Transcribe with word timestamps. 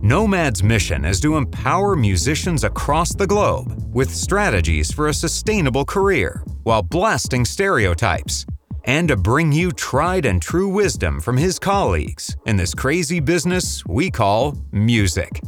Nomad's 0.00 0.62
mission 0.62 1.04
is 1.04 1.18
to 1.22 1.36
empower 1.36 1.96
musicians 1.96 2.62
across 2.62 3.12
the 3.12 3.26
globe 3.26 3.74
with 3.92 4.14
strategies 4.14 4.92
for 4.92 5.08
a 5.08 5.14
sustainable 5.14 5.84
career 5.84 6.40
while 6.62 6.82
blasting 6.82 7.44
stereotypes, 7.44 8.46
and 8.84 9.08
to 9.08 9.16
bring 9.16 9.50
you 9.50 9.72
tried 9.72 10.24
and 10.24 10.40
true 10.40 10.68
wisdom 10.68 11.18
from 11.18 11.36
his 11.36 11.58
colleagues 11.58 12.36
in 12.46 12.56
this 12.56 12.74
crazy 12.74 13.18
business 13.18 13.84
we 13.86 14.08
call 14.08 14.56
music. 14.70 15.40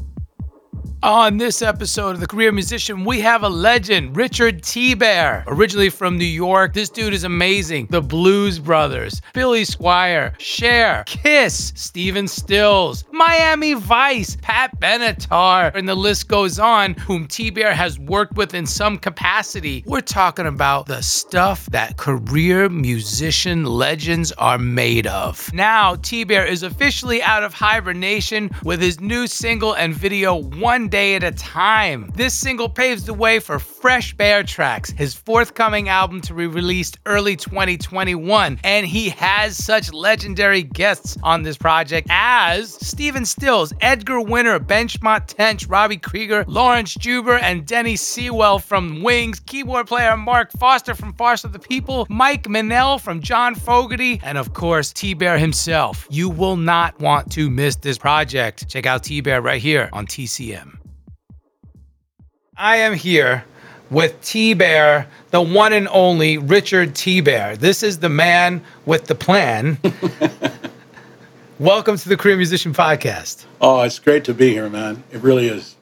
On 1.02 1.38
this 1.38 1.62
episode 1.62 2.10
of 2.10 2.20
The 2.20 2.26
Career 2.26 2.52
Musician, 2.52 3.06
we 3.06 3.22
have 3.22 3.42
a 3.42 3.48
legend, 3.48 4.18
Richard 4.18 4.62
T. 4.62 4.92
Bear. 4.92 5.44
Originally 5.46 5.88
from 5.88 6.18
New 6.18 6.26
York, 6.26 6.74
this 6.74 6.90
dude 6.90 7.14
is 7.14 7.24
amazing. 7.24 7.86
The 7.88 8.02
Blues 8.02 8.58
Brothers, 8.58 9.22
Billy 9.32 9.62
Squier, 9.62 10.38
Cher, 10.38 11.04
Kiss, 11.06 11.72
Steven 11.74 12.28
Stills, 12.28 13.06
Miami 13.12 13.72
Vice, 13.72 14.36
Pat 14.42 14.78
Benatar, 14.78 15.74
and 15.74 15.88
the 15.88 15.94
list 15.94 16.28
goes 16.28 16.58
on, 16.58 16.92
whom 16.92 17.26
T. 17.26 17.48
Bear 17.48 17.72
has 17.72 17.98
worked 17.98 18.36
with 18.36 18.52
in 18.52 18.66
some 18.66 18.98
capacity. 18.98 19.82
We're 19.86 20.02
talking 20.02 20.46
about 20.46 20.84
the 20.84 21.02
stuff 21.02 21.64
that 21.70 21.96
career 21.96 22.68
musician 22.68 23.64
legends 23.64 24.32
are 24.32 24.58
made 24.58 25.06
of. 25.06 25.50
Now, 25.54 25.94
T. 25.94 26.24
Bear 26.24 26.44
is 26.44 26.62
officially 26.62 27.22
out 27.22 27.42
of 27.42 27.54
hibernation 27.54 28.50
with 28.64 28.82
his 28.82 29.00
new 29.00 29.26
single 29.26 29.72
and 29.72 29.94
video, 29.94 30.34
One 30.34 30.89
Day 30.90 31.14
at 31.14 31.22
a 31.22 31.30
Time. 31.30 32.10
This 32.14 32.34
single 32.34 32.68
paves 32.68 33.04
the 33.04 33.14
way 33.14 33.38
for 33.38 33.60
Fresh 33.60 34.14
Bear 34.14 34.42
Tracks, 34.42 34.90
his 34.90 35.14
forthcoming 35.14 35.88
album 35.88 36.20
to 36.22 36.34
be 36.34 36.48
released 36.48 36.98
early 37.06 37.36
2021. 37.36 38.58
And 38.64 38.86
he 38.86 39.10
has 39.10 39.56
such 39.56 39.92
legendary 39.92 40.64
guests 40.64 41.16
on 41.22 41.44
this 41.44 41.56
project 41.56 42.08
as 42.10 42.74
Stephen 42.86 43.24
Stills, 43.24 43.72
Edgar 43.80 44.20
Winter, 44.20 44.58
Benmont 44.58 45.26
Tench, 45.26 45.68
Robby 45.68 45.96
Krieger, 45.96 46.44
Laurence 46.48 46.94
Juber, 46.94 47.36
and 47.36 47.64
Denny 47.64 47.94
Seiwell 47.94 48.60
from 48.60 49.02
Wings, 49.02 49.38
keyboard 49.38 49.86
player 49.86 50.16
Mark 50.16 50.50
Foster 50.52 50.94
from 50.94 51.14
of 51.20 51.52
the 51.52 51.58
People, 51.58 52.06
Mike 52.10 52.44
Minell 52.44 53.00
from 53.00 53.20
John 53.20 53.54
Fogerty, 53.54 54.20
and 54.24 54.36
of 54.36 54.52
course, 54.52 54.92
T 54.92 55.14
Bear 55.14 55.38
himself. 55.38 56.06
You 56.10 56.28
will 56.28 56.56
not 56.56 56.98
want 56.98 57.30
to 57.32 57.48
miss 57.50 57.76
this 57.76 57.98
project. 57.98 58.68
Check 58.68 58.86
out 58.86 59.04
T 59.04 59.20
Bear 59.20 59.40
right 59.40 59.62
here 59.62 59.88
on 59.92 60.06
TCM. 60.06 60.79
I 62.60 62.76
am 62.76 62.92
here 62.92 63.42
with 63.88 64.20
T 64.20 64.52
Bear, 64.52 65.06
the 65.30 65.40
one 65.40 65.72
and 65.72 65.88
only 65.88 66.36
Richard 66.36 66.94
T 66.94 67.22
Bear. 67.22 67.56
This 67.56 67.82
is 67.82 68.00
the 68.00 68.10
man 68.10 68.62
with 68.84 69.06
the 69.06 69.14
plan. 69.14 69.78
Welcome 71.58 71.96
to 71.96 72.06
the 72.06 72.18
Career 72.18 72.36
Musician 72.36 72.74
Podcast. 72.74 73.46
Oh, 73.62 73.80
it's 73.80 73.98
great 73.98 74.24
to 74.24 74.34
be 74.34 74.50
here, 74.50 74.68
man. 74.68 75.02
It 75.10 75.22
really 75.22 75.48
is. 75.48 75.74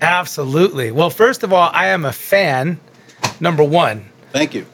Absolutely. 0.00 0.90
Well, 0.90 1.10
first 1.10 1.42
of 1.42 1.52
all, 1.52 1.68
I 1.74 1.88
am 1.88 2.06
a 2.06 2.12
fan, 2.14 2.80
number 3.38 3.62
one. 3.62 4.02
Thank 4.32 4.54
you. 4.54 4.64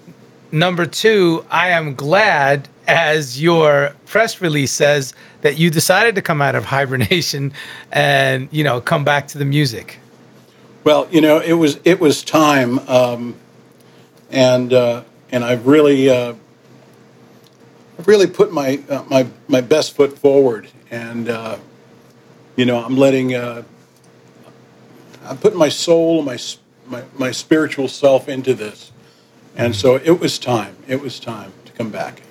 Number 0.53 0.86
two, 0.86 1.44
I 1.50 1.70
am 1.70 1.97
glad, 1.97 2.69
as 2.86 3.42
your 3.42 3.97
press 4.06 4.41
release 4.41 4.70
says, 4.70 5.12
that 5.41 5.59
you 5.59 5.70
decided 5.70 6.14
to 6.14 6.22
come 6.22 6.41
out 6.41 6.54
of 6.54 6.64
hibernation 6.64 7.53
and, 7.91 8.48
you 8.53 8.62
know, 8.62 8.80
come 8.80 9.03
back 9.03 9.26
to 9.26 9.38
the 9.38 9.44
music. 9.44 9.98
Well, 10.84 11.06
you 11.10 11.20
know, 11.20 11.38
it 11.38 11.53
was 11.53 11.78
it 11.84 12.00
was 12.00 12.25
time, 12.25 12.81
um, 12.88 13.37
and 14.31 14.72
uh, 14.72 15.04
and 15.31 15.44
I've 15.44 15.66
really 15.66 16.10
uh, 16.10 16.34
I've 17.98 18.09
really 18.09 18.26
put 18.26 18.53
my 18.53 18.81
uh, 18.88 19.04
my 19.09 19.28
my 19.47 19.60
best 19.60 19.94
foot 19.94 20.19
forward, 20.19 20.69
and 20.91 21.28
uh, 21.28 21.59
you 22.56 22.66
know, 22.66 22.84
I'm 22.84 22.97
letting 22.97 23.34
uh, 23.34 23.62
I'm 25.25 25.38
putting 25.38 25.59
my 25.59 25.69
soul, 25.69 26.22
my 26.22 26.38
my 26.87 27.04
my 27.16 27.31
spiritual 27.31 27.87
self 27.87 28.28
into 28.28 28.53
this, 28.53 28.91
and 29.56 29.76
so 29.76 29.97
it 29.97 30.19
was 30.19 30.38
time. 30.38 30.76
It 30.88 31.00
was 31.00 31.21
time 31.21 31.53
to 31.65 31.72
come 31.72 31.91
back. 31.91 32.22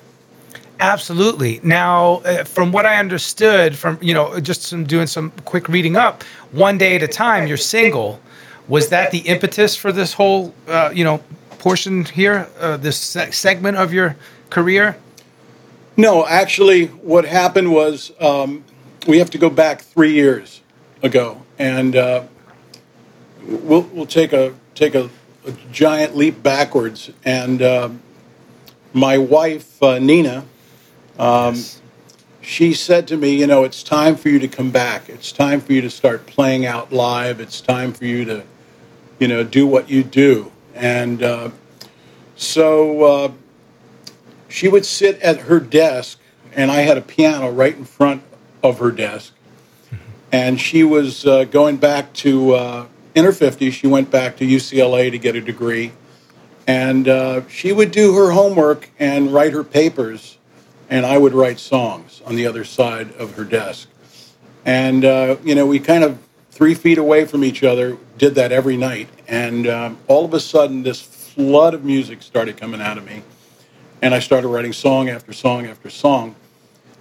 Absolutely. 0.78 1.60
Now, 1.62 2.16
uh, 2.16 2.44
from 2.44 2.72
what 2.72 2.86
I 2.86 2.96
understood, 2.98 3.78
from 3.78 3.98
you 4.02 4.12
know, 4.12 4.40
just 4.40 4.62
some 4.62 4.84
doing 4.84 5.06
some 5.06 5.30
quick 5.44 5.68
reading 5.68 5.96
up, 5.96 6.22
one 6.50 6.76
day 6.76 6.96
at 6.96 7.02
a 7.02 7.08
time, 7.08 7.46
you're 7.46 7.56
single. 7.56 8.20
Was 8.68 8.88
that 8.90 9.10
the 9.10 9.18
impetus 9.18 9.76
for 9.76 9.92
this 9.92 10.12
whole, 10.12 10.54
uh, 10.68 10.90
you 10.94 11.04
know, 11.04 11.22
portion 11.58 12.04
here, 12.04 12.48
uh, 12.60 12.76
this 12.76 12.96
se- 12.96 13.32
segment 13.32 13.76
of 13.76 13.92
your 13.92 14.16
career? 14.50 14.96
No, 15.96 16.26
actually, 16.26 16.86
what 16.86 17.24
happened 17.24 17.72
was 17.72 18.12
um, 18.20 18.64
we 19.06 19.18
have 19.18 19.30
to 19.30 19.38
go 19.38 19.50
back 19.50 19.82
three 19.82 20.12
years 20.12 20.60
ago, 21.02 21.42
and 21.58 21.96
uh, 21.96 22.24
we'll 23.44 23.82
we'll 23.92 24.06
take 24.06 24.32
a 24.32 24.54
take 24.74 24.94
a, 24.94 25.10
a 25.46 25.52
giant 25.70 26.16
leap 26.16 26.42
backwards. 26.42 27.10
And 27.24 27.60
uh, 27.60 27.90
my 28.92 29.18
wife 29.18 29.82
uh, 29.82 29.98
Nina, 29.98 30.44
um, 31.18 31.62
she 32.42 32.74
said 32.74 33.08
to 33.08 33.16
me, 33.16 33.38
"You 33.38 33.46
know, 33.46 33.64
it's 33.64 33.82
time 33.82 34.16
for 34.16 34.28
you 34.28 34.38
to 34.40 34.48
come 34.48 34.70
back. 34.70 35.08
It's 35.08 35.32
time 35.32 35.60
for 35.60 35.72
you 35.72 35.80
to 35.80 35.90
start 35.90 36.26
playing 36.26 36.66
out 36.66 36.92
live. 36.92 37.40
It's 37.40 37.60
time 37.60 37.92
for 37.92 38.04
you 38.04 38.24
to, 38.26 38.42
you 39.18 39.28
know, 39.28 39.42
do 39.44 39.66
what 39.66 39.88
you 39.88 40.02
do." 40.02 40.52
And 40.74 41.22
uh, 41.22 41.50
so 42.36 43.02
uh, 43.04 43.32
she 44.48 44.68
would 44.68 44.84
sit 44.84 45.20
at 45.20 45.40
her 45.40 45.60
desk, 45.60 46.18
and 46.52 46.70
I 46.70 46.80
had 46.80 46.98
a 46.98 47.02
piano 47.02 47.50
right 47.50 47.76
in 47.76 47.84
front 47.84 48.22
of 48.62 48.78
her 48.78 48.90
desk. 48.90 49.32
And 50.30 50.60
she 50.60 50.82
was 50.82 51.26
uh, 51.26 51.44
going 51.44 51.76
back 51.76 52.12
to, 52.14 52.88
in 53.14 53.24
her 53.24 53.32
50s, 53.32 53.72
she 53.72 53.86
went 53.86 54.10
back 54.10 54.36
to 54.38 54.46
UCLA 54.46 55.10
to 55.10 55.18
get 55.18 55.36
a 55.36 55.40
degree. 55.40 55.92
And 56.66 57.08
uh, 57.08 57.46
she 57.48 57.72
would 57.72 57.90
do 57.90 58.14
her 58.14 58.30
homework 58.30 58.88
and 58.98 59.32
write 59.32 59.52
her 59.52 59.64
papers, 59.64 60.38
and 60.92 61.06
I 61.06 61.16
would 61.16 61.32
write 61.32 61.58
songs 61.58 62.20
on 62.26 62.36
the 62.36 62.46
other 62.46 62.64
side 62.64 63.14
of 63.14 63.34
her 63.36 63.44
desk. 63.44 63.88
And, 64.66 65.06
uh, 65.06 65.36
you 65.42 65.54
know, 65.54 65.64
we 65.64 65.80
kind 65.80 66.04
of 66.04 66.18
three 66.50 66.74
feet 66.74 66.98
away 66.98 67.24
from 67.24 67.44
each 67.44 67.64
other 67.64 67.96
did 68.18 68.34
that 68.34 68.52
every 68.52 68.76
night. 68.76 69.08
And 69.26 69.66
um, 69.66 69.98
all 70.06 70.26
of 70.26 70.34
a 70.34 70.40
sudden, 70.40 70.82
this 70.82 71.00
flood 71.00 71.72
of 71.72 71.82
music 71.82 72.20
started 72.20 72.58
coming 72.58 72.82
out 72.82 72.98
of 72.98 73.06
me 73.06 73.22
And 74.02 74.14
I 74.14 74.18
started 74.18 74.48
writing 74.48 74.74
song 74.74 75.08
after 75.08 75.32
song 75.32 75.64
after 75.64 75.88
song. 75.88 76.34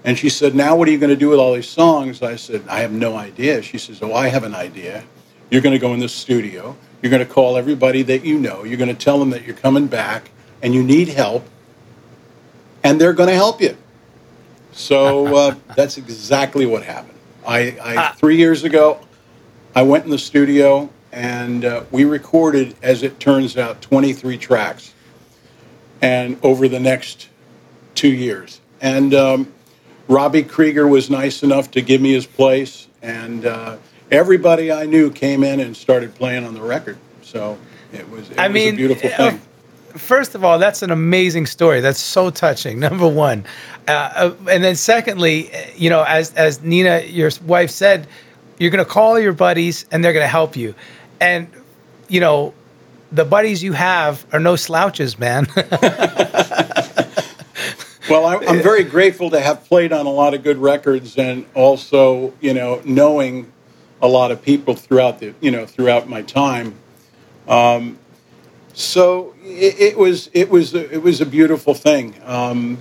And 0.05 0.17
she 0.17 0.29
said, 0.29 0.55
Now 0.55 0.77
what 0.77 0.87
are 0.87 0.91
you 0.91 0.97
going 0.97 1.09
to 1.09 1.17
do 1.17 1.27
with 1.27 1.39
all 1.39 1.53
these 1.53 1.67
songs? 1.67 2.21
I 2.21 2.37
said, 2.37 2.63
I 2.69 2.79
have 2.79 2.93
no 2.93 3.17
idea. 3.17 3.61
She 3.61 3.77
says, 3.77 4.01
Oh, 4.01 4.13
I 4.13 4.29
have 4.29 4.45
an 4.45 4.55
idea. 4.55 5.03
You're 5.49 5.61
going 5.61 5.73
to 5.73 5.79
go 5.79 5.93
in 5.93 5.99
the 5.99 6.07
studio. 6.07 6.77
You're 7.01 7.09
going 7.09 7.27
to 7.27 7.33
call 7.33 7.57
everybody 7.57 8.03
that 8.03 8.23
you 8.23 8.39
know. 8.39 8.63
You're 8.63 8.77
going 8.77 8.95
to 8.95 9.05
tell 9.05 9.19
them 9.19 9.31
that 9.31 9.43
you're 9.43 9.55
coming 9.57 9.87
back 9.87 10.29
and 10.61 10.73
you 10.73 10.81
need 10.81 11.09
help. 11.09 11.45
And 12.85 13.01
they're 13.01 13.13
going 13.13 13.29
to 13.29 13.35
help 13.35 13.59
you. 13.59 13.75
So 14.71 15.35
uh, 15.35 15.55
that's 15.75 15.97
exactly 15.97 16.65
what 16.65 16.83
happened. 16.83 17.17
I, 17.45 17.77
I 17.83 18.11
three 18.13 18.37
years 18.37 18.63
ago, 18.63 18.99
I 19.75 19.81
went 19.81 20.05
in 20.05 20.11
the 20.11 20.19
studio 20.19 20.89
and 21.11 21.65
uh, 21.65 21.83
we 21.91 22.05
recorded, 22.05 22.75
as 22.81 23.03
it 23.03 23.19
turns 23.19 23.57
out, 23.57 23.81
23 23.81 24.37
tracks, 24.37 24.93
and 26.01 26.37
over 26.43 26.67
the 26.67 26.79
next 26.79 27.27
two 27.95 28.11
years. 28.13 28.61
And 28.79 29.13
um, 29.13 29.53
Robby 30.07 30.43
Krieger 30.43 30.87
was 30.87 31.09
nice 31.09 31.43
enough 31.43 31.71
to 31.71 31.81
give 31.81 32.01
me 32.01 32.13
his 32.13 32.25
place, 32.25 32.87
and 33.01 33.45
uh, 33.45 33.77
everybody 34.09 34.71
I 34.71 34.85
knew 34.85 35.11
came 35.11 35.43
in 35.43 35.59
and 35.59 35.75
started 35.75 36.15
playing 36.15 36.45
on 36.45 36.53
the 36.53 36.61
record. 36.61 36.97
So 37.21 37.57
it 37.91 38.09
was, 38.09 38.29
it 38.31 38.39
I 38.39 38.47
was 38.47 38.53
mean, 38.53 38.73
a 38.73 38.77
beautiful 38.77 39.09
uh, 39.13 39.17
thing. 39.31 39.41
First 39.91 40.35
of 40.35 40.43
all, 40.43 40.59
that's 40.59 40.81
an 40.81 40.91
amazing 40.91 41.45
story. 41.45 41.81
That's 41.81 41.99
so 41.99 42.29
touching. 42.29 42.79
Number 42.89 43.07
one, 43.07 43.45
uh, 43.87 43.91
uh, 43.91 44.35
and 44.49 44.63
then 44.63 44.75
secondly, 44.75 45.53
uh, 45.53 45.57
you 45.75 45.89
know, 45.89 46.03
as 46.03 46.33
as 46.33 46.61
Nina, 46.61 47.01
your 47.01 47.31
wife 47.45 47.69
said, 47.69 48.07
you're 48.59 48.71
going 48.71 48.83
to 48.83 48.89
call 48.89 49.19
your 49.19 49.33
buddies 49.33 49.85
and 49.91 50.03
they're 50.03 50.13
going 50.13 50.23
to 50.23 50.27
help 50.27 50.55
you, 50.55 50.75
and 51.19 51.47
you 52.07 52.19
know, 52.19 52.53
the 53.11 53.25
buddies 53.25 53.63
you 53.63 53.73
have 53.73 54.25
are 54.33 54.39
no 54.39 54.55
slouches, 54.55 55.17
man. 55.17 55.47
Well, 58.11 58.25
I, 58.25 58.35
I'm 58.45 58.61
very 58.61 58.83
grateful 58.83 59.29
to 59.29 59.39
have 59.39 59.63
played 59.63 59.93
on 59.93 60.05
a 60.05 60.09
lot 60.09 60.33
of 60.33 60.43
good 60.43 60.57
records, 60.57 61.17
and 61.17 61.45
also, 61.53 62.33
you 62.41 62.53
know, 62.53 62.81
knowing 62.83 63.49
a 64.01 64.07
lot 64.07 64.31
of 64.31 64.41
people 64.41 64.75
throughout 64.75 65.19
the, 65.19 65.33
you 65.39 65.49
know, 65.49 65.65
throughout 65.65 66.09
my 66.09 66.21
time. 66.21 66.75
Um, 67.47 67.97
so 68.73 69.33
it, 69.43 69.79
it 69.79 69.97
was, 69.97 70.29
it 70.33 70.49
was, 70.49 70.73
a, 70.73 70.93
it 70.93 71.01
was 71.01 71.21
a 71.21 71.25
beautiful 71.25 71.73
thing. 71.73 72.15
Um, 72.23 72.77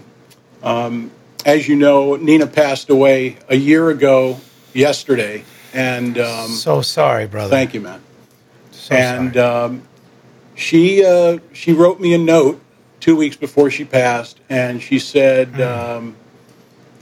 um, 0.63 1.11
as 1.45 1.69
you 1.69 1.77
know, 1.77 2.17
Nina 2.17 2.47
passed 2.47 2.91
away 2.91 3.37
a 3.49 3.57
year 3.57 3.91
ago 3.91 4.39
yesterday, 4.73 5.45
and 5.73 6.19
um, 6.19 6.49
so 6.49 6.83
sorry, 6.83 7.27
brother. 7.27 7.51
thank 7.51 7.75
you, 7.75 7.81
man. 7.81 8.01
So 8.71 8.95
and 8.95 9.37
um, 9.37 9.83
she 10.55 11.05
uh, 11.05 11.39
she 11.53 11.73
wrote 11.73 12.01
me 12.01 12.15
a 12.15 12.19
note 12.19 12.61
two 13.01 13.17
weeks 13.17 13.37
before 13.37 13.71
she 13.71 13.85
passed, 13.85 14.39
and 14.49 14.83
she 14.83 14.99
said, 14.99 15.61
um, 15.61 16.17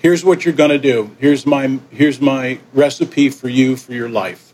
"Here's 0.00 0.24
what 0.24 0.44
you're 0.44 0.54
going 0.54 0.70
to 0.70 0.78
do. 0.78 1.10
Here's 1.18 1.46
my 1.46 1.78
here's 1.90 2.20
my 2.20 2.60
recipe 2.72 3.30
for 3.30 3.48
you 3.48 3.76
for 3.76 3.92
your 3.92 4.08
life. 4.08 4.52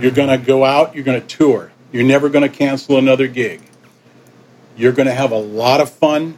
You're 0.00 0.10
going 0.10 0.28
to 0.28 0.44
go 0.44 0.64
out. 0.64 0.94
You're 0.94 1.04
going 1.04 1.20
to 1.20 1.26
tour. 1.26 1.72
You're 1.92 2.04
never 2.04 2.28
going 2.28 2.48
to 2.48 2.54
cancel 2.54 2.98
another 2.98 3.26
gig. 3.28 3.62
You're 4.76 4.92
going 4.92 5.06
to 5.06 5.14
have 5.14 5.32
a 5.32 5.38
lot 5.38 5.80
of 5.80 5.90
fun. 5.90 6.36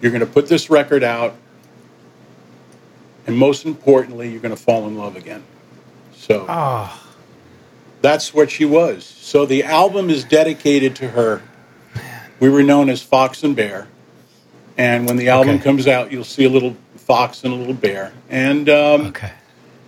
You're 0.00 0.10
going 0.12 0.20
to 0.20 0.26
put 0.26 0.48
this 0.48 0.70
record 0.70 1.02
out." 1.02 1.34
And 3.26 3.36
most 3.36 3.64
importantly, 3.64 4.30
you're 4.30 4.40
going 4.40 4.54
to 4.54 4.60
fall 4.60 4.86
in 4.86 4.96
love 4.98 5.16
again. 5.16 5.42
So 6.14 6.44
oh, 6.48 7.02
that's 8.02 8.34
what 8.34 8.50
she 8.50 8.64
was. 8.64 9.04
So 9.04 9.46
the 9.46 9.64
album 9.64 10.10
is 10.10 10.24
dedicated 10.24 10.94
to 10.96 11.08
her. 11.08 11.42
We 12.40 12.48
were 12.50 12.62
known 12.62 12.90
as 12.90 13.02
Fox 13.02 13.42
and 13.42 13.54
Bear. 13.56 13.88
And 14.76 15.06
when 15.06 15.16
the 15.16 15.28
album 15.28 15.54
Okay. 15.56 15.64
comes 15.64 15.86
out, 15.86 16.10
you'll 16.12 16.24
see 16.24 16.44
a 16.44 16.48
little 16.50 16.76
fox 16.96 17.44
and 17.44 17.52
a 17.52 17.56
little 17.56 17.74
bear. 17.74 18.12
And 18.28 18.68
um, 18.68 19.06
okay. 19.08 19.32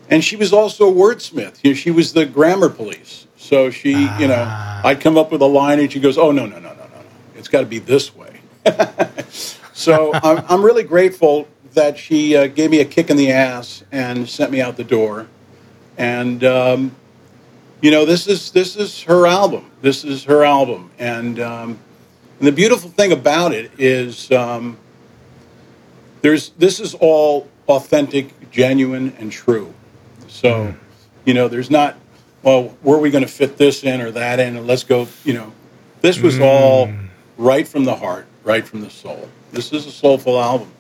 and 0.09 0.23
she 0.25 0.37
was 0.37 0.53
also 0.53 0.89
a 0.89 0.93
wordsmith. 0.93 1.63
You 1.65 1.71
know, 1.73 1.75
she 1.75 1.91
was 1.91 2.13
the 2.13 2.25
grammar 2.25 2.69
police. 2.69 3.26
So 3.47 3.71
she, 3.71 3.93
you 3.93 4.27
know, 4.27 4.81
I'd 4.85 5.01
come 5.01 5.17
up 5.17 5.31
with 5.31 5.41
a 5.41 5.47
line 5.47 5.79
and 5.79 5.93
she 5.93 6.01
goes, 6.01 6.19
"Oh 6.19 6.33
no, 6.33 6.47
no, 6.47 6.59
no, 6.59 6.71
no, 6.71 6.75
no, 6.75 6.87
no! 6.87 7.05
It's 7.37 7.47
got 7.47 7.61
to 7.61 7.67
be 7.67 7.79
this 7.79 8.13
way." 8.17 8.41
so 9.73 10.13
I'm, 10.15 10.45
I'm 10.49 10.65
really 10.65 10.83
grateful 10.83 11.47
that 11.75 11.97
she 11.97 12.37
uh, 12.37 12.49
gave 12.49 12.71
me 12.71 12.81
a 12.81 12.85
kick 12.85 13.09
in 13.09 13.17
the 13.17 13.31
ass 13.31 13.85
and 13.93 14.29
sent 14.29 14.51
me 14.51 14.61
out 14.61 14.77
the 14.77 14.83
door. 14.83 15.29
And 15.97 16.43
um, 16.43 16.97
you 17.81 17.93
know, 17.93 18.05
this 18.05 18.27
is 18.27 18.51
this 18.51 18.75
is 18.75 19.03
her 19.03 19.29
album. 19.29 19.71
This 19.81 20.03
is 20.03 20.25
her 20.25 20.43
album, 20.45 20.91
and 20.99 21.39
um, 21.39 21.79
and 22.41 22.49
the 22.49 22.53
beautiful 22.53 22.91
thing 22.91 23.13
about 23.13 23.53
it 23.53 23.71
is 23.79 24.29
um, 24.33 24.77
there's 26.21 26.51
this 26.51 26.81
is 26.81 26.95
all 26.95 27.49
authentic, 27.69 28.51
genuine, 28.51 29.15
and 29.21 29.31
true. 29.31 29.73
So, 30.27 30.75
you 31.25 31.35
know, 31.35 31.49
there's 31.49 31.71
not, 31.71 31.97
well, 32.47 32.69
where 32.83 32.97
are 32.97 33.01
we 33.01 33.11
going 33.11 33.25
to 33.25 33.29
fit 33.31 33.57
this 33.57 33.83
in 33.83 34.01
or 34.01 34.13
that 34.13 34.39
in, 34.39 34.57
and 34.57 34.69
let's 34.69 34.85
go, 34.85 35.09
you 35.25 35.35
know, 35.35 35.53
this 36.01 36.21
was 36.21 36.39
all 36.39 36.89
right 37.37 37.67
from 37.67 37.83
the 37.83 37.97
heart, 37.97 38.25
right 38.45 38.65
from 38.65 38.83
the 38.83 38.89
soul. 38.89 39.29
This 39.51 39.73
is 39.73 39.85
a 39.85 39.91
soulful 39.91 40.41
album. 40.41 40.71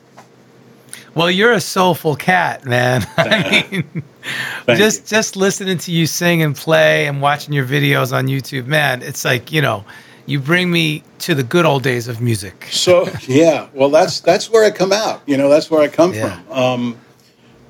Well, 1.16 1.28
you're 1.28 1.54
a 1.54 1.60
soulful 1.60 2.14
cat, 2.14 2.64
man. 2.66 3.04
I 3.16 3.66
mean, 3.72 4.04
just 4.76 5.00
you. 5.00 5.06
just 5.08 5.34
listening 5.34 5.78
to 5.78 5.90
you 5.90 6.06
sing 6.06 6.40
and 6.40 6.54
play 6.54 7.08
and 7.08 7.20
watching 7.20 7.52
your 7.52 7.66
videos 7.66 8.12
on 8.12 8.28
YouTube, 8.28 8.66
man, 8.66 9.02
it's 9.02 9.24
like 9.24 9.50
you 9.50 9.60
know, 9.60 9.84
you 10.26 10.38
bring 10.38 10.70
me 10.70 11.02
to 11.20 11.34
the 11.34 11.42
good 11.42 11.64
old 11.64 11.82
days 11.82 12.06
of 12.06 12.20
music. 12.20 12.68
So 12.70 13.08
yeah, 13.26 13.66
well, 13.74 13.90
that's 13.90 14.20
that's 14.20 14.48
where 14.50 14.64
I 14.64 14.70
come 14.70 14.92
out. 14.92 15.20
You 15.26 15.36
know, 15.36 15.48
that's 15.48 15.68
where 15.68 15.82
I 15.82 15.88
come 15.88 16.14
Yeah. 16.14 16.36
from. 16.46 16.52
Um, 16.56 16.96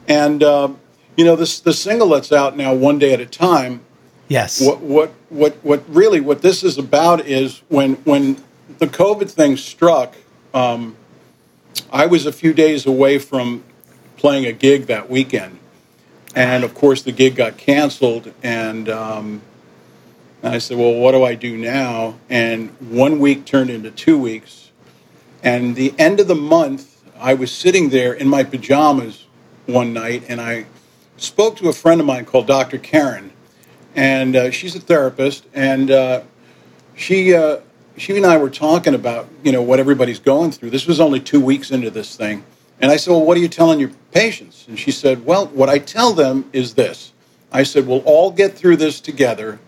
and 0.07 0.43
um, 0.43 0.79
you 1.17 1.25
know, 1.25 1.35
this 1.35 1.61
the 1.61 1.73
single 1.73 2.11
that's 2.11 2.31
out 2.31 2.59
now, 2.59 2.75
one 2.75 2.99
day 2.99 3.15
at 3.15 3.21
a 3.21 3.27
time. 3.27 3.81
Yes. 4.29 4.61
What 4.61 4.81
what 4.81 5.13
what 5.29 5.55
what 5.63 5.85
really 5.89 6.21
what 6.21 6.43
this 6.43 6.65
is 6.65 6.79
about 6.79 7.27
is 7.27 7.63
when 7.69 7.95
when 8.05 8.43
the 8.79 8.87
COVID 8.87 9.31
thing 9.31 9.57
struck. 9.57 10.15
Um, 10.53 10.97
I 11.91 12.07
was 12.07 12.27
a 12.27 12.33
few 12.33 12.53
days 12.53 12.87
away 12.87 13.19
from 13.19 13.63
playing 14.17 14.47
a 14.47 14.53
gig 14.53 14.87
that 14.87 15.11
weekend, 15.11 15.59
and 16.35 16.65
of 16.65 16.75
course 16.75 17.03
the 17.03 17.13
gig 17.13 17.37
got 17.37 17.57
canceled. 17.57 18.33
And, 18.43 18.89
um, 18.89 19.43
and 20.43 20.55
I 20.55 20.59
said, 20.59 20.79
"Well, 20.79 20.95
what 20.95 21.13
do 21.13 21.23
I 21.23 21.35
do 21.35 21.57
now?" 21.57 22.17
And 22.29 22.71
one 22.81 23.19
week 23.21 23.45
turned 23.45 23.71
into 23.71 23.91
two 23.91 24.19
weeks, 24.19 24.71
and 25.43 25.77
the 25.77 25.95
end 25.99 26.19
of 26.19 26.29
the 26.29 26.35
month, 26.35 27.03
I 27.19 27.35
was 27.35 27.53
sitting 27.53 27.91
there 27.91 28.13
in 28.13 28.29
my 28.29 28.43
pajamas 28.43 29.27
one 29.67 29.93
night, 29.93 30.25
and 30.29 30.41
I 30.41 30.67
spoke 31.17 31.57
to 31.57 31.69
a 31.69 31.73
friend 31.73 32.01
of 32.01 32.07
mine 32.07 32.25
called 32.25 32.47
Dr. 32.47 32.79
Karen, 32.79 33.33
and 33.97 34.37
uh, 34.37 34.51
she's 34.51 34.77
a 34.77 34.81
therapist, 34.81 35.47
and 35.55 35.91
uh, 35.91 36.23
she 36.95 37.35
uh, 37.35 37.59
she 37.97 38.17
and 38.17 38.27
I 38.27 38.37
were 38.37 38.51
talking 38.51 38.95
about 38.95 39.27
you 39.43 39.51
know 39.51 39.63
what 39.63 39.81
everybody's 39.81 40.21
going 40.21 40.53
through. 40.53 40.71
This 40.71 40.87
was 40.87 41.01
only 41.01 41.19
two 41.19 41.41
weeks 41.41 41.71
into 41.71 41.91
this 41.91 42.15
thing, 42.15 42.45
and 42.81 42.93
I 42.93 42.97
said, 42.99 43.11
"Well, 43.13 43.25
what 43.25 43.37
are 43.37 43.41
you 43.41 43.49
telling 43.49 43.81
your 43.81 43.91
patients?" 44.13 44.67
And 44.69 44.79
she 44.79 44.93
said, 44.93 45.25
"Well, 45.25 45.47
what 45.47 45.69
I 45.69 45.79
tell 45.79 46.13
them 46.13 46.49
is 46.53 46.75
this." 46.75 47.13
I 47.51 47.63
said, 47.63 47.87
"We'll 47.87 48.01
all 48.05 48.31
get 48.31 48.55
through 48.55 48.77
this 48.77 49.01
together, 49.01 49.59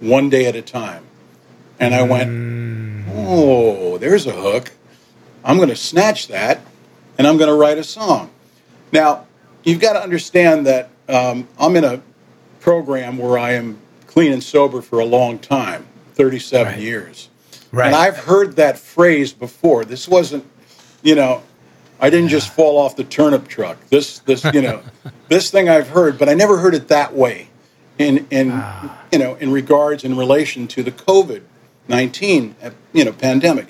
one 0.00 0.30
day 0.30 0.46
at 0.46 0.56
a 0.56 0.62
time." 0.62 1.04
And 1.78 1.94
I 1.94 2.02
went, 2.02 3.06
"Oh, 3.14 3.98
there's 3.98 4.26
a 4.26 4.32
hook. 4.32 4.72
I'm 5.44 5.58
going 5.58 5.68
to 5.68 5.76
snatch 5.76 6.28
that, 6.28 6.60
and 7.18 7.26
I'm 7.26 7.36
going 7.36 7.50
to 7.50 7.56
write 7.56 7.76
a 7.76 7.84
song." 7.84 8.30
Now, 8.92 9.26
you've 9.62 9.80
got 9.80 9.92
to 9.92 10.02
understand 10.02 10.66
that 10.66 10.88
um, 11.06 11.48
I'm 11.58 11.76
in 11.76 11.84
a 11.84 12.00
program 12.64 13.18
where 13.18 13.36
I 13.36 13.52
am 13.52 13.76
clean 14.06 14.32
and 14.32 14.42
sober 14.42 14.80
for 14.80 14.98
a 14.98 15.04
long 15.04 15.38
time 15.38 15.86
37 16.14 16.66
Right. 16.72 16.80
years. 16.80 17.28
Right. 17.70 17.88
And 17.88 17.94
I've 17.94 18.16
heard 18.16 18.56
that 18.56 18.78
phrase 18.78 19.34
before. 19.34 19.84
This 19.84 20.08
wasn't, 20.08 20.46
you 21.02 21.14
know, 21.14 21.42
I 22.00 22.08
didn't 22.08 22.28
just 22.28 22.48
fall 22.54 22.78
off 22.78 22.96
the 22.96 23.04
turnip 23.04 23.48
truck. 23.48 23.76
This, 23.90 24.20
this, 24.20 24.44
you 24.54 24.62
know, 24.62 24.82
this 25.28 25.50
thing 25.50 25.68
I've 25.68 25.88
heard, 25.88 26.18
but 26.18 26.30
I 26.30 26.34
never 26.34 26.56
heard 26.56 26.74
it 26.74 26.88
that 26.88 27.12
way 27.12 27.48
in, 27.98 28.26
in 28.30 28.52
ah. 28.54 28.98
you 29.12 29.18
know, 29.18 29.34
in 29.34 29.52
regards, 29.52 30.02
in 30.02 30.16
relation 30.16 30.66
to 30.68 30.82
the 30.82 30.92
COVID 30.92 31.42
19, 31.86 32.56
uh, 32.62 32.70
you 32.94 33.04
know, 33.04 33.12
pandemic. 33.12 33.66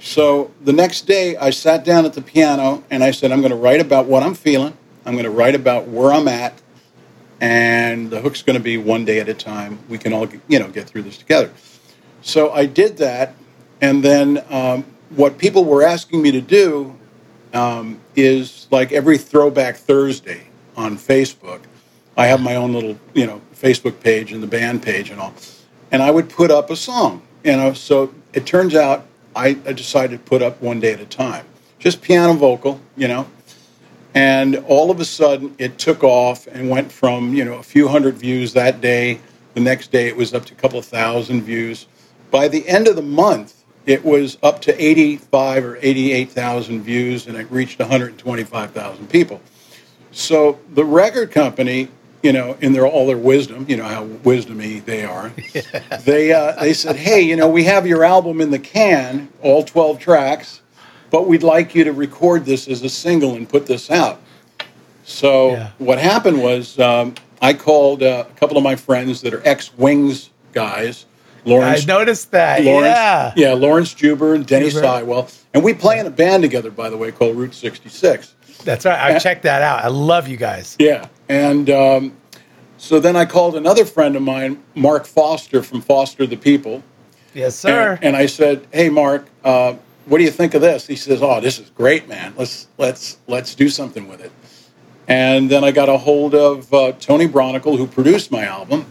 So 0.00 0.52
the 0.64 0.72
next 0.72 1.02
day, 1.02 1.36
I 1.36 1.50
sat 1.50 1.84
down 1.84 2.06
at 2.06 2.14
the 2.14 2.22
piano 2.22 2.82
and 2.90 3.04
I 3.04 3.10
said, 3.10 3.30
I'm 3.30 3.42
going 3.42 3.50
to 3.50 3.56
write 3.58 3.80
about 3.80 4.06
what 4.06 4.22
I'm 4.22 4.34
feeling. 4.34 4.72
I'm 5.04 5.12
going 5.12 5.24
to 5.24 5.30
write 5.30 5.54
about 5.54 5.86
where 5.86 6.14
I'm 6.14 6.28
at, 6.28 6.61
and 7.42 8.08
the 8.08 8.20
hook's 8.20 8.40
going 8.40 8.56
to 8.56 8.62
be 8.62 8.78
one 8.78 9.04
day 9.04 9.18
at 9.18 9.28
a 9.28 9.34
time. 9.34 9.80
We 9.88 9.98
can 9.98 10.12
all, 10.12 10.28
you 10.46 10.60
know, 10.60 10.68
get 10.68 10.88
through 10.88 11.02
this 11.02 11.18
together. 11.18 11.50
So 12.22 12.52
I 12.52 12.66
did 12.66 12.98
that, 12.98 13.34
and 13.80 14.02
then 14.02 14.44
um, 14.48 14.84
what 15.10 15.38
people 15.38 15.64
were 15.64 15.82
asking 15.82 16.22
me 16.22 16.30
to 16.30 16.40
do 16.40 16.96
um, 17.52 18.00
is 18.14 18.68
like 18.70 18.92
every 18.92 19.18
Throwback 19.18 19.76
Thursday 19.76 20.46
on 20.76 20.96
Facebook. 20.96 21.62
I 22.16 22.26
have 22.26 22.40
my 22.40 22.54
own 22.54 22.72
little, 22.72 22.96
you 23.12 23.26
know, 23.26 23.40
Facebook 23.54 23.98
page 24.00 24.32
and 24.32 24.40
the 24.40 24.46
band 24.46 24.84
page 24.84 25.10
and 25.10 25.20
all, 25.20 25.34
and 25.90 26.00
I 26.00 26.12
would 26.12 26.30
put 26.30 26.52
up 26.52 26.70
a 26.70 26.76
song. 26.76 27.22
You 27.42 27.56
know, 27.56 27.72
so 27.72 28.14
it 28.32 28.46
turns 28.46 28.76
out 28.76 29.04
I, 29.34 29.58
I 29.66 29.72
decided 29.72 30.24
to 30.24 30.30
put 30.30 30.42
up 30.42 30.62
one 30.62 30.78
day 30.78 30.92
at 30.92 31.00
a 31.00 31.06
time, 31.06 31.44
just 31.80 32.02
piano 32.02 32.34
vocal, 32.34 32.80
you 32.96 33.08
know. 33.08 33.26
And 34.14 34.56
all 34.66 34.90
of 34.90 35.00
a 35.00 35.04
sudden, 35.04 35.54
it 35.58 35.78
took 35.78 36.04
off 36.04 36.46
and 36.46 36.68
went 36.68 36.92
from 36.92 37.34
you 37.34 37.44
know 37.44 37.54
a 37.54 37.62
few 37.62 37.88
hundred 37.88 38.16
views 38.16 38.52
that 38.52 38.80
day. 38.80 39.20
The 39.54 39.60
next 39.60 39.92
day, 39.92 40.08
it 40.08 40.16
was 40.16 40.32
up 40.34 40.44
to 40.46 40.54
a 40.54 40.56
couple 40.56 40.78
of 40.78 40.84
thousand 40.84 41.42
views. 41.42 41.86
By 42.30 42.48
the 42.48 42.66
end 42.66 42.88
of 42.88 42.96
the 42.96 43.02
month, 43.02 43.62
it 43.84 44.04
was 44.04 44.38
up 44.42 44.62
to 44.62 44.82
85 44.82 45.64
or 45.64 45.78
88,000 45.82 46.82
views, 46.82 47.26
and 47.26 47.36
it 47.36 47.50
reached 47.50 47.78
125,000 47.78 49.10
people. 49.10 49.40
So 50.12 50.58
the 50.74 50.84
record 50.84 51.30
company, 51.30 51.88
you 52.22 52.32
know, 52.32 52.56
in 52.60 52.72
their 52.72 52.86
all 52.86 53.06
their 53.06 53.18
wisdom, 53.18 53.66
you 53.68 53.76
know 53.76 53.84
how 53.84 54.04
wisdomy 54.04 54.84
they 54.84 55.04
are, 55.04 55.30
they 56.04 56.32
uh, 56.32 56.52
they 56.60 56.74
said, 56.74 56.96
"Hey, 56.96 57.22
you 57.22 57.36
know, 57.36 57.48
we 57.48 57.64
have 57.64 57.86
your 57.86 58.04
album 58.04 58.40
in 58.40 58.50
the 58.50 58.58
can, 58.58 59.28
all 59.42 59.64
12 59.64 59.98
tracks, 59.98 60.61
but 61.12 61.28
we'd 61.28 61.44
like 61.44 61.74
you 61.76 61.84
to 61.84 61.92
record 61.92 62.44
this 62.44 62.66
as 62.66 62.82
a 62.82 62.88
single 62.88 63.34
and 63.36 63.48
put 63.48 63.66
this 63.66 63.88
out." 63.90 64.20
So 65.04 65.52
Yeah. 65.52 65.68
what 65.78 65.98
happened 65.98 66.42
was 66.42 66.78
um, 66.78 67.14
I 67.40 67.52
called 67.54 68.02
uh, 68.02 68.24
a 68.28 68.34
couple 68.38 68.56
of 68.56 68.64
my 68.64 68.76
friends 68.76 69.20
that 69.22 69.34
are 69.34 69.42
ex 69.44 69.72
Wings 69.76 70.30
guys, 70.52 71.06
Laurence, 71.44 71.82
I 71.82 71.86
noticed 71.86 72.30
that. 72.32 72.62
Laurence, 72.62 73.34
yeah. 73.36 73.52
Laurence 73.54 73.92
Juber 73.94 74.34
and 74.34 74.46
Denny 74.46 74.70
Juber. 74.70 74.82
Seiwell, 74.86 75.28
and 75.54 75.62
we 75.64 75.74
play 75.74 75.98
in 75.98 76.06
a 76.06 76.10
band 76.10 76.42
together, 76.42 76.70
by 76.70 76.88
the 76.88 76.96
way, 76.96 77.10
called 77.10 77.36
Route 77.36 77.54
66. 77.54 78.34
That's 78.64 78.84
right. 78.84 78.96
I've 78.98 79.20
checked 79.22 79.42
that 79.42 79.60
out. 79.60 79.82
I 79.84 79.88
love 79.88 80.28
you 80.28 80.36
guys. 80.36 80.76
Yeah, 80.78 81.08
and 81.28 81.68
um, 81.68 82.12
so 82.78 83.00
then 83.00 83.16
I 83.16 83.24
called 83.24 83.56
another 83.56 83.84
friend 83.84 84.14
of 84.14 84.22
mine, 84.22 84.62
Mark 84.76 85.04
Foster 85.04 85.64
from 85.64 85.80
Foster 85.80 86.26
the 86.28 86.36
People, 86.36 86.82
Yes, 87.34 87.56
sir. 87.56 87.94
and, 87.94 88.04
and 88.04 88.16
I 88.16 88.26
said, 88.26 88.64
"Hey, 88.72 88.88
Mark, 88.88 89.26
uh, 89.42 89.74
what 90.06 90.18
do 90.18 90.24
you 90.24 90.30
think 90.30 90.54
of 90.54 90.60
this?" 90.60 90.86
He 90.86 90.96
says, 90.96 91.22
"Oh, 91.22 91.40
this 91.40 91.58
is 91.58 91.70
great, 91.70 92.08
man. 92.08 92.34
Let's 92.36 92.68
let's 92.78 93.18
let's 93.26 93.54
do 93.54 93.68
something 93.68 94.08
with 94.08 94.20
it." 94.20 94.32
And 95.08 95.50
then 95.50 95.64
I 95.64 95.70
got 95.72 95.88
a 95.88 95.98
hold 95.98 96.34
of 96.34 96.72
uh, 96.72 96.92
Tony 96.92 97.26
Braunagel, 97.28 97.76
who 97.76 97.86
produced 97.86 98.30
my 98.30 98.44
album, 98.44 98.86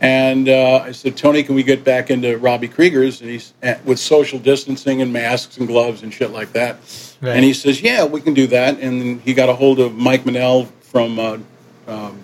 and 0.00 0.48
uh, 0.48 0.82
I 0.84 0.92
said, 0.92 1.16
"Tony, 1.16 1.42
can 1.42 1.54
we 1.54 1.62
get 1.62 1.84
back 1.84 2.10
into 2.10 2.36
Robby 2.38 2.68
Krieger's?" 2.68 3.20
And 3.20 3.30
he's 3.30 3.54
uh, 3.62 3.74
with 3.84 3.98
social 3.98 4.38
distancing 4.38 5.02
and 5.02 5.12
masks 5.12 5.56
and 5.56 5.66
gloves 5.66 6.02
and 6.02 6.12
shit 6.12 6.30
like 6.30 6.52
that. 6.52 6.76
Right. 7.20 7.36
And 7.36 7.44
he 7.44 7.52
says, 7.54 7.80
"Yeah, 7.82 8.04
we 8.04 8.20
can 8.20 8.34
do 8.34 8.46
that." 8.48 8.78
And 8.80 9.20
he 9.22 9.34
got 9.34 9.48
a 9.48 9.54
hold 9.54 9.80
of 9.80 9.94
Mike 9.94 10.24
Minell 10.24 10.68
from 10.82 11.18
uh, 11.18 11.38
um, 11.86 12.18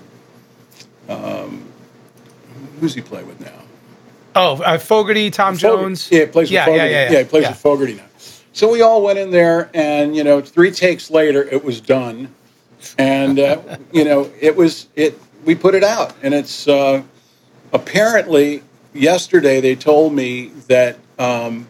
um, 1.09 1.64
who's 2.81 2.95
he 2.95 3.00
play 3.00 3.23
with 3.25 3.40
now? 3.40 3.50
oh, 4.37 4.61
uh, 4.62 4.78
Fogerty, 4.78 5.31
Tom 5.31 5.57
Jones. 5.57 6.11
Yeah, 6.11 6.21
he 6.21 6.26
plays 6.26 6.47
with 6.49 6.52
yeah, 6.52 6.64
Fogerty. 6.64 6.90
yeah, 6.90 7.04
yeah, 7.04 7.11
yeah. 7.12 7.19
he 7.21 7.25
plays 7.25 7.43
Yeah. 7.43 7.50
with 7.50 7.59
Fogerty 7.59 7.95
now. 7.95 8.04
So 8.55 8.71
we 8.71 8.83
all 8.83 9.03
went 9.03 9.19
in 9.19 9.33
there, 9.33 9.69
and 9.75 10.15
you 10.15 10.23
know, 10.23 10.41
three 10.41 10.71
takes 10.71 11.11
later, 11.11 11.43
it 11.43 11.65
was 11.65 11.81
done, 11.81 12.33
and 12.97 13.41
uh, 13.41 13.61
you 13.93 14.05
know, 14.05 14.31
it 14.41 14.55
was 14.55 14.87
it. 14.95 15.21
We 15.45 15.57
put 15.57 15.75
it 15.75 15.83
out, 15.83 16.15
and 16.23 16.33
it's 16.33 16.69
uh, 16.69 17.03
apparently 17.73 18.63
yesterday 18.93 19.61
they 19.61 19.75
told 19.75 20.15
me 20.15 20.53
that 20.69 20.99
um, 21.19 21.67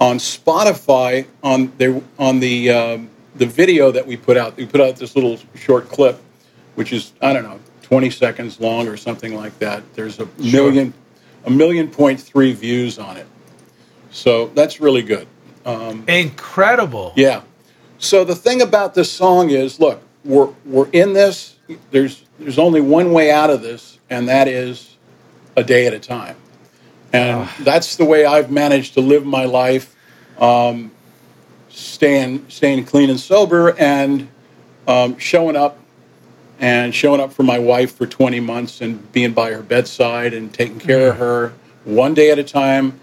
on 0.00 0.18
Spotify 0.18 1.24
on 1.44 1.72
they 1.78 2.02
on 2.18 2.40
the 2.40 2.70
um, 2.70 3.08
the 3.36 3.46
video 3.46 3.92
that 3.92 4.04
we 4.04 4.16
put 4.16 4.36
out, 4.36 4.56
we 4.56 4.66
put 4.66 4.80
out 4.80 4.96
this 4.96 5.14
little 5.14 5.38
short 5.54 5.88
clip, 5.88 6.20
which 6.74 6.92
is 6.92 7.12
I 7.22 7.32
don't 7.32 7.44
know, 7.44 7.60
twenty 7.80 8.10
seconds 8.10 8.58
long 8.58 8.88
or 8.88 8.96
something 8.96 9.36
like 9.36 9.56
that. 9.60 9.84
There's 9.94 10.18
a 10.18 10.26
million, 10.36 10.94
a 11.44 11.50
million 11.50 11.88
point 11.88 12.20
three 12.20 12.52
views 12.54 12.98
on 12.98 13.18
it, 13.18 13.26
so 14.10 14.48
that's 14.48 14.80
really 14.80 15.02
good. 15.02 15.28
Incredible. 16.08 17.12
Yeah. 17.16 17.42
So 17.98 18.24
the 18.24 18.34
thing 18.34 18.62
about 18.62 18.94
this 18.94 19.10
song 19.10 19.50
is, 19.50 19.78
look, 19.78 20.02
we're 20.24 20.52
we're 20.64 20.88
in 20.90 21.12
this. 21.12 21.56
There's 21.90 22.24
there's 22.38 22.58
only 22.58 22.80
one 22.80 23.12
way 23.12 23.30
out 23.30 23.50
of 23.50 23.62
this, 23.62 23.98
and 24.10 24.28
that 24.28 24.48
is 24.48 24.96
a 25.56 25.64
day 25.64 25.86
at 25.86 25.92
a 25.92 25.98
time. 25.98 26.36
And 27.12 27.48
that's 27.60 27.96
the 27.96 28.04
way 28.04 28.24
I've 28.24 28.50
managed 28.50 28.94
to 28.94 29.00
live 29.00 29.26
my 29.26 29.44
life, 29.44 29.94
um, 30.38 30.90
staying 31.68 32.46
staying 32.48 32.84
clean 32.84 33.10
and 33.10 33.20
sober, 33.20 33.76
and 33.78 34.28
um, 34.88 35.18
showing 35.18 35.56
up 35.56 35.78
and 36.58 36.94
showing 36.94 37.20
up 37.20 37.32
for 37.32 37.42
my 37.42 37.58
wife 37.58 37.94
for 37.96 38.06
20 38.06 38.38
months 38.40 38.80
and 38.80 39.10
being 39.12 39.32
by 39.32 39.52
her 39.52 39.62
bedside 39.62 40.32
and 40.32 40.54
taking 40.54 40.78
care 40.78 41.10
of 41.10 41.16
her 41.16 41.52
one 41.84 42.14
day 42.14 42.30
at 42.30 42.38
a 42.38 42.44
time. 42.44 42.98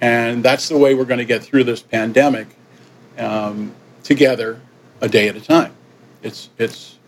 And 0.00 0.44
that's 0.44 0.68
the 0.68 0.76
way 0.76 0.94
we're 0.94 1.04
going 1.04 1.18
to 1.18 1.24
get 1.24 1.42
through 1.42 1.64
this 1.64 1.80
pandemic 1.80 2.48
um, 3.18 3.72
together, 4.02 4.60
a 5.00 5.08
day 5.08 5.28
at 5.28 5.36
a 5.36 5.40
time. 5.40 5.72
It's 6.22 6.50
it's 6.58 6.98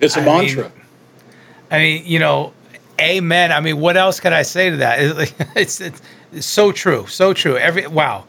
it's 0.00 0.16
a 0.16 0.20
I 0.20 0.24
mean, 0.24 0.38
mantra. 0.38 0.72
I 1.70 1.78
mean, 1.78 2.02
you 2.06 2.18
know, 2.18 2.52
amen. 3.00 3.52
I 3.52 3.60
mean, 3.60 3.80
what 3.80 3.96
else 3.96 4.20
can 4.20 4.32
I 4.32 4.42
say 4.42 4.70
to 4.70 4.76
that? 4.78 4.98
It's, 5.56 5.80
it's, 5.80 6.02
it's 6.32 6.46
so 6.46 6.72
true, 6.72 7.06
so 7.06 7.34
true. 7.34 7.56
Every 7.56 7.86
wow, 7.86 8.24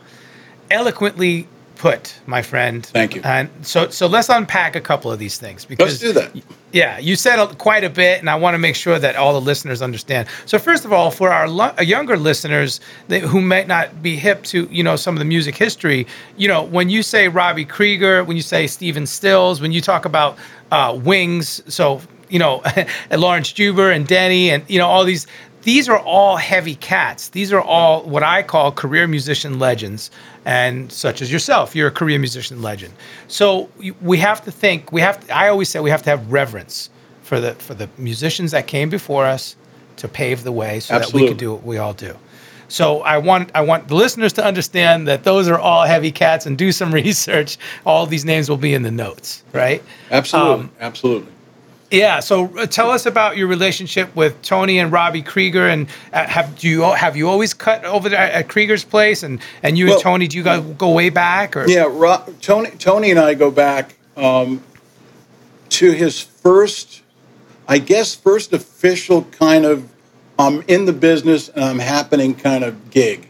eloquently 0.70 1.48
put, 1.83 2.15
my 2.27 2.41
friend. 2.41 2.85
Thank 2.85 3.13
you. 3.13 3.21
And 3.25 3.49
so, 3.61 3.89
so 3.89 4.07
let's 4.07 4.29
unpack 4.29 4.77
a 4.77 4.79
couple 4.79 5.11
of 5.11 5.19
these 5.19 5.37
things 5.37 5.65
because 5.65 6.01
Let's 6.01 6.13
do 6.13 6.13
that. 6.13 6.43
Yeah, 6.71 6.97
you 6.97 7.17
said 7.17 7.45
quite 7.57 7.83
a 7.83 7.89
bit, 7.89 8.21
and 8.21 8.29
I 8.29 8.35
want 8.35 8.53
to 8.53 8.57
make 8.57 8.77
sure 8.77 8.97
that 8.97 9.17
all 9.17 9.33
the 9.33 9.41
listeners 9.41 9.81
understand. 9.81 10.29
So, 10.45 10.57
first 10.57 10.85
of 10.85 10.93
all, 10.93 11.11
for 11.11 11.29
our 11.29 11.49
lo- 11.49 11.73
younger 11.81 12.15
listeners 12.15 12.79
that, 13.09 13.21
who 13.21 13.41
might 13.41 13.67
not 13.67 14.01
be 14.01 14.15
hip 14.15 14.43
to 14.45 14.65
you 14.71 14.81
know 14.81 14.95
some 14.95 15.13
of 15.13 15.19
the 15.19 15.25
music 15.25 15.57
history, 15.57 16.07
you 16.37 16.47
know, 16.47 16.63
when 16.63 16.89
you 16.89 17.03
say 17.03 17.27
Robby 17.27 17.65
Krieger, 17.65 18.23
when 18.23 18.37
you 18.37 18.43
say 18.43 18.65
Stephen 18.65 19.05
Stills, 19.05 19.59
when 19.59 19.73
you 19.73 19.81
talk 19.81 20.05
about 20.05 20.37
uh, 20.71 20.97
Wings, 21.03 21.61
so 21.67 22.01
you 22.29 22.39
know, 22.39 22.61
and 23.09 23.21
Laurence 23.21 23.51
Juber 23.51 23.91
and 23.91 24.07
Denny, 24.07 24.49
and 24.51 24.63
you 24.69 24.79
know 24.79 24.87
all 24.87 25.03
these. 25.03 25.27
These 25.63 25.87
are 25.87 25.99
all 25.99 26.35
heavy 26.35 26.75
cats. 26.75 27.29
These 27.29 27.53
are 27.53 27.61
all 27.61 28.03
what 28.03 28.21
I 28.21 28.43
call 28.43 28.73
career 28.73 29.07
musician 29.07 29.59
legends, 29.59 30.11
and 30.45 30.91
such 30.91 31.21
as 31.21 31.31
yourself, 31.31 31.75
you're 31.75 31.88
a 31.88 31.91
career 31.91 32.19
musician 32.19 32.62
legend. 32.62 32.93
So 33.27 33.69
we 34.01 34.17
have 34.17 34.43
to 34.45 34.51
think. 34.51 34.91
We 34.91 35.01
have. 35.01 35.25
To, 35.25 35.35
I 35.35 35.50
always 35.50 35.69
say 35.69 35.79
we 35.79 35.89
have 35.89 36.03
to 36.03 36.09
have 36.09 36.31
reverence 36.31 36.89
for 37.21 37.39
the 37.39 37.55
for 37.55 37.73
the 37.73 37.89
musicians 37.97 38.51
that 38.51 38.67
came 38.67 38.89
before 38.89 39.25
us 39.25 39.55
to 39.97 40.07
pave 40.07 40.43
the 40.43 40.51
way, 40.51 40.79
so 40.79 40.93
that 40.93 41.00
we 41.00 41.03
Absolutely. 41.03 41.27
could 41.29 41.38
do 41.38 41.53
what 41.53 41.63
we 41.63 41.77
all 41.77 41.93
do. 41.93 42.15
So 42.67 43.01
I 43.01 43.17
want 43.19 43.51
I 43.53 43.62
want 43.62 43.88
the 43.88 43.95
listeners 43.95 44.33
to 44.33 44.45
understand 44.45 45.07
that 45.07 45.23
those 45.23 45.47
are 45.47 45.59
all 45.59 45.83
heavy 45.83 46.12
cats, 46.12 46.45
and 46.45 46.57
do 46.57 46.71
some 46.71 46.93
research. 47.03 47.57
All 47.85 48.05
these 48.05 48.25
names 48.25 48.50
will 48.50 48.57
be 48.57 48.73
in 48.73 48.83
the 48.83 48.91
notes, 48.91 49.43
right? 49.53 49.83
Absolutely, 50.12 50.53
Um, 50.65 50.71
absolutely. 50.79 51.31
Yeah. 51.93 52.19
So 52.19 52.45
uh, 52.57 52.65
tell 52.65 52.89
us 52.89 53.05
about 53.05 53.38
your 53.38 53.47
relationship 53.47 54.13
with 54.15 54.41
Tony 54.41 54.79
and 54.79 54.91
Robby 54.91 55.21
Krieger, 55.21 55.69
and 55.69 55.88
uh, 56.12 56.27
have 56.27 56.57
do 56.57 56.67
you 56.67 56.81
have 56.81 57.15
you 57.15 57.29
always 57.29 57.53
cut 57.53 57.85
over 57.85 58.09
there 58.09 58.19
at 58.19 58.50
Krieger's 58.50 58.83
place, 58.83 59.23
and 59.23 59.39
and 59.62 59.77
you 59.77 59.85
Well- 59.85 59.93
and 59.95 60.03
Tony, 60.03 60.27
do 60.27 60.38
you 60.38 60.43
guys 60.43 60.62
go 60.77 60.91
way 60.91 61.09
back 61.09 61.55
or? 61.55 61.67
Yeah, 61.69 61.83
Ro- 61.89 62.23
Tony, 62.41 62.71
Tony 62.71 63.12
and 63.12 63.19
I 63.19 63.35
go 63.35 63.51
back 63.51 63.95
um, 64.17 64.63
to 65.69 65.91
his 65.91 66.19
first, 66.19 67.03
I 67.67 67.77
guess, 67.77 68.15
first 68.15 68.53
official 68.53 69.23
kind 69.25 69.63
of 69.63 69.88
I'm 70.39 70.63
in 70.67 70.85
the 70.85 70.93
business 70.93 71.50
and 71.50 71.63
I'm 71.63 71.79
happening 71.79 72.33
kind 72.33 72.63
of 72.63 72.89
gig. 72.89 73.29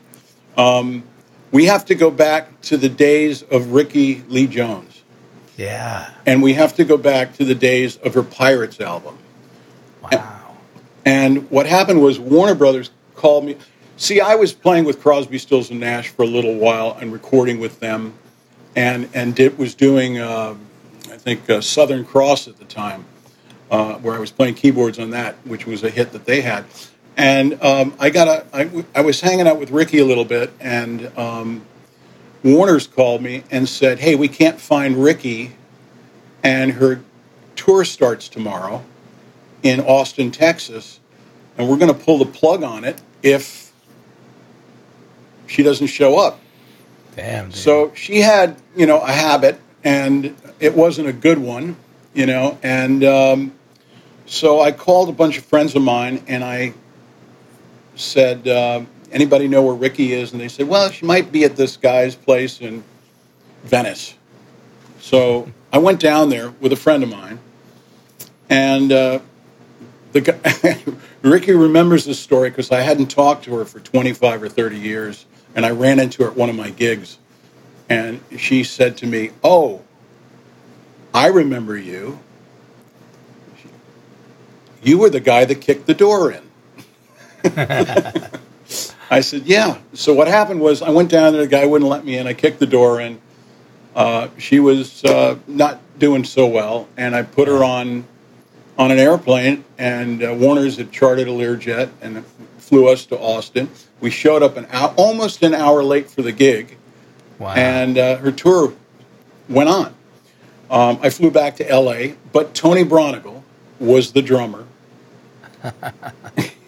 Um, 0.57 1.03
we 1.51 1.65
have 1.65 1.85
to 1.85 1.95
go 1.95 2.09
back 2.09 2.61
to 2.61 2.77
the 2.77 2.89
days 2.89 3.43
of 3.43 3.73
Rickie 3.73 4.23
Lee 4.29 4.47
Jones, 4.47 5.02
Yeah. 5.57 6.09
and 6.25 6.41
we 6.41 6.53
have 6.53 6.75
to 6.75 6.83
go 6.83 6.97
back 6.97 7.33
to 7.35 7.45
the 7.45 7.55
days 7.55 7.97
of 7.97 8.13
her 8.15 8.23
Pirates 8.23 8.79
album. 8.81 9.17
Wow. 10.01 10.55
And 11.05 11.49
what 11.51 11.65
happened 11.65 12.01
was 12.01 12.19
Warner 12.19 12.55
Brothers 12.55 12.91
called 13.15 13.45
me. 13.45 13.57
See, 13.97 14.19
I 14.19 14.35
was 14.35 14.53
playing 14.53 14.85
with 14.85 15.01
Crosby, 15.01 15.37
Stills, 15.37 15.69
and 15.69 15.79
Nash 15.79 16.09
for 16.09 16.23
a 16.23 16.27
little 16.27 16.55
while 16.55 16.97
and 16.99 17.13
recording 17.13 17.59
with 17.59 17.79
them, 17.79 18.13
and 18.75 19.09
and 19.13 19.35
did, 19.35 19.57
was 19.57 19.75
doing 19.75 20.17
uh, 20.17 20.55
I 21.11 21.17
think 21.17 21.49
uh, 21.49 21.61
Southern 21.61 22.03
Cross 22.03 22.47
at 22.47 22.57
the 22.57 22.65
time, 22.65 23.05
uh, 23.69 23.95
where 23.95 24.15
I 24.15 24.19
was 24.19 24.31
playing 24.31 24.55
keyboards 24.55 24.97
on 24.97 25.11
that, 25.11 25.35
which 25.45 25.67
was 25.67 25.83
a 25.83 25.89
hit 25.89 26.11
that 26.13 26.25
they 26.25 26.41
had. 26.41 26.65
And 27.15 27.61
um, 27.61 27.93
I 27.99 28.09
got 28.09 28.27
a 28.27 28.45
I, 28.53 28.85
I 28.95 29.01
was 29.01 29.21
hanging 29.21 29.47
out 29.47 29.59
with 29.59 29.69
Rickie 29.69 29.99
a 29.99 30.05
little 30.05 30.25
bit, 30.25 30.51
and 30.59 31.15
um, 31.17 31.65
Warner's 32.43 32.87
called 32.87 33.21
me 33.21 33.43
and 33.49 33.67
said, 33.67 33.99
"Hey, 33.99 34.15
we 34.15 34.27
can't 34.27 34.59
find 34.59 35.01
Rickie, 35.03 35.51
and 36.43 36.73
her 36.73 37.01
tour 37.55 37.85
starts 37.85 38.27
tomorrow." 38.27 38.83
in 39.63 39.79
Austin, 39.79 40.29
Texas, 40.29 40.99
and 41.57 41.67
we're 41.67 41.77
going 41.77 41.91
to 41.91 41.97
pull 41.99 42.19
the 42.19 42.25
plug 42.25 42.63
on 42.63 42.83
it 42.83 43.01
if 43.23 43.71
she 45.47 45.63
doesn't 45.63 45.87
show 45.87 46.19
up. 46.19 46.39
Damn. 47.15 47.45
Dude. 47.45 47.55
So 47.55 47.93
she 47.95 48.19
had, 48.19 48.57
you 48.75 48.85
know, 48.85 48.99
a 48.99 49.11
habit, 49.11 49.59
and 49.83 50.35
it 50.59 50.75
wasn't 50.75 51.07
a 51.07 51.13
good 51.13 51.37
one, 51.37 51.77
you 52.13 52.25
know. 52.25 52.59
And 52.61 53.03
um, 53.03 53.53
so 54.25 54.59
I 54.59 54.71
called 54.71 55.09
a 55.09 55.13
bunch 55.13 55.37
of 55.37 55.45
friends 55.45 55.75
of 55.75 55.81
mine, 55.81 56.21
and 56.27 56.43
I 56.43 56.73
said, 57.95 58.47
uh, 58.47 58.81
anybody 59.13 59.47
know 59.47 59.61
where 59.61 59.75
Rickie 59.75 60.13
is? 60.13 60.33
And 60.33 60.41
they 60.41 60.49
said, 60.49 60.67
well, 60.67 60.89
she 60.89 61.05
might 61.05 61.31
be 61.31 61.45
at 61.45 61.55
this 61.55 61.77
guy's 61.77 62.15
place 62.15 62.59
in 62.59 62.83
Venice. 63.63 64.15
So 64.99 65.49
I 65.71 65.77
went 65.77 65.99
down 65.99 66.29
there 66.29 66.49
with 66.59 66.73
a 66.73 66.75
friend 66.75 67.03
of 67.03 67.09
mine, 67.09 67.39
and 68.49 68.91
uh, 68.91 69.19
the 70.11 70.21
guy, 70.21 70.83
Rickie 71.21 71.53
remembers 71.53 72.05
this 72.05 72.19
story 72.19 72.49
because 72.49 72.71
I 72.71 72.81
hadn't 72.81 73.07
talked 73.07 73.45
to 73.45 73.55
her 73.55 73.65
for 73.65 73.79
25 73.79 74.43
or 74.43 74.49
30 74.49 74.77
years, 74.77 75.25
and 75.55 75.65
I 75.65 75.71
ran 75.71 75.99
into 75.99 76.23
her 76.23 76.29
at 76.29 76.35
one 76.35 76.49
of 76.49 76.55
my 76.55 76.69
gigs, 76.69 77.17
and 77.89 78.21
she 78.37 78.63
said 78.63 78.97
to 78.97 79.07
me, 79.07 79.31
"Oh, 79.43 79.81
I 81.13 81.27
remember 81.27 81.77
you. 81.77 82.19
You 84.81 84.97
were 84.97 85.09
the 85.09 85.19
guy 85.19 85.45
that 85.45 85.55
kicked 85.61 85.85
the 85.85 85.93
door 85.93 86.31
in." 86.31 86.43
I 89.13 89.21
said, 89.21 89.43
"Yeah." 89.45 89.77
So 89.93 90.13
what 90.13 90.27
happened 90.27 90.59
was 90.59 90.81
I 90.81 90.89
went 90.89 91.09
down 91.11 91.33
there. 91.33 91.43
The 91.43 91.47
guy 91.47 91.65
wouldn't 91.65 91.89
let 91.89 92.03
me 92.03 92.17
in. 92.17 92.25
I 92.27 92.33
kicked 92.33 92.59
the 92.59 92.65
door 92.65 92.99
in. 92.99 93.21
Uh, 93.95 94.27
she 94.39 94.59
was 94.59 95.03
uh, 95.05 95.37
not 95.47 95.79
doing 95.99 96.23
so 96.23 96.47
well, 96.47 96.87
and 96.97 97.15
I 97.15 97.21
put 97.21 97.47
her 97.47 97.63
on 97.63 98.05
on 98.77 98.89
an 98.91 98.97
airplane. 98.97 99.63
And 99.77 100.23
uh, 100.23 100.33
Warner's 100.33 100.77
had 100.77 100.91
chartered 100.91 101.27
a 101.27 101.31
Learjet 101.31 101.89
and 102.01 102.25
flew 102.57 102.87
us 102.89 103.05
to 103.07 103.19
Austin. 103.19 103.69
We 104.01 104.09
showed 104.09 104.41
up 104.41 104.57
an 104.57 104.67
hour, 104.71 104.93
almost 104.97 105.43
an 105.43 105.53
hour 105.53 105.83
late 105.83 106.09
for 106.09 106.23
the 106.23 106.31
gig, 106.31 106.75
Wow. 107.37 107.53
and 107.53 107.97
uh, 107.97 108.17
her 108.17 108.31
tour 108.31 108.73
went 109.47 109.69
on. 109.69 109.93
Um, 110.71 110.97
I 111.03 111.11
flew 111.11 111.29
back 111.29 111.55
to 111.57 111.69
L.A., 111.69 112.15
but 112.31 112.55
Tony 112.55 112.83
Braunagel 112.83 113.43
was 113.79 114.11
the 114.13 114.23
drummer. 114.23 114.65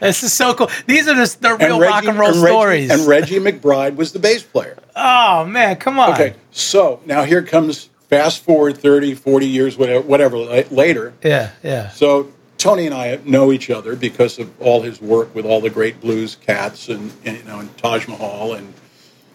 this 0.00 0.22
is 0.22 0.32
so 0.32 0.54
cool. 0.54 0.70
These 0.86 1.08
are 1.08 1.14
just 1.14 1.40
the 1.42 1.56
real 1.56 1.80
rock 1.80 2.04
and 2.04 2.18
roll 2.18 2.32
and 2.32 2.42
Reggie- 2.42 2.54
stories. 2.54 2.90
And 2.90 3.06
Reggie 3.06 3.38
McBride 3.38 3.96
was 3.96 4.12
the 4.12 4.18
bass 4.18 4.42
player. 4.42 4.76
oh 4.96 5.44
man, 5.44 5.76
come 5.76 5.98
on. 5.98 6.12
Okay, 6.12 6.34
so 6.50 7.00
now 7.06 7.22
here 7.24 7.42
comes 7.42 7.90
fast 8.08 8.42
forward 8.42 8.76
30, 8.76 9.14
40 9.14 9.46
years, 9.46 9.78
whatever, 9.78 10.04
whatever 10.06 10.36
later. 10.38 11.14
Yeah, 11.22 11.50
yeah. 11.62 11.90
So 11.90 12.32
Tony 12.58 12.86
and 12.86 12.94
I 12.94 13.18
know 13.24 13.52
each 13.52 13.70
other 13.70 13.96
because 13.96 14.38
of 14.38 14.60
all 14.60 14.82
his 14.82 15.00
work 15.00 15.34
with 15.34 15.46
all 15.46 15.60
the 15.60 15.70
great 15.70 16.00
blues 16.00 16.36
cats 16.36 16.88
and, 16.88 17.12
and 17.24 17.38
you 17.38 17.44
know 17.44 17.60
and 17.60 17.76
Taj 17.78 18.06
Mahal 18.08 18.54
and 18.54 18.74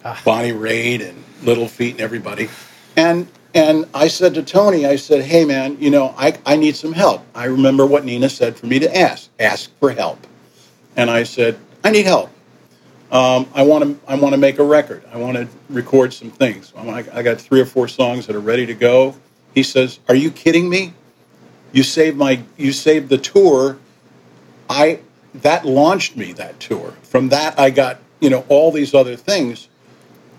ah. 0.04 0.20
Bonnie 0.24 0.52
Raitt 0.52 1.06
and 1.06 1.24
Little 1.42 1.66
Feat 1.68 1.92
and 1.92 2.00
everybody. 2.00 2.48
And 2.96 3.26
and 3.54 3.86
I 3.94 4.08
said 4.08 4.34
to 4.34 4.42
Tony, 4.42 4.84
I 4.86 4.96
said, 4.96 5.24
"Hey 5.24 5.44
man, 5.44 5.78
you 5.80 5.90
know, 5.90 6.14
I, 6.18 6.38
I 6.44 6.56
need 6.56 6.76
some 6.76 6.92
help. 6.92 7.24
I 7.34 7.46
remember 7.46 7.86
what 7.86 8.04
Nina 8.04 8.28
said 8.28 8.56
for 8.56 8.66
me 8.66 8.78
to 8.78 8.96
ask, 8.96 9.30
ask 9.40 9.70
for 9.80 9.90
help." 9.90 10.26
And 10.96 11.10
I 11.10 11.24
said, 11.24 11.58
"I 11.84 11.90
need 11.90 12.06
help. 12.06 12.30
Um, 13.12 13.46
I 13.54 13.62
want 13.62 13.84
to 13.84 14.10
I 14.10 14.16
want 14.16 14.32
to 14.32 14.38
make 14.38 14.58
a 14.58 14.64
record. 14.64 15.04
I 15.12 15.18
want 15.18 15.36
to 15.36 15.46
record 15.68 16.12
some 16.12 16.30
things. 16.30 16.72
I'm 16.76 16.86
like, 16.86 17.12
I 17.14 17.22
got 17.22 17.40
three 17.40 17.60
or 17.60 17.66
four 17.66 17.86
songs 17.86 18.26
that 18.26 18.34
are 18.34 18.40
ready 18.40 18.66
to 18.66 18.74
go." 18.74 19.14
He 19.54 19.62
says, 19.62 20.00
"Are 20.08 20.14
you 20.14 20.30
kidding 20.30 20.68
me? 20.68 20.92
You 21.72 21.82
saved 21.82 22.16
my 22.16 22.40
you 22.56 22.72
saved 22.72 23.08
the 23.08 23.18
tour. 23.18 23.78
I 24.68 25.00
that 25.42 25.64
launched 25.64 26.16
me 26.16 26.32
that 26.32 26.58
tour. 26.58 26.94
From 27.02 27.28
that 27.28 27.58
I 27.60 27.70
got, 27.70 27.98
you 28.20 28.30
know, 28.30 28.44
all 28.48 28.72
these 28.72 28.94
other 28.94 29.16
things. 29.16 29.68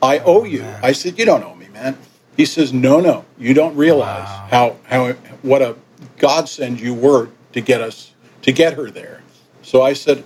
I 0.02 0.20
owe 0.20 0.44
you." 0.44 0.66
I 0.84 0.92
said, 0.92 1.18
"You 1.18 1.26
don't 1.26 1.44
owe 1.44 1.56
me, 1.56 1.68
man." 1.74 1.98
He 2.36 2.46
says, 2.46 2.74
"No, 2.74 3.00
no. 3.00 3.26
You 3.38 3.54
don't 3.54 3.76
realize 3.76 4.28
how 4.50 4.76
how 4.84 5.14
what 5.42 5.62
a 5.62 5.76
godsend 6.18 6.80
you 6.80 6.94
were 6.94 7.30
to 7.54 7.62
get 7.62 7.82
us 7.82 8.12
to 8.42 8.52
get 8.52 8.74
her 8.74 8.92
there." 8.92 9.22
So 9.64 9.82
I 9.82 9.94
said, 9.94 10.24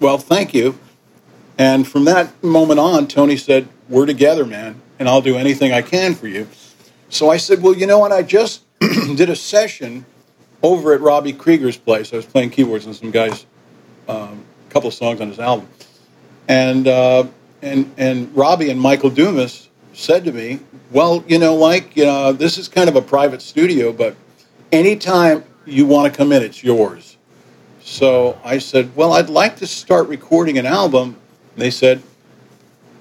"Well, 0.00 0.18
thank 0.18 0.52
you." 0.54 0.78
And 1.60 1.86
from 1.86 2.06
that 2.06 2.42
moment 2.42 2.80
on, 2.80 3.06
Tony 3.06 3.36
said, 3.36 3.68
We're 3.86 4.06
together, 4.06 4.46
man, 4.46 4.80
and 4.98 5.06
I'll 5.06 5.20
do 5.20 5.36
anything 5.36 5.72
I 5.72 5.82
can 5.82 6.14
for 6.14 6.26
you. 6.26 6.48
So 7.10 7.28
I 7.28 7.36
said, 7.36 7.62
Well, 7.62 7.76
you 7.76 7.86
know 7.86 7.98
what? 7.98 8.12
I 8.12 8.22
just 8.22 8.62
did 8.80 9.28
a 9.28 9.36
session 9.36 10.06
over 10.62 10.94
at 10.94 11.02
Robby 11.02 11.34
Krieger's 11.34 11.76
place. 11.76 12.14
I 12.14 12.16
was 12.16 12.24
playing 12.24 12.48
keyboards 12.48 12.86
on 12.86 12.94
some 12.94 13.10
guy's 13.10 13.44
um, 14.08 14.42
a 14.68 14.72
couple 14.72 14.88
of 14.88 14.94
songs 14.94 15.20
on 15.20 15.28
his 15.28 15.38
album. 15.38 15.68
And, 16.48 16.88
uh, 16.88 17.26
and, 17.60 17.92
and 17.98 18.34
Robby 18.34 18.70
and 18.70 18.80
Michael 18.80 19.10
Dumas 19.10 19.68
said 19.92 20.24
to 20.24 20.32
me, 20.32 20.60
Well, 20.90 21.22
you 21.28 21.38
know, 21.38 21.54
like, 21.56 21.94
you 21.94 22.06
know, 22.06 22.32
this 22.32 22.56
is 22.56 22.68
kind 22.68 22.88
of 22.88 22.96
a 22.96 23.02
private 23.02 23.42
studio, 23.42 23.92
but 23.92 24.16
anytime 24.72 25.44
you 25.66 25.84
want 25.84 26.10
to 26.10 26.16
come 26.16 26.32
in, 26.32 26.42
it's 26.42 26.64
yours. 26.64 27.09
So 27.90 28.38
I 28.44 28.58
said, 28.58 28.94
Well, 28.94 29.12
I'd 29.14 29.28
like 29.28 29.56
to 29.56 29.66
start 29.66 30.06
recording 30.08 30.58
an 30.58 30.66
album. 30.66 31.16
And 31.54 31.62
they 31.62 31.72
said, 31.72 32.02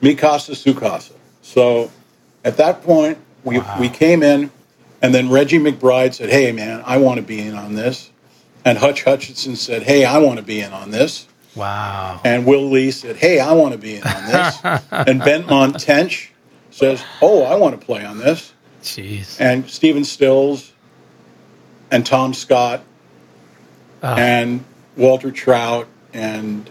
Mi 0.02 0.16
casa, 0.16 0.56
su 0.56 0.74
casa. 0.74 1.14
So 1.44 1.92
at 2.44 2.58
that 2.58 2.82
point, 2.82 3.20
we, 3.44 3.62
we 3.80 3.88
came 3.90 4.24
in, 4.24 4.50
and 5.02 5.14
then 5.14 5.30
Reggie 5.30 5.60
McBride 5.60 6.16
said, 6.16 6.30
Hey, 6.32 6.52
man, 6.52 6.82
I 6.86 6.98
want 6.98 7.18
to 7.18 7.22
be 7.22 7.40
in 7.40 7.54
on 7.54 7.76
this. 7.76 8.10
And 8.66 8.80
Hutch 8.80 9.04
Hutchinson 9.04 9.56
said, 9.56 9.84
Hey, 9.84 10.06
I 10.06 10.18
want 10.18 10.38
to 10.38 10.44
be 10.44 10.60
in 10.60 10.74
on 10.74 10.90
this. 10.90 11.28
Wow. 11.56 12.20
And 12.26 12.48
Will 12.48 12.68
Lee 12.70 12.90
said, 12.90 13.16
Hey, 13.16 13.40
I 13.40 13.54
want 13.54 13.74
to 13.74 13.78
be 13.78 13.98
in 13.98 14.04
on 14.04 14.26
this. 14.26 14.60
and 14.64 15.22
Benmont 15.22 15.84
Tench 15.86 16.32
says, 16.72 17.04
Oh, 17.22 17.44
I 17.44 17.56
want 17.56 17.80
to 17.80 17.86
play 17.86 18.04
on 18.04 18.18
this. 18.18 18.54
Jeez. 18.82 19.40
And 19.40 19.70
Stephen 19.70 20.04
Stills 20.04 20.74
and 21.92 22.04
Tom 22.04 22.34
Scott 22.34 22.82
Ah. 24.02 24.16
and 24.18 24.64
Walter 25.00 25.32
Trout 25.32 25.88
and 26.14 26.70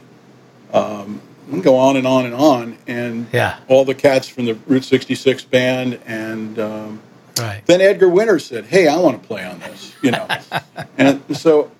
um, 0.73 1.21
go 1.63 1.77
on 1.77 1.97
and 1.97 2.07
on 2.07 2.27
and 2.27 2.35
on. 2.35 2.77
And 2.87 3.27
Yeah. 3.33 3.59
all 3.69 3.85
the 3.85 3.95
cats 3.95 4.29
from 4.29 4.45
the 4.45 4.55
Route 4.67 4.85
66 4.85 5.45
band. 5.47 5.99
And 6.07 6.59
um, 6.59 7.01
Right. 7.41 7.63
then 7.67 7.81
Edgar 7.81 8.09
Winter 8.09 8.39
said, 8.39 8.67
Hey, 8.67 8.87
I 8.89 8.97
want 8.99 9.21
to 9.21 9.27
play 9.27 9.45
on 9.45 9.59
this, 9.61 9.93
you 10.03 10.11
know. 10.11 10.27
and 10.99 11.23
so 11.37 11.71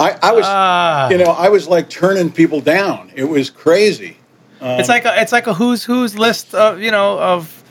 I, 0.00 0.18
I 0.22 0.32
was, 0.32 0.44
Ah. 0.46 1.08
you 1.10 1.18
know, 1.18 1.30
I 1.30 1.48
was 1.48 1.68
like 1.68 1.88
turning 1.88 2.30
people 2.32 2.60
down. 2.60 3.12
It 3.14 3.24
was 3.24 3.48
crazy. 3.50 4.16
it's 4.60 4.88
like 4.88 5.04
a 5.04 5.20
it's 5.20 5.32
like 5.32 5.46
a 5.46 5.54
who's 5.54 5.84
who's 5.84 6.18
list 6.18 6.54
of 6.54 6.80
you 6.80 6.90
know 6.90 7.18
of 7.20 7.62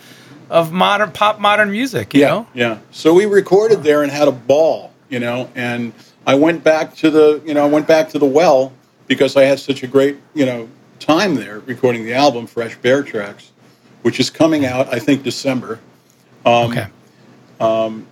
of 0.51 0.71
modern 0.71 1.11
pop 1.11 1.39
modern 1.39 1.71
music. 1.71 2.13
You 2.13 2.21
yeah, 2.21 2.27
know. 2.29 2.47
yeah. 2.53 2.77
So 2.91 3.13
we 3.13 3.25
recorded 3.25 3.81
there 3.83 4.03
and 4.03 4.11
had 4.11 4.27
a 4.27 4.31
ball, 4.31 4.91
you 5.09 5.19
know. 5.19 5.49
And 5.55 5.93
I 6.27 6.35
went 6.35 6.63
back 6.63 6.95
to 6.97 7.09
the, 7.09 7.41
you 7.45 7.53
know, 7.53 7.63
I 7.63 7.69
went 7.69 7.88
back 7.88 8.09
to 8.09 8.19
the 8.19 8.25
well 8.25 8.73
because 9.07 9.35
I 9.35 9.43
had 9.43 9.59
such 9.59 9.83
a 9.83 9.88
great, 9.88 10.17
you 10.33 10.45
know, 10.45 10.67
time 10.99 11.35
there 11.35 11.59
recording 11.59 12.03
the 12.05 12.13
album 12.13 12.47
Fresh 12.47 12.77
Bear 12.77 13.03
Tracks, 13.03 13.51
which 14.01 14.19
is 14.19 14.29
coming 14.29 14.65
out, 14.65 14.91
I 14.93 14.99
think, 14.99 15.23
December. 15.23 15.79
Um, 16.45 16.71
okay. 16.71 16.88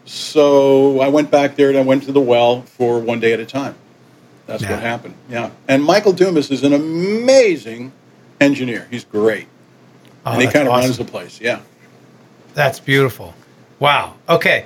So 0.05 0.99
I 0.99 1.07
went 1.07 1.31
back 1.31 1.55
there 1.55 1.69
and 1.69 1.77
I 1.77 1.81
went 1.81 2.03
to 2.03 2.11
the 2.11 2.21
well 2.21 2.61
for 2.63 2.99
one 2.99 3.19
day 3.19 3.33
at 3.33 3.39
a 3.39 3.45
time. 3.45 3.75
That's 4.45 4.61
Yeah. 4.63 4.71
what 4.71 4.79
happened. 4.81 5.15
Yeah. 5.29 5.49
And 5.67 5.83
Michael 5.83 6.13
Dumas 6.13 6.51
is 6.51 6.63
an 6.63 6.73
amazing 6.73 7.91
engineer. 8.41 8.87
He's 8.91 9.05
great. 9.05 9.47
Oh, 10.25 10.33
and 10.33 10.41
he 10.41 10.47
kind 10.47 10.67
of 10.67 10.73
awesome. 10.73 10.85
runs 10.89 10.97
the 10.97 11.05
place. 11.05 11.39
Yeah. 11.41 11.59
That's 12.53 12.79
beautiful. 12.79 13.33
Wow. 13.79 14.15
Okay. 14.29 14.65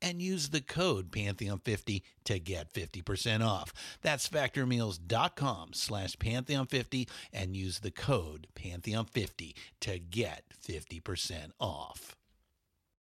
and 0.00 0.20
use 0.20 0.50
the 0.50 0.60
code 0.60 1.10
Pantheon50 1.10 2.02
to 2.24 2.38
get 2.38 2.72
50% 2.72 3.44
off. 3.44 3.72
That's 4.02 4.28
factormeals.com 4.28 5.70
slash 5.72 6.16
Pantheon50 6.16 7.08
and 7.32 7.56
use 7.56 7.80
the 7.80 7.90
code 7.90 8.46
Pantheon50 8.54 9.54
to 9.80 9.98
get 9.98 10.44
50% 10.66 11.50
off. 11.60 12.16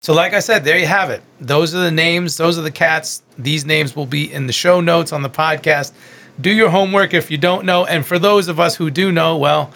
So, 0.02 0.14
like 0.14 0.34
I 0.34 0.40
said, 0.40 0.64
there 0.64 0.78
you 0.78 0.86
have 0.86 1.10
it. 1.10 1.22
Those 1.40 1.74
are 1.74 1.80
the 1.80 1.90
names. 1.90 2.36
Those 2.36 2.58
are 2.58 2.62
the 2.62 2.70
cats. 2.70 3.22
These 3.38 3.64
names 3.64 3.96
will 3.96 4.06
be 4.06 4.32
in 4.32 4.46
the 4.46 4.52
show 4.52 4.80
notes 4.80 5.12
on 5.12 5.22
the 5.22 5.30
podcast. 5.30 5.92
Do 6.40 6.50
your 6.50 6.68
homework 6.68 7.14
if 7.14 7.30
you 7.30 7.38
don't 7.38 7.64
know. 7.64 7.86
And 7.86 8.06
for 8.06 8.18
those 8.18 8.48
of 8.48 8.60
us 8.60 8.76
who 8.76 8.90
do 8.90 9.10
know, 9.10 9.36
well, 9.36 9.72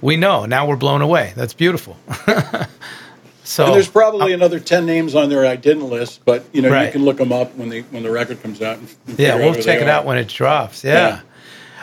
we 0.00 0.16
know. 0.16 0.46
Now 0.46 0.66
we're 0.66 0.76
blown 0.76 1.02
away. 1.02 1.32
That's 1.36 1.54
beautiful. 1.54 1.96
so 3.44 3.66
And 3.66 3.74
there's 3.74 3.88
probably 3.88 4.32
another 4.32 4.58
ten 4.58 4.84
names 4.86 5.14
on 5.14 5.28
there 5.28 5.46
I 5.46 5.56
didn't 5.56 5.88
list, 5.88 6.20
but 6.24 6.44
you 6.52 6.62
know 6.62 6.70
Right. 6.70 6.86
you 6.86 6.92
can 6.92 7.04
look 7.04 7.18
them 7.18 7.30
up 7.32 7.54
when 7.56 7.68
the 7.68 7.82
when 7.90 8.02
the 8.02 8.10
record 8.10 8.42
comes 8.42 8.60
out. 8.62 8.78
Yeah, 9.16 9.36
we'll 9.36 9.54
check 9.54 9.80
it 9.80 9.86
are. 9.86 9.90
out 9.90 10.04
when 10.04 10.18
it 10.18 10.28
drops. 10.28 10.82
Yeah. 10.82 10.92
Yeah. 10.94 11.20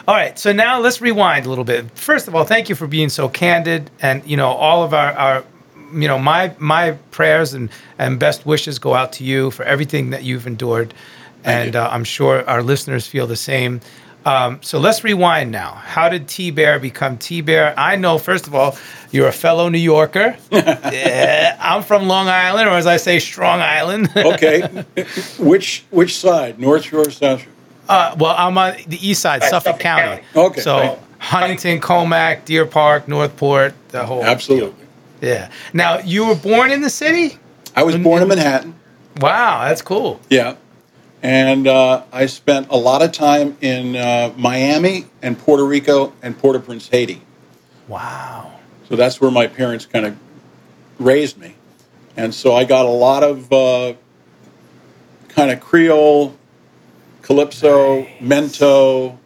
All 0.08 0.16
right. 0.16 0.38
So 0.38 0.52
now 0.52 0.80
let's 0.80 1.00
rewind 1.00 1.46
a 1.46 1.50
little 1.50 1.64
bit. 1.64 1.92
First 1.98 2.28
of 2.28 2.36
all, 2.36 2.44
thank 2.44 2.68
you 2.70 2.76
for 2.76 2.88
being 2.88 3.10
so 3.10 3.30
candid, 3.30 3.90
and 4.02 4.26
you 4.26 4.36
know 4.38 4.50
all 4.50 4.84
of 4.84 4.94
our 4.94 5.14
our. 5.14 5.44
You 5.94 6.08
know 6.08 6.18
my 6.18 6.56
my 6.58 6.92
prayers 7.12 7.54
and, 7.54 7.70
and 8.00 8.18
best 8.18 8.46
wishes 8.46 8.80
go 8.80 8.94
out 8.94 9.12
to 9.14 9.26
you 9.26 9.52
for 9.52 9.64
everything 9.64 10.12
that 10.12 10.24
you've 10.24 10.48
endured, 10.48 10.94
and 11.44 11.74
you. 11.74 11.80
uh, 11.82 11.90
I'm 11.92 12.06
sure 12.06 12.48
our 12.50 12.64
listeners 12.64 13.06
feel 13.06 13.28
the 13.28 13.36
same. 13.36 13.82
Um, 14.26 14.60
so 14.62 14.78
let's 14.80 15.04
rewind 15.04 15.52
now. 15.52 15.72
How 15.74 16.08
did 16.10 16.28
T 16.28 16.52
Bear 16.52 16.80
become 16.80 17.18
T 17.18 17.42
Bear? 17.42 17.74
I 17.78 17.96
know, 17.96 18.18
first 18.18 18.46
of 18.48 18.54
all, 18.54 18.78
you're 19.12 19.28
a 19.28 19.32
fellow 19.34 19.68
New 19.70 19.80
Yorker. 19.80 20.38
yeah, 20.52 21.58
I'm 21.60 21.82
from 21.82 22.08
Long 22.08 22.28
Island, 22.28 22.68
or 22.68 22.74
as 22.74 22.86
I 22.86 22.98
say, 22.98 23.20
Strong 23.20 23.62
Island. 23.62 24.10
Okay, 24.32 24.62
which 25.40 25.84
which 25.90 26.18
side? 26.18 26.60
North 26.60 26.84
Shore, 26.86 27.02
or 27.02 27.12
South 27.12 27.42
Shore? 27.42 27.52
Uh, 27.90 28.16
well, 28.18 28.36
I'm 28.38 28.58
on 28.58 28.76
the 28.88 29.06
east 29.06 29.22
side, 29.22 29.44
Suffolk 29.44 29.80
County. 29.80 30.22
Okay, 30.36 30.62
So 30.62 30.84
you. 30.84 30.98
Huntington, 31.18 31.82
Commack, 31.82 32.46
Deer 32.46 32.66
Park, 32.66 33.08
Northport, 33.08 33.74
the 33.90 34.06
whole. 34.06 34.24
Absolutely. 34.24 34.86
Yeah. 35.22 35.52
Now, 35.74 36.00
you 36.00 36.28
were 36.28 36.36
born 36.36 36.72
in 36.72 36.82
the 36.82 36.90
city? 36.90 37.38
I 37.76 37.84
was 37.84 37.98
born 37.98 38.22
in 38.22 38.28
Manhattan. 38.28 38.76
Wow, 39.18 39.68
that's 39.68 39.82
cool. 39.82 40.20
Yeah. 40.30 40.56
And 41.24 41.68
uh, 41.68 42.04
I 42.12 42.26
spent 42.26 42.68
a 42.70 42.78
lot 42.78 43.02
of 43.04 43.12
time 43.12 43.56
in 43.62 43.96
uh, 43.96 44.34
Miami 44.38 45.06
and 45.22 45.38
Puerto 45.38 45.64
Rico 45.64 46.14
and 46.22 46.38
Port 46.38 46.56
au 46.56 46.60
Prince, 46.60 46.88
Haiti. 46.90 47.22
Wow. 47.88 48.54
So 48.90 48.96
that's 48.96 49.22
where 49.22 49.30
my 49.32 49.48
parents 49.48 49.86
kind 49.86 50.06
of 50.06 50.18
raised 50.98 51.38
me. 51.38 51.56
And 52.18 52.34
so 52.34 52.56
I 52.56 52.64
got 52.64 52.86
a 52.86 52.90
lot 52.90 53.24
of 53.24 53.52
uh, 53.54 53.94
kind 55.30 55.52
of 55.52 55.60
Creole, 55.62 56.36
Calypso, 57.22 58.04
Mento, 58.20 59.18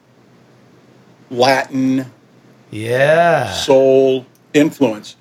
Latin, 1.31 2.11
Yeah. 2.71 3.51
soul 3.53 4.25
influence. 4.53 5.15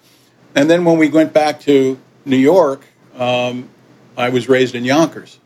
And 0.54 0.68
then 0.68 0.84
when 0.84 0.98
we 0.98 1.08
went 1.08 1.32
back 1.32 1.60
to 1.60 1.98
New 2.24 2.36
York, 2.36 2.84
um, 3.16 3.68
I 4.16 4.28
was 4.28 4.48
raised 4.48 4.74
in 4.74 4.84
Yonkers. 4.84 5.38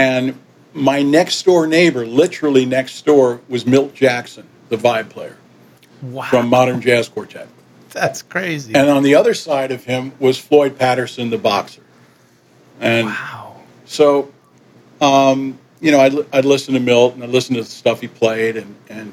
And 0.00 0.38
my 0.72 1.02
next 1.02 1.42
door 1.44 1.66
neighbor, 1.66 2.06
literally 2.06 2.64
next 2.64 3.04
door, 3.04 3.42
was 3.50 3.66
Milt 3.66 3.94
Jackson, 3.94 4.46
the 4.70 4.76
vibe 4.76 5.10
player 5.10 5.36
Wow. 6.00 6.22
from 6.22 6.48
Modern 6.48 6.80
Jazz 6.80 7.08
Quartet. 7.08 7.48
that's 7.90 8.22
crazy. 8.22 8.74
And 8.74 8.88
on 8.88 9.02
the 9.02 9.14
other 9.14 9.34
side 9.34 9.72
of 9.72 9.84
him 9.84 10.12
was 10.18 10.38
Floyd 10.38 10.78
Patterson, 10.78 11.28
the 11.28 11.36
boxer. 11.36 11.82
And 12.80 13.08
wow. 13.08 13.56
so, 13.84 14.32
um, 15.02 15.58
you 15.82 15.90
know, 15.90 16.00
I'd, 16.00 16.14
I'd 16.32 16.44
listen 16.46 16.72
to 16.74 16.80
Milt 16.80 17.14
and 17.14 17.22
I'd 17.22 17.28
listen 17.28 17.56
to 17.56 17.62
the 17.62 17.68
stuff 17.68 18.00
he 18.00 18.08
played. 18.08 18.56
And, 18.56 18.74
and, 18.88 19.12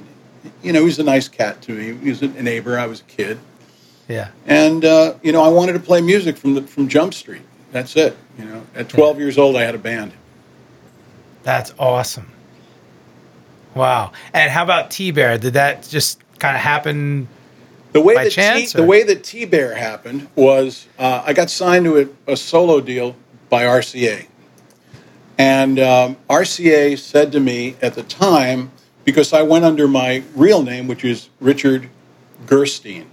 you 0.64 0.72
know, 0.72 0.80
he 0.80 0.86
was 0.86 1.00
a 1.00 1.04
nice 1.04 1.28
cat 1.28 1.62
to 1.64 1.74
me. 1.74 1.98
He 1.98 2.10
was 2.10 2.22
a 2.22 2.28
neighbor. 2.30 2.80
I 2.80 2.86
was 2.86 3.02
a 3.02 3.06
kid. 3.06 3.40
Yeah. 4.08 4.30
And, 4.46 4.86
uh, 4.86 5.16
you 5.22 5.34
know, 5.34 5.44
I 5.44 5.50
wanted 5.50 5.74
to 5.74 5.80
play 5.82 6.00
music 6.00 6.38
from, 6.38 6.54
the, 6.54 6.62
from 6.62 6.88
Jump 6.88 7.14
Street. 7.14 7.42
That's 7.74 7.98
it. 7.98 8.16
You 8.40 8.46
know, 8.46 8.66
at 8.74 8.88
12 8.88 9.20
years 9.20 9.38
old, 9.38 9.58
I 9.58 9.64
had 9.64 9.76
a 9.76 9.80
band. 9.80 10.14
That's 11.48 11.74
awesome. 11.80 12.30
Wow. 13.74 14.12
And 14.34 14.52
how 14.52 14.64
about 14.64 14.92
T 14.92 15.12
Bear? 15.12 15.38
Did 15.38 15.54
that 15.54 15.88
just 15.88 16.20
kind 16.40 16.58
of 16.58 16.62
happen? 16.62 17.30
The 17.94 18.02
way 18.02 18.16
By 18.16 18.26
that 18.26 18.34
chance, 18.34 18.74
T, 18.74 18.78
the 18.78 18.84
way 18.84 19.04
that 19.04 19.24
T 19.24 19.46
Bear 19.46 19.74
happened 19.74 20.28
was 20.36 20.90
uh, 21.00 21.24
I 21.26 21.32
got 21.32 21.50
signed 21.50 21.86
to 21.86 22.12
a, 22.28 22.34
a 22.34 22.36
solo 22.36 22.82
deal 22.82 23.16
by 23.48 23.64
RCA, 23.64 24.28
and 25.38 25.80
um, 25.80 26.18
RCA 26.30 27.00
said 27.00 27.32
to 27.32 27.40
me 27.40 27.78
at 27.82 27.94
the 27.94 28.04
time 28.04 28.70
because 29.06 29.32
I 29.32 29.42
went 29.44 29.64
under 29.64 29.88
my 29.88 30.24
real 30.36 30.62
name, 30.62 30.86
which 30.86 31.06
is 31.06 31.30
Richard 31.40 31.90
Gerstein, 32.46 33.06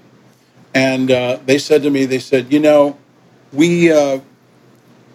and 0.75 1.09
uh, 1.09 1.39
they 1.47 1.59
said 1.59 1.85
to 1.85 1.91
me, 1.91 2.05
they 2.05 2.19
said, 2.19 2.53
you 2.53 2.59
know, 2.59 2.99
we 3.53 3.93
uh, 3.93 4.19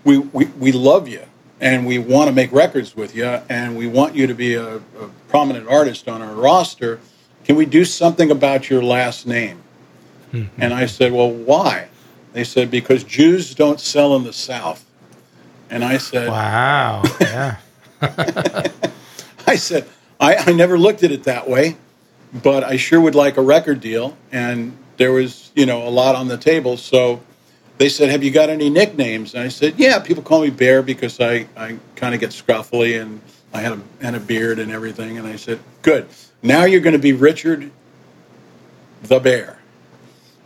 we, 0.05 0.19
we 0.19 0.45
we 0.45 0.71
love 0.71 1.10
you 1.10 1.25
and 1.62 1.86
we 1.86 1.98
want 1.98 2.28
to 2.28 2.34
make 2.34 2.52
records 2.52 2.95
with 2.95 3.15
you 3.15 3.26
and 3.50 3.78
we 3.78 3.88
want 3.88 4.15
you 4.15 4.28
to 4.28 4.34
be 4.34 4.56
a, 4.56 4.78
a 4.78 4.82
prominent 5.28 5.67
artist 5.67 6.08
on 6.08 6.22
our 6.22 6.34
roster. 6.34 7.00
Can 7.43 7.56
we 7.56 7.65
do 7.65 7.84
something 7.84 8.32
about 8.32 8.69
your 8.69 8.82
last 8.82 9.28
name? 9.28 9.62
Mm-hmm. 10.32 10.62
And 10.62 10.74
I 10.74 10.86
said, 10.86 11.12
Well, 11.12 11.32
why? 11.32 11.89
They 12.34 12.43
said, 12.43 12.72
Because 12.72 13.04
Jews 13.04 13.54
don't 13.56 13.80
sell 13.80 14.15
in 14.15 14.24
the 14.24 14.34
South. 14.34 14.86
And 15.69 15.84
I 15.84 15.98
said, 15.98 16.30
Wow. 16.30 17.04
Yeah. 17.19 17.58
I 18.02 19.56
said, 19.56 19.88
I, 20.19 20.36
I 20.36 20.52
never 20.54 20.78
looked 20.78 21.04
at 21.04 21.12
it 21.12 21.24
that 21.24 21.50
way, 21.50 21.78
but 22.34 22.63
I 22.63 22.78
sure 22.78 23.02
would 23.02 23.15
like 23.15 23.38
a 23.38 23.41
record 23.41 23.82
deal. 23.82 24.15
And 24.32 24.78
there 24.98 25.12
was, 25.12 25.52
you 25.56 25.65
know, 25.65 25.88
a 25.88 25.89
lot 25.89 26.15
on 26.15 26.28
the 26.28 26.38
table. 26.38 26.78
So 26.78 27.22
they 27.80 27.89
said, 27.89 28.10
Have 28.10 28.24
you 28.24 28.30
got 28.30 28.50
any 28.50 28.70
nicknames? 28.70 29.34
And 29.34 29.42
I 29.42 29.48
said, 29.48 29.76
Yeah, 29.78 30.00
people 30.00 30.22
call 30.22 30.42
me 30.42 30.52
Bear 30.52 30.84
because 30.84 31.20
I, 31.20 31.48
I 31.58 31.78
kind 31.96 32.13
of 32.13 32.20
get 32.20 32.30
scruffly 32.30 33.02
and 33.02 33.22
I 33.54 33.62
had 33.62 33.72
a, 33.72 34.04
had 34.04 34.15
a 34.15 34.20
beard 34.20 34.60
and 34.60 34.72
everything. 34.72 35.18
And 35.18 35.26
I 35.26 35.38
said, 35.38 35.60
Good. 35.82 36.08
Now 36.44 36.65
you're 36.65 36.82
going 36.82 36.94
to 36.94 37.00
be 37.00 37.13
Richard 37.13 37.72
the 39.04 39.20
Bear. 39.20 39.60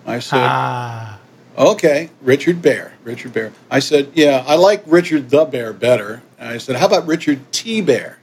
I 0.05 0.19
said, 0.19 0.39
Ah. 0.41 1.19
Okay, 1.57 2.11
Richard 2.21 2.61
Bear. 2.61 2.93
Richard 3.03 3.33
Bear. 3.33 3.51
I 3.69 3.79
said, 3.79 4.11
Yeah, 4.13 4.43
I 4.47 4.55
like 4.55 4.83
Richard 4.85 5.31
the 5.31 5.43
Bear 5.45 5.73
better. 5.73 6.21
And 6.37 6.49
I 6.49 6.59
said, 6.59 6.75
How 6.75 6.85
about 6.85 7.07
Richard 7.07 7.51
T 7.51 7.81
Bear? 7.81 8.19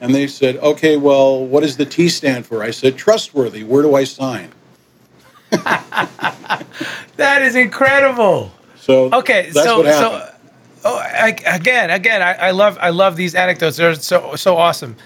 And 0.00 0.14
they 0.14 0.26
said, 0.26 0.56
Okay, 0.56 0.96
well, 0.96 1.44
what 1.44 1.60
does 1.60 1.76
the 1.76 1.84
T 1.84 2.08
stand 2.08 2.46
for? 2.46 2.62
I 2.62 2.70
said, 2.70 2.96
Trustworthy. 2.96 3.64
Where 3.64 3.82
do 3.82 3.94
I 3.94 4.04
sign? 4.04 4.52
That 7.16 7.42
is 7.42 7.54
incredible. 7.54 8.50
So 8.76 9.12
Okay, 9.12 9.50
so 9.50 9.84
so 9.84 10.30
oh, 10.86 10.96
I, 10.98 11.36
again, 11.46 11.90
again, 11.90 12.22
I, 12.22 12.32
I 12.32 12.50
love 12.52 12.78
I 12.80 12.88
love 12.88 13.16
these 13.16 13.34
anecdotes. 13.34 13.76
They're 13.76 13.94
so 13.94 14.36
so 14.36 14.56
awesome. 14.56 14.96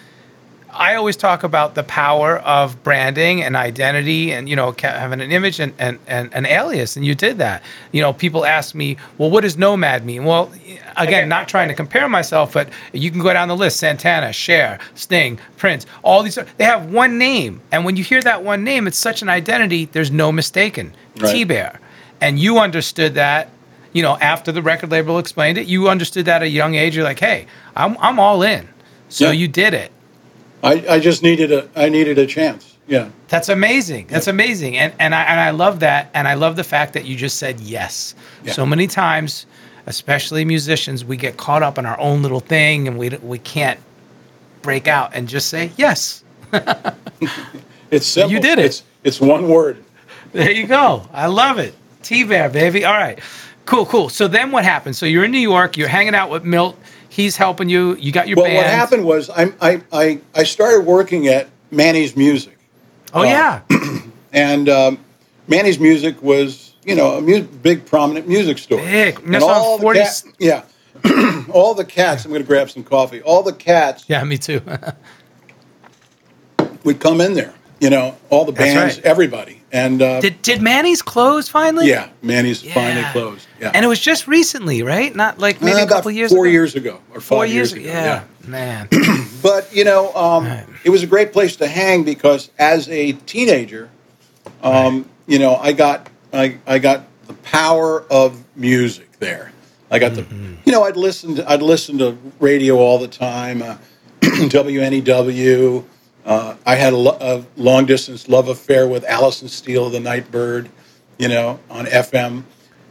I 0.77 0.97
always 0.97 1.17
talk 1.17 1.45
about 1.45 1.75
the 1.75 1.85
power 1.85 2.39
of 2.39 2.83
branding 2.83 3.43
and 3.43 3.57
identity, 3.57 4.33
and 4.33 4.49
you 4.49 4.57
know, 4.57 4.75
having 4.79 5.21
an 5.21 5.31
image 5.31 5.61
and, 5.61 5.73
and, 5.79 5.99
and 6.07 6.35
an 6.35 6.47
alias, 6.47 6.97
and 6.97 7.07
you 7.07 7.15
did 7.15 7.39
that. 7.39 7.63
You 7.93 8.03
know, 8.03 8.13
people 8.13 8.45
ask 8.45 8.75
me, 8.75 8.97
well, 9.19 9.31
what 9.31 9.43
does 9.43 9.57
Nomad 9.57 10.05
mean? 10.05 10.25
Well, 10.25 10.53
again, 10.97 11.29
not 11.29 11.49
trying 11.49 11.69
to 11.69 11.75
compare 11.75 12.09
myself, 12.09 12.53
but 12.53 12.69
you 12.93 13.11
can 13.11 13.21
go 13.21 13.33
down 13.33 13.49
the 13.49 13.57
list: 13.57 13.79
Santana, 13.79 14.33
Cher, 14.33 14.79
Sting, 14.95 15.39
Prince. 15.57 15.87
All 16.03 16.23
these 16.23 16.39
they 16.57 16.65
have 16.65 16.93
one 16.93 17.19
name, 17.19 17.61
and 17.71 17.85
when 17.85 17.97
you 17.97 18.05
hear 18.05 18.21
that 18.23 18.43
one 18.43 18.65
name, 18.65 18.87
it's 18.87 18.99
such 18.99 19.23
an 19.23 19.29
identity. 19.29 19.87
There's 19.87 20.11
no 20.11 20.33
mistaken. 20.33 20.93
Right. 21.19 21.31
T 21.33 21.45
Bear, 21.45 21.81
and 22.21 22.39
you 22.39 22.59
understood 22.59 23.15
that 23.15 23.51
you 23.93 24.03
know, 24.03 24.19
after 24.19 24.51
the 24.51 24.61
record 24.61 24.91
label 24.91 25.21
explained 25.21 25.57
it, 25.57 25.69
you 25.69 25.89
understood 25.89 26.25
that 26.27 26.37
at 26.37 26.43
a 26.43 26.49
young 26.49 26.75
age. 26.75 26.97
You're 26.97 27.05
like, 27.05 27.21
hey, 27.21 27.47
I'm, 27.77 27.97
I'm 28.01 28.19
all 28.19 28.43
in. 28.43 28.69
So 29.09 29.27
Yeah. 29.27 29.31
you 29.33 29.47
did 29.47 29.73
it. 29.73 29.93
I, 30.65 30.95
I 30.95 31.01
just 31.01 31.23
needed 31.23 31.53
a 31.53 31.69
I 31.77 31.89
needed 31.89 32.19
a 32.19 32.27
chance. 32.27 32.77
Yeah. 32.87 33.11
That's 33.29 33.49
amazing. 33.49 34.09
That's 34.09 34.27
amazing. 34.27 34.77
And 34.77 34.93
and 34.99 35.15
I 35.15 35.23
and 35.23 35.41
I 35.41 35.51
love 35.51 35.81
that. 35.81 36.11
And 36.15 36.27
I 36.29 36.35
love 36.35 36.57
the 36.57 36.65
fact 36.65 36.93
that 36.95 37.05
you 37.05 37.17
just 37.17 37.39
said 37.39 37.61
yes. 37.61 38.15
Yeah. 38.45 38.53
So 38.53 38.67
many 38.67 38.87
times, 38.87 39.47
especially 39.87 40.45
musicians, 40.45 41.05
we 41.05 41.17
get 41.17 41.37
caught 41.37 41.63
up 41.63 41.79
in 41.79 41.87
our 41.87 41.99
own 41.99 42.23
little 42.23 42.41
thing 42.41 42.89
and 42.89 42.99
we 42.99 43.11
we 43.23 43.39
can't 43.39 43.81
break 44.63 44.89
out 44.89 45.11
and 45.15 45.29
just 45.29 45.49
say 45.49 45.71
yes. 45.77 46.25
It's 47.91 48.07
simple. 48.07 48.33
You 48.33 48.41
did 48.41 48.59
it. 48.59 48.65
It's 48.65 48.83
it's 49.05 49.21
one 49.21 49.49
word. 49.49 49.85
There 50.33 50.51
you 50.51 50.67
go. 50.67 51.09
I 51.13 51.27
love 51.27 51.59
it. 51.59 51.75
T 52.03 52.25
Bear, 52.25 52.49
baby. 52.49 52.85
All 52.85 52.95
right. 52.95 53.21
Cool, 53.67 53.87
cool. 53.87 54.09
So 54.09 54.27
then 54.27 54.51
what 54.51 54.65
happened? 54.65 54.97
So 54.97 55.07
you're 55.07 55.25
in 55.25 55.31
New 55.31 55.39
York, 55.39 55.77
you're 55.77 55.89
hanging 55.89 56.15
out 56.15 56.29
with 56.29 56.45
Milt, 56.45 56.77
he's 57.15 57.37
helping 57.37 57.69
you, 57.69 57.95
you 57.97 58.13
got 58.13 58.29
your 58.29 58.37
band. 58.37 58.55
Well, 58.55 58.63
band. 58.63 58.67
what 58.67 58.67
happened 58.67 59.05
was 59.05 59.31
I 59.31 59.53
I 59.61 59.83
I, 59.93 60.21
I 60.35 60.45
started 60.45 60.85
working 60.85 61.29
at 61.29 61.49
Manny's 61.71 62.17
Music. 62.17 62.57
Oh 63.13 63.23
yeah. 63.23 63.63
and 64.33 64.69
um, 64.69 64.99
Manny's 65.47 65.79
Music 65.79 66.21
was, 66.23 66.75
you 66.85 66.95
know, 66.97 67.19
a 67.19 67.21
mu- 67.21 67.43
big 67.43 67.87
prominent 67.87 68.27
music 68.29 68.59
store. 68.59 68.81
Big. 68.81 69.19
And 69.21 69.35
That's 69.35 69.45
all 69.45 69.77
the 69.79 69.83
40 69.83 69.99
cat- 70.01 70.23
yeah, 70.39 70.65
all 71.53 71.75
the 71.75 71.85
cats. 71.85 72.25
I'm 72.25 72.31
going 72.33 72.43
to 72.43 72.47
grab 72.47 72.71
some 72.71 72.83
coffee. 72.83 73.23
All 73.23 73.43
the 73.43 73.53
cats 73.53 74.05
Yeah, 74.09 74.25
me 74.25 74.39
too. 74.39 74.61
would 76.85 77.01
come 77.01 77.21
in 77.21 77.35
there. 77.35 77.55
You 77.81 77.91
know, 77.91 78.17
all 78.31 78.45
the 78.45 78.53
bands, 78.53 78.97
right. 78.97 79.05
everybody, 79.05 79.61
and 79.75 80.01
uh, 80.01 80.21
did 80.21 80.41
did 80.41 80.63
Manny's 80.63 81.03
close 81.03 81.49
finally? 81.49 81.89
yeah, 81.89 82.09
Manny's 82.23 82.63
finally 82.63 83.05
closed. 83.13 83.47
Yeah, 83.61 83.73
And 83.75 83.85
it 83.85 83.89
was 83.89 84.01
just 84.01 84.27
recently, 84.27 84.83
right? 84.83 85.15
Not 85.15 85.39
like 85.39 85.61
maybe 85.61 85.81
Uh, 85.81 85.85
a 85.85 85.89
couple 85.89 86.11
years 86.11 86.31
four 86.33 86.47
ago? 86.47 86.53
years 86.53 86.75
ago 86.77 87.01
or 87.13 87.21
five 87.21 87.25
Four 87.25 87.47
years, 87.47 87.73
years, 87.73 87.85
ago. 87.85 87.93
yeah. 87.93 88.23
Man. 88.47 88.89
But 89.43 89.75
you 89.77 89.85
know, 89.85 90.15
um, 90.15 90.47
Right. 90.47 90.65
it 90.85 90.91
was 90.91 91.03
a 91.03 91.07
great 91.07 91.33
place 91.35 91.57
to 91.57 91.67
hang 91.69 92.05
because 92.05 92.51
as 92.59 92.89
a 92.89 93.13
teenager, 93.27 93.91
um, 94.63 95.05
you 95.27 95.39
know, 95.39 95.57
I 95.57 95.73
got 95.73 96.09
I, 96.33 96.57
I 96.67 96.79
got 96.79 97.05
the 97.27 97.35
power 97.35 98.05
of 98.11 98.43
music 98.57 99.19
there. 99.19 99.53
I 99.91 99.99
got 99.99 100.13
Mm-hmm. 100.13 100.53
the, 100.55 100.57
you 100.65 100.73
know, 100.73 100.83
I'd 100.85 100.97
listen 100.97 101.35
to, 101.37 101.51
I'd 101.51 101.63
listen 101.63 101.99
to 101.99 102.17
radio 102.41 102.77
all 102.79 102.99
the 102.99 103.09
time, 103.09 103.61
uh, 103.63 103.77
WNEW. 104.23 105.85
Uh, 106.25 106.57
I 106.65 106.77
had 106.77 106.93
a, 106.93 106.97
lo- 106.97 107.19
a 107.21 107.45
long 107.57 107.85
distance 107.87 108.29
love 108.29 108.49
affair 108.49 108.89
with 108.89 109.05
Alison 109.05 109.49
Steele, 109.49 109.91
the 109.91 110.01
Nightbird, 110.01 110.71
you 111.19 111.29
know, 111.29 111.59
on 111.71 111.85
FM, 111.87 112.45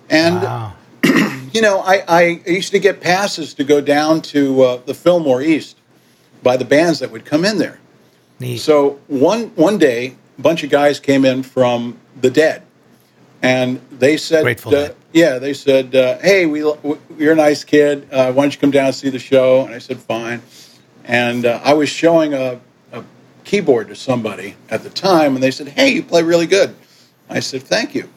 and 0.09 0.35
Wow. 0.35 0.73
you 1.53 1.61
know, 1.61 1.79
I, 1.79 2.03
I 2.07 2.21
used 2.45 2.71
to 2.71 2.79
get 2.79 3.01
passes 3.01 3.53
to 3.55 3.63
go 3.63 3.81
down 3.81 4.21
to 4.23 4.61
uh, 4.61 4.77
the 4.85 4.93
Fillmore 4.93 5.41
East 5.41 5.77
by 6.43 6.57
the 6.57 6.65
bands 6.65 6.99
that 6.99 7.09
would 7.11 7.25
come 7.25 7.43
in 7.43 7.57
there. 7.57 7.79
Neat. 8.39 8.57
So 8.59 8.99
one 9.07 9.47
one 9.55 9.77
day, 9.77 10.15
a 10.37 10.41
bunch 10.41 10.63
of 10.63 10.69
guys 10.69 10.99
came 10.99 11.25
in 11.25 11.43
from 11.43 11.97
the 12.21 12.29
Dead, 12.29 12.61
and 13.41 13.79
they 13.91 14.17
said, 14.17 14.43
uh, 14.73 14.93
"Yeah, 15.11 15.39
they 15.39 15.53
said, 15.53 15.95
uh, 15.95 16.17
hey, 16.19 16.45
we 16.45 16.61
w- 16.61 16.99
you're 17.17 17.33
a 17.33 17.35
nice 17.35 17.63
kid. 17.63 18.07
Uh, 18.11 18.31
why 18.31 18.43
don't 18.43 18.53
you 18.53 18.59
come 18.59 18.71
down 18.71 18.87
and 18.87 18.95
see 18.95 19.09
the 19.09 19.19
show?" 19.19 19.65
And 19.65 19.73
I 19.73 19.79
said, 19.79 19.97
"Fine." 19.99 20.41
And 21.05 21.45
uh, 21.45 21.59
I 21.63 21.73
was 21.73 21.89
showing 21.89 22.33
a 22.33 22.59
keyboard 23.43 23.87
to 23.89 23.95
somebody 23.95 24.55
at 24.69 24.83
the 24.83 24.89
time, 24.89 25.35
and 25.35 25.43
they 25.43 25.51
said, 25.51 25.69
"Hey, 25.69 25.89
you 25.89 26.03
play 26.03 26.23
really 26.23 26.47
good." 26.47 26.75
I 27.29 27.39
said, 27.39 27.63
"Thank 27.63 27.95
you." 27.95 28.09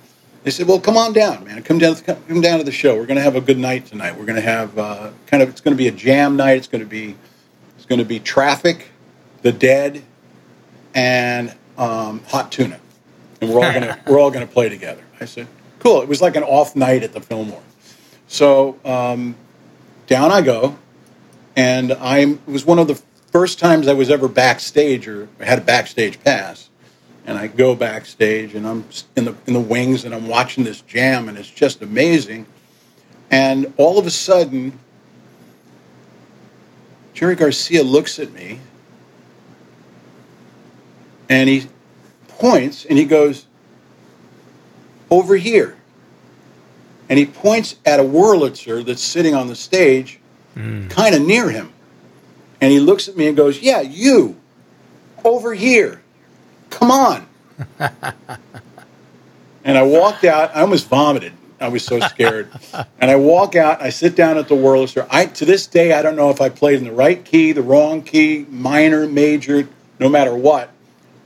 They 0.44 0.50
said, 0.50 0.68
"Well, 0.68 0.80
come 0.80 0.96
on 0.96 1.12
down, 1.12 1.44
man. 1.44 1.62
Come 1.62 1.78
down, 1.78 1.96
come 1.96 2.40
down 2.40 2.58
to 2.58 2.64
the 2.64 2.72
show. 2.72 2.96
We're 2.96 3.06
going 3.06 3.16
to 3.16 3.22
have 3.22 3.36
a 3.36 3.40
good 3.40 3.58
night 3.58 3.86
tonight. 3.86 4.16
We're 4.16 4.26
going 4.26 4.36
to 4.36 4.42
have 4.42 4.78
uh, 4.78 5.10
kind 5.26 5.42
of. 5.42 5.48
It's 5.48 5.60
going 5.60 5.74
to 5.74 5.78
be 5.78 5.88
a 5.88 5.92
jam 5.92 6.36
night. 6.36 6.58
It's 6.58 6.68
going 6.68 6.84
to 6.84 6.88
be, 6.88 7.16
it's 7.76 7.86
going 7.86 7.98
to 7.98 8.04
be 8.04 8.20
traffic, 8.20 8.88
the 9.42 9.52
Dead, 9.52 10.02
and 10.94 11.54
um, 11.76 12.22
hot 12.28 12.52
tuna, 12.52 12.78
and 13.40 13.50
we're 13.50 13.64
all 13.64 13.72
going 13.72 13.82
to 13.82 13.98
we're 14.06 14.20
all 14.20 14.30
going 14.30 14.46
to 14.46 14.52
play 14.52 14.68
together." 14.68 15.02
I 15.20 15.24
said, 15.24 15.48
"Cool." 15.80 16.02
It 16.02 16.08
was 16.08 16.22
like 16.22 16.36
an 16.36 16.44
off 16.44 16.76
night 16.76 17.02
at 17.02 17.12
the 17.12 17.20
Fillmore. 17.20 17.62
So 18.28 18.78
um, 18.84 19.36
down 20.06 20.30
I 20.30 20.42
go, 20.42 20.76
and 21.56 21.92
I 21.92 22.38
was 22.46 22.64
one 22.64 22.78
of 22.78 22.88
the 22.88 23.00
first 23.36 23.58
times 23.58 23.86
I 23.86 23.92
was 23.92 24.08
ever 24.08 24.28
backstage 24.28 25.06
or 25.06 25.28
had 25.40 25.58
a 25.58 25.60
backstage 25.60 26.18
pass. 26.24 26.70
And 27.26 27.36
I 27.36 27.48
go 27.48 27.74
backstage, 27.74 28.54
and 28.54 28.66
I'm 28.66 28.82
in 29.14 29.26
the 29.26 29.34
in 29.46 29.52
the 29.52 29.60
wings, 29.60 30.06
and 30.06 30.14
I'm 30.14 30.26
watching 30.26 30.64
this 30.64 30.80
jam, 30.80 31.28
and 31.28 31.36
it's 31.36 31.50
just 31.50 31.82
amazing. 31.82 32.46
And 33.30 33.74
all 33.76 33.98
of 33.98 34.06
a 34.06 34.10
sudden, 34.10 34.78
Jerry 37.12 37.34
Garcia 37.34 37.82
looks 37.82 38.18
at 38.18 38.32
me, 38.32 38.60
and 41.28 41.50
he 41.50 41.66
points, 42.28 42.86
and 42.86 42.96
he 42.96 43.04
goes, 43.04 43.44
"Over 45.10 45.36
here." 45.36 45.76
And 47.10 47.18
he 47.18 47.26
points 47.26 47.76
at 47.84 48.00
a 48.00 48.02
Wurlitzer 48.02 48.82
that's 48.82 49.02
sitting 49.02 49.34
on 49.34 49.48
the 49.48 49.56
stage, 49.56 50.20
hmm. 50.54 50.88
kind 50.88 51.14
of 51.14 51.20
near 51.20 51.50
him. 51.50 51.70
And 52.60 52.72
he 52.72 52.80
looks 52.80 53.08
at 53.08 53.16
me 53.16 53.28
and 53.28 53.36
goes, 53.36 53.60
Yeah, 53.60 53.80
you, 53.80 54.36
over 55.24 55.54
here. 55.54 56.02
Come 56.70 56.90
on. 56.90 57.26
and 59.64 59.78
I 59.78 59.82
walked 59.82 60.24
out. 60.24 60.54
I 60.54 60.60
almost 60.60 60.88
vomited. 60.88 61.32
I 61.60 61.68
was 61.68 61.84
so 61.84 62.00
scared. 62.00 62.50
and 63.00 63.10
I 63.10 63.16
walk 63.16 63.56
out. 63.56 63.80
I 63.80 63.90
sit 63.90 64.14
down 64.14 64.38
at 64.38 64.48
the 64.48 64.54
Wurlitzer. 64.54 65.06
I 65.10 65.26
to 65.26 65.44
this 65.44 65.66
day 65.66 65.92
I 65.92 66.02
don't 66.02 66.16
know 66.16 66.30
if 66.30 66.40
I 66.40 66.48
played 66.48 66.78
in 66.78 66.84
the 66.84 66.92
right 66.92 67.24
key, 67.24 67.52
the 67.52 67.62
wrong 67.62 68.02
key, 68.02 68.46
minor, 68.48 69.06
major, 69.06 69.68
no 69.98 70.08
matter 70.08 70.34
what. 70.34 70.70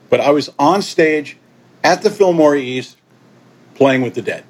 But 0.09 0.21
I 0.21 0.31
was 0.31 0.51
on 0.59 0.83
stage 0.83 1.37
at 1.83 2.03
the 2.03 2.11
Fillmore 2.11 2.57
East 2.57 2.97
playing 3.75 4.03
with 4.03 4.15
the 4.15 4.23
Dead. 4.23 4.45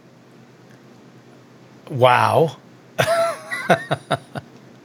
wow. 1.89 2.57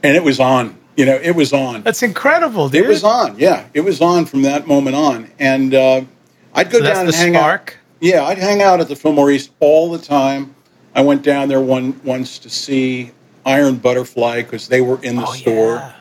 And 0.02 0.16
it 0.16 0.22
was 0.22 0.38
on. 0.38 0.78
You 0.96 1.04
know, 1.04 1.14
it 1.22 1.32
was 1.32 1.52
on. 1.52 1.82
That's 1.82 2.02
incredible, 2.02 2.68
dude. 2.68 2.84
It 2.84 2.88
was 2.88 3.04
on, 3.04 3.38
yeah. 3.38 3.66
It 3.74 3.80
was 3.82 4.00
on 4.00 4.24
from 4.24 4.42
that 4.42 4.66
moment 4.66 4.96
on, 4.96 5.30
and 5.38 5.74
uh, 5.74 6.00
I'd 6.54 6.70
go 6.70 6.78
So 6.78 6.84
down 6.84 6.94
the 7.06 7.12
and 7.12 7.14
hang 7.14 7.34
spark? 7.34 7.70
out. 7.72 7.78
Yeah, 8.00 8.24
I'd 8.24 8.38
hang 8.38 8.62
out 8.62 8.80
at 8.80 8.88
the 8.88 8.96
Fillmore 8.96 9.30
East 9.30 9.50
all 9.60 9.90
the 9.90 9.98
time. 9.98 10.54
I 10.94 11.02
went 11.02 11.22
down 11.22 11.48
there 11.48 11.60
one 11.60 12.00
once 12.04 12.38
to 12.40 12.48
see 12.50 13.10
Iron 13.44 13.76
Butterfly 13.76 14.42
because 14.42 14.68
they 14.68 14.80
were 14.80 14.98
in 15.02 15.16
the 15.16 15.26
Oh, 15.26 15.32
store. 15.32 15.74
yeah. 15.76 15.92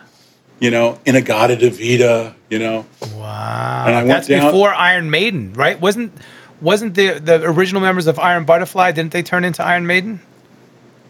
You 0.59 0.71
know, 0.71 0.97
In-A-Gadda-Da-Vida. 1.05 2.33
You 2.49 2.59
know, 2.59 2.85
Wow. 3.15 3.83
And 3.87 3.95
I 3.95 3.97
went 3.97 4.07
That's 4.07 4.27
down- 4.27 4.45
before 4.51 4.73
Iron 4.73 5.09
Maiden, 5.09 5.51
right? 5.53 5.79
Wasn't 5.81 6.13
wasn't 6.61 6.93
the 6.93 7.19
the 7.19 7.43
original 7.43 7.81
members 7.81 8.07
of 8.07 8.17
Iron 8.19 8.45
Butterfly? 8.45 8.91
Didn't 8.93 9.11
they 9.11 9.23
turn 9.23 9.43
into 9.43 9.61
Iron 9.63 9.85
Maiden? 9.85 10.21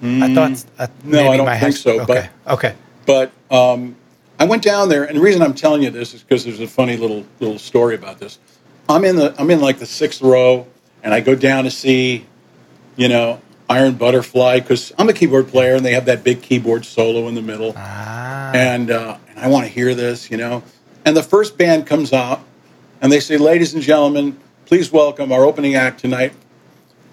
I 0.04 0.34
thought. 0.34 0.52
Uh, 0.80 0.88
Mm. 0.88 0.90
No, 1.06 1.32
I 1.32 1.38
don't 1.38 1.60
think 1.60 1.78
so, 1.78 2.00
Okay. 2.02 2.30
okay. 2.48 2.74
But 3.06 3.32
um, 3.52 3.96
I 4.40 4.46
went 4.46 4.64
down 4.64 4.90
there, 4.90 5.04
and 5.04 5.18
the 5.18 5.22
reason 5.22 5.42
I'm 5.42 5.54
telling 5.54 5.84
you 5.84 5.90
this 5.90 6.14
is 6.14 6.24
because 6.24 6.44
there's 6.46 6.60
a 6.60 6.68
funny 6.68 6.98
little 6.98 7.26
little 7.40 7.60
story 7.60 7.96
about 7.96 8.20
this. 8.20 8.40
I'm 8.90 9.06
in 9.06 9.16
the 9.16 9.34
I'm 9.40 9.50
in 9.52 9.62
like 9.62 9.80
the 9.80 9.86
sixth 9.86 10.22
row, 10.22 10.68
and 11.04 11.14
I 11.14 11.20
go 11.22 11.36
down 11.36 11.64
to 11.66 11.72
see, 11.72 12.26
you 12.96 13.08
know, 13.08 13.42
Iron 13.70 13.96
Butterfly 13.96 14.60
because 14.60 14.92
I'm 14.98 15.10
a 15.10 15.14
keyboard 15.14 15.48
player, 15.48 15.76
and 15.76 15.86
they 15.86 15.94
have 15.94 16.06
that 16.06 16.24
big 16.24 16.42
keyboard 16.42 16.86
solo 16.86 17.28
in 17.28 17.36
the 17.36 17.42
middle, 17.42 17.74
Ah. 17.78 18.52
and 18.54 18.92
uh, 18.92 19.18
and 19.30 19.40
I 19.40 19.48
want 19.48 19.66
to 19.66 19.72
hear 19.72 19.94
this, 19.96 20.30
you 20.32 20.38
know. 20.38 20.64
And 21.06 21.16
the 21.16 21.24
first 21.24 21.58
band 21.58 21.86
comes 21.86 22.12
out, 22.14 22.42
and 23.02 23.12
they 23.12 23.20
say, 23.20 23.38
"Ladies 23.38 23.74
and 23.74 23.84
gentlemen, 23.84 24.38
please 24.66 24.92
welcome 24.92 25.32
our 25.32 25.46
opening 25.46 25.76
act 25.76 26.00
tonight. 26.00 26.34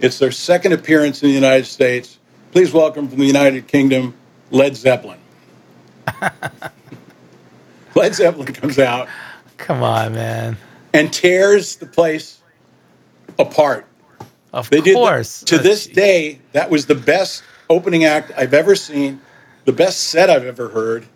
It's 0.00 0.18
their 0.18 0.32
second 0.32 0.72
appearance 0.72 1.22
in 1.22 1.28
the 1.28 1.34
United 1.34 1.66
States. 1.66 2.18
Please 2.50 2.72
welcome 2.72 3.08
from 3.08 3.18
the 3.18 3.26
United 3.26 3.66
Kingdom, 3.66 4.14
Led 4.50 4.74
Zeppelin." 4.76 5.18
Led 7.94 8.14
Zeppelin 8.14 8.52
comes 8.52 8.78
out 8.78 9.08
Come 9.58 9.82
on, 9.82 10.14
man. 10.14 10.56
and 10.94 11.12
tears 11.12 11.76
the 11.76 11.86
place 11.86 12.40
apart. 13.38 13.86
Of 14.52 14.70
They 14.70 14.80
did 14.80 14.94
course. 14.94 15.42
to 15.44 15.58
Uh, 15.58 15.62
this 15.62 15.86
day. 15.86 16.40
That 16.52 16.70
was 16.70 16.86
the 16.86 16.94
best 16.94 17.42
opening 17.70 18.04
act 18.04 18.32
I've 18.36 18.54
ever 18.54 18.74
seen, 18.76 19.20
the 19.64 19.72
best 19.72 20.00
set 20.02 20.30
I've 20.30 20.44
ever 20.44 20.68
heard. 20.68 21.06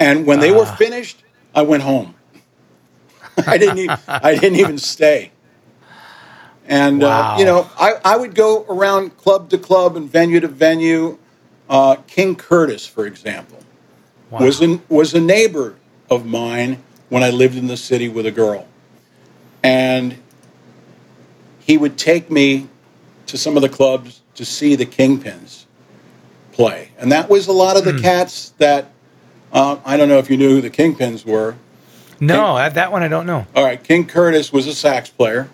And 0.00 0.26
when 0.26 0.40
they 0.40 0.50
were 0.50 0.64
Ah. 0.64 0.76
finished, 0.76 1.22
I 1.54 1.62
went 1.62 1.82
home. 1.82 2.14
I 3.46 3.58
didn't. 3.58 3.78
Even, 3.78 3.98
I 4.08 4.34
didn't 4.34 4.58
even 4.58 4.78
stay. 4.78 5.32
And 6.68 7.02
uh, 7.04 7.36
you 7.38 7.44
know, 7.44 7.68
I, 7.78 7.94
I 8.04 8.16
would 8.16 8.34
go 8.34 8.64
around 8.68 9.16
club 9.18 9.50
to 9.50 9.58
club 9.58 9.96
and 9.96 10.10
venue 10.10 10.40
to 10.40 10.48
venue. 10.48 11.18
Uh, 11.68 11.96
King 12.06 12.36
Curtis, 12.36 12.86
for 12.86 13.06
example, 13.06 13.58
wow. 14.30 14.40
was 14.44 14.60
a, 14.62 14.80
was 14.88 15.14
a 15.14 15.20
neighbor 15.20 15.76
of 16.10 16.24
mine 16.26 16.82
when 17.08 17.22
I 17.22 17.30
lived 17.30 17.56
in 17.56 17.66
the 17.66 17.76
city 17.76 18.08
with 18.08 18.26
a 18.26 18.30
girl, 18.30 18.66
and 19.62 20.16
he 21.60 21.76
would 21.76 21.96
take 21.98 22.30
me 22.30 22.68
to 23.26 23.36
some 23.38 23.56
of 23.56 23.62
the 23.62 23.68
clubs 23.68 24.20
to 24.34 24.44
see 24.44 24.74
the 24.76 24.86
Kingpins 24.86 25.64
play, 26.52 26.90
and 26.98 27.10
that 27.12 27.28
was 27.28 27.46
a 27.48 27.52
lot 27.52 27.76
of 27.76 27.84
Hmm. 27.84 27.96
the 27.96 28.02
cats 28.02 28.52
that 28.58 28.90
uh, 29.52 29.78
I 29.84 29.96
don't 29.96 30.08
know 30.08 30.18
if 30.18 30.28
you 30.30 30.36
knew 30.36 30.56
who 30.56 30.60
the 30.60 30.70
Kingpins 30.70 31.24
were. 31.24 31.54
no, 32.20 32.56
that- 32.56 32.74
that 32.74 32.92
one 32.92 33.02
I 33.02 33.08
don't 33.08 33.26
know. 33.26 33.46
All 33.54 33.64
right, 33.64 33.82
King 33.82 34.06
Curtis 34.06 34.52
was 34.52 34.66
a 34.66 34.74
sax 34.74 35.08
player, 35.10 35.48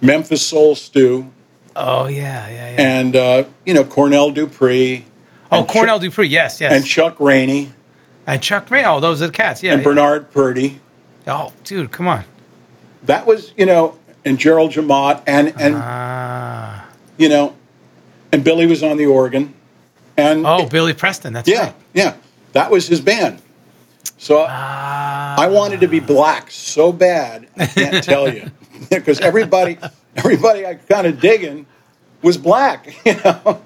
Memphis 0.00 0.42
Soul 0.46 0.74
Stew, 0.74 1.30
Oh 1.76 2.06
yeah, 2.06 2.48
yeah, 2.48 2.70
yeah. 2.70 2.76
and 2.78 3.16
uh, 3.16 3.44
you 3.66 3.74
know 3.74 3.82
Cornell 3.84 4.30
Dupree. 4.30 5.04
Oh, 5.54 5.60
and 5.60 5.68
Cornell 5.68 5.98
Chuck, 5.98 6.10
Dupree. 6.10 6.28
Yes, 6.28 6.60
yes. 6.60 6.72
and 6.72 6.84
Chuck 6.86 7.18
Rainey 7.20 7.72
And 8.26 8.42
Chuck 8.42 8.70
Ray. 8.70 8.84
Oh, 8.84 9.00
those 9.00 9.22
are 9.22 9.26
the 9.26 9.32
cats. 9.32 9.62
Yeah. 9.62 9.72
and 9.72 9.80
yeah. 9.80 9.84
Bernard 9.84 10.30
Purdie. 10.32 10.80
Oh, 11.26 11.52
dude, 11.64 11.90
come 11.90 12.08
on. 12.08 12.24
That 13.04 13.26
was 13.26 13.52
you 13.56 13.66
know, 13.66 13.98
and 14.24 14.38
Gerald 14.38 14.72
Jemmott, 14.72 15.22
and 15.26 15.52
and 15.60 15.74
Ah. 15.76 16.86
you 17.18 17.28
know, 17.28 17.54
and 18.32 18.42
Billy 18.44 18.66
was 18.66 18.82
on 18.82 18.96
the 18.96 19.06
organ, 19.06 19.52
and 20.16 20.46
Oh, 20.46 20.66
Billy 20.66 20.92
Preston. 20.94 21.32
That's 21.34 21.48
yeah, 21.48 21.64
right. 21.66 21.74
yeah, 21.92 22.14
that 22.52 22.70
was 22.70 22.86
his 22.86 23.00
band. 23.00 23.40
So 24.18 24.46
Ah. 24.48 25.34
I 25.38 25.46
wanted 25.48 25.80
to 25.80 25.88
be 25.88 26.00
black 26.00 26.50
so 26.50 26.92
bad, 26.92 27.46
I 27.58 27.66
can't 27.66 28.02
tell 28.04 28.32
you, 28.32 28.50
because 28.90 29.20
everybody, 29.20 29.76
everybody 30.16 30.66
I 30.66 30.74
kind 30.74 31.06
of 31.06 31.20
digging 31.20 31.66
was 32.22 32.38
black, 32.38 32.94
you 33.04 33.14
know, 33.22 33.60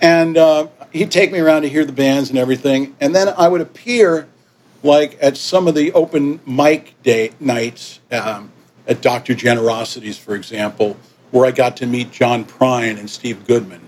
And 0.00 0.36
uh, 0.36 0.66
he'd 0.94 1.10
take 1.10 1.32
me 1.32 1.40
around 1.40 1.62
to 1.62 1.68
hear 1.68 1.84
the 1.84 1.92
bands 1.92 2.30
and 2.30 2.38
everything. 2.38 2.96
And 3.00 3.14
then 3.14 3.28
I 3.36 3.48
would 3.48 3.60
appear 3.60 4.28
like 4.82 5.18
at 5.20 5.36
some 5.36 5.66
of 5.66 5.74
the 5.74 5.92
open 5.92 6.40
mic 6.46 6.94
day 7.02 7.32
nights 7.40 8.00
um, 8.12 8.52
at 8.86 9.02
Dr. 9.02 9.34
Generosity's, 9.34 10.16
for 10.16 10.36
example, 10.36 10.96
where 11.32 11.46
I 11.46 11.50
got 11.50 11.76
to 11.78 11.86
meet 11.86 12.12
John 12.12 12.44
Prine 12.44 12.98
and 12.98 13.10
Steve 13.10 13.46
Goodman 13.46 13.80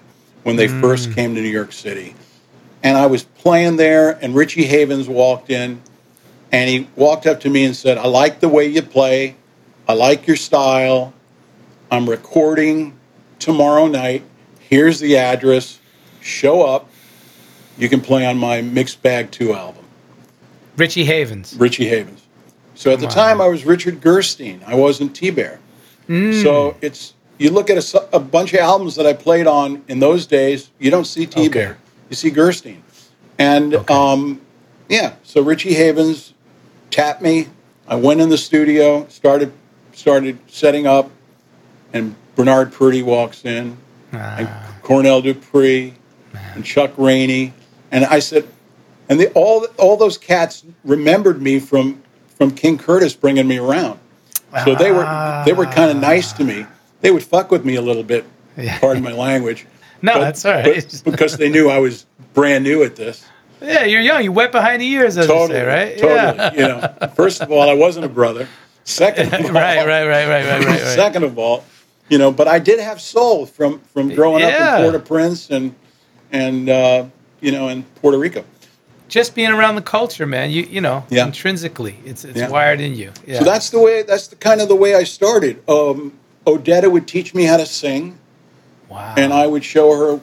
when 0.42 0.56
they 0.56 0.68
first 0.68 1.12
came 1.12 1.34
to 1.34 1.40
New 1.40 1.48
York 1.48 1.72
City. 1.72 2.14
And 2.82 2.96
I 2.96 3.06
was 3.06 3.22
playing 3.24 3.76
there, 3.76 4.18
and 4.22 4.34
Richie 4.34 4.64
Havens 4.64 5.08
walked 5.08 5.50
in, 5.50 5.80
and 6.52 6.68
he 6.68 6.88
walked 6.96 7.26
up 7.26 7.40
to 7.40 7.50
me 7.50 7.64
and 7.64 7.74
said, 7.74 7.98
I 7.98 8.06
like 8.06 8.40
the 8.40 8.48
way 8.48 8.66
you 8.66 8.82
play. 8.82 9.36
I 9.88 9.94
like 9.94 10.26
your 10.26 10.36
style. 10.36 11.12
I'm 11.90 12.08
recording 12.08 12.98
tomorrow 13.38 13.86
night. 13.86 14.24
Here's 14.58 14.98
the 14.98 15.16
address. 15.16 15.78
Show 16.20 16.62
up. 16.62 16.88
You 17.78 17.88
can 17.88 18.00
play 18.00 18.26
on 18.26 18.38
my 18.38 18.62
Mixed 18.62 19.02
Bag 19.02 19.30
2 19.30 19.52
album. 19.54 19.84
Richie 20.76 21.04
Havens. 21.04 21.54
Richie 21.56 21.86
Havens. 21.86 22.22
So 22.74 22.92
at 22.92 23.00
the 23.00 23.06
time, 23.06 23.40
I 23.40 23.48
was 23.48 23.64
Richard 23.64 24.00
Gerstein. 24.02 24.62
I 24.66 24.74
wasn't 24.74 25.16
T 25.16 25.30
Bear. 25.30 25.58
So 26.08 26.76
it's 26.82 27.14
you 27.38 27.50
look 27.50 27.70
at 27.70 27.78
a, 27.78 28.08
a 28.16 28.20
bunch 28.20 28.52
of 28.52 28.60
albums 28.60 28.94
that 28.96 29.06
I 29.06 29.12
played 29.12 29.46
on 29.46 29.82
in 29.88 29.98
those 29.98 30.26
days. 30.26 30.70
You 30.78 30.90
don't 30.90 31.06
see 31.06 31.26
T 31.26 31.48
Bear. 31.48 31.70
Okay. 31.70 31.78
You 32.10 32.16
see 32.16 32.30
Gerstein. 32.30 32.82
And 33.38 33.74
um, 33.90 34.40
yeah, 34.88 35.14
so 35.22 35.42
Richie 35.42 35.74
Havens 35.74 36.34
tapped 36.90 37.22
me. 37.22 37.48
I 37.88 37.96
went 37.96 38.20
in 38.20 38.28
the 38.28 38.38
studio, 38.38 39.06
started 39.08 39.52
started 39.92 40.38
setting 40.46 40.86
up, 40.86 41.10
and 41.92 42.14
Bernard 42.34 42.72
Purdie 42.72 43.02
walks 43.02 43.44
in, 43.44 43.76
and 44.12 44.48
Cornell 44.82 45.22
Dupree, 45.22 45.94
and 46.54 46.64
Chuck 46.64 46.92
Rainey, 46.98 47.52
and 47.96 48.04
I 48.04 48.18
said, 48.18 48.46
and 49.08 49.18
they, 49.18 49.28
all 49.28 49.66
all 49.78 49.96
those 49.96 50.18
cats 50.18 50.64
remembered 50.84 51.40
me 51.40 51.58
from 51.58 52.02
from 52.36 52.50
King 52.50 52.76
Curtis 52.78 53.14
bringing 53.14 53.48
me 53.48 53.58
around. 53.58 53.98
So 54.64 54.74
they 54.74 54.92
were 54.92 55.42
they 55.44 55.52
were 55.52 55.66
kind 55.66 55.90
of 55.90 55.96
nice 55.96 56.32
to 56.34 56.44
me. 56.44 56.66
They 57.00 57.10
would 57.10 57.22
fuck 57.24 57.50
with 57.50 57.64
me 57.64 57.74
a 57.76 57.82
little 57.82 58.02
bit. 58.02 58.24
Yeah. 58.56 58.78
Pardon 58.78 59.02
my 59.02 59.12
language. 59.12 59.66
No, 60.02 60.12
But- 60.12 60.20
that's 60.20 60.44
all 60.44 60.52
right. 60.52 61.02
because 61.04 61.38
they 61.38 61.48
knew 61.48 61.70
I 61.70 61.78
was 61.78 62.04
brand 62.34 62.64
new 62.64 62.82
at 62.82 62.96
this. 62.96 63.24
Yeah, 63.62 63.84
you're 63.84 64.02
young. 64.02 64.22
You 64.22 64.30
wet 64.30 64.52
behind 64.52 64.82
the 64.82 64.86
ears, 64.86 65.16
as 65.16 65.26
Totally, 65.26 65.58
say, 65.58 65.64
right? 65.64 65.98
Totally. 65.98 66.36
Yeah. 66.36 66.52
You 66.52 66.60
know, 66.68 67.08
first 67.16 67.40
of 67.40 67.50
all, 67.50 67.68
I 67.70 67.72
wasn't 67.72 68.04
a 68.04 68.08
brother. 68.10 68.46
Second, 68.84 69.32
of 69.32 69.32
all, 69.46 69.52
right, 69.52 69.78
right, 69.78 69.86
right, 69.86 70.06
right, 70.06 70.28
right, 70.28 70.44
right, 70.44 70.66
right. 70.66 70.78
Second 70.80 71.24
of 71.24 71.38
all, 71.38 71.64
you 72.10 72.18
know, 72.18 72.30
but 72.30 72.46
I 72.46 72.58
did 72.58 72.78
have 72.78 73.00
soul 73.00 73.46
from 73.46 73.80
from 73.94 74.14
growing 74.14 74.40
Yeah. 74.42 74.74
up 74.74 74.80
in 74.80 74.84
Port-au-Prince 74.84 75.50
and 75.50 75.74
and 76.30 76.68
uh, 76.68 77.06
you 77.46 77.52
know 77.52 77.68
in 77.68 77.84
Puerto 78.02 78.18
Rico. 78.18 78.44
Just 79.08 79.36
being 79.36 79.50
around 79.52 79.76
the 79.76 79.82
culture, 79.82 80.26
man. 80.26 80.50
You 80.50 80.62
you 80.64 80.80
know, 80.80 81.04
Yeah. 81.08 81.26
intrinsically, 81.26 81.94
it's 82.04 82.24
it's 82.24 82.38
Yeah. 82.40 82.48
wired 82.48 82.80
in 82.80 82.94
you. 82.96 83.12
Yeah. 83.24 83.38
So 83.38 83.44
that's 83.44 83.70
the 83.70 83.78
way. 83.78 84.02
That's 84.02 84.26
the 84.26 84.36
kind 84.36 84.60
of 84.60 84.68
the 84.68 84.74
way 84.74 84.96
I 84.96 85.04
started. 85.04 85.62
Um, 85.68 86.12
Odetta 86.44 86.90
would 86.90 87.06
teach 87.06 87.32
me 87.34 87.44
how 87.44 87.56
to 87.56 87.66
sing, 87.66 88.18
wow. 88.88 89.14
and 89.16 89.32
I 89.32 89.46
would 89.46 89.64
show 89.64 89.94
her 89.96 90.20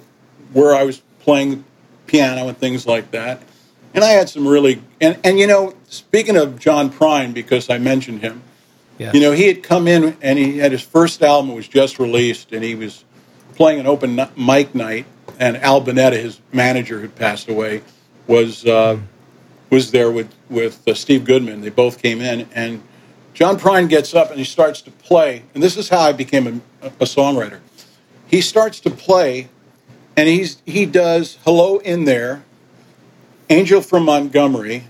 where 0.51 0.75
I 0.75 0.83
was 0.83 1.01
playing 1.21 1.63
piano 2.07 2.47
and 2.49 2.57
things 2.57 2.86
like 2.86 3.12
that. 3.12 3.41
And 3.93 4.03
I 4.03 4.09
had 4.12 4.27
some 4.29 4.45
really 4.45 4.81
and 4.99 5.17
and 5.23 5.39
you 5.39 5.47
know, 5.47 5.73
speaking 5.88 6.36
of 6.36 6.59
John 6.59 6.89
Prine, 6.89 7.33
because 7.33 7.69
I 7.69 7.77
mentioned 7.77 8.21
him, 8.21 8.41
Yes. 8.99 9.13
you 9.13 9.21
know, 9.21 9.31
he 9.31 9.47
had 9.47 9.63
come 9.63 9.88
in 9.88 10.17
and 10.21 10.38
he 10.38 10.57
had 10.57 10.73
his 10.73 10.81
first 10.81 11.23
album 11.23 11.55
was 11.55 11.69
just 11.69 11.99
released, 11.99 12.51
and 12.51 12.63
he 12.65 12.75
was 12.75 13.05
playing 13.55 13.79
an 13.79 13.88
open 13.88 14.19
mic 14.36 14.75
night, 14.75 15.05
and 15.39 15.58
Al 15.58 15.82
Bunetta, 15.82 16.13
his 16.13 16.39
manager, 16.52 17.00
who 17.00 17.10
passed 17.10 17.50
away, 17.50 17.82
was 18.28 18.65
uh, 18.65 18.98
was 19.69 19.91
there 19.91 20.12
with 20.12 20.34
with 20.50 20.88
uh, 20.88 20.93
Steve 20.93 21.26
Goodman. 21.26 21.62
They 21.62 21.69
both 21.69 22.02
came 22.02 22.22
in, 22.22 22.48
and 22.54 22.82
John 23.34 23.58
Prine 23.60 23.89
gets 23.89 24.13
up 24.13 24.30
and 24.30 24.38
he 24.38 24.46
starts 24.46 24.82
to 24.82 24.91
play, 24.91 25.43
and 25.54 25.63
this 25.63 25.76
is 25.78 25.89
how 25.89 26.02
I 26.02 26.12
became 26.13 26.62
a, 26.82 26.88
a 27.00 27.06
songwriter. 27.06 27.60
He 28.28 28.41
starts 28.41 28.80
to 28.82 28.89
play, 28.89 29.50
and 30.15 30.28
he's 30.30 30.62
he 30.65 30.86
does 30.86 31.38
"Hello 31.43 31.78
in 31.80 32.06
There," 32.06 32.43
"Angel 33.50 33.82
from 33.82 34.06
Montgomery," 34.06 34.86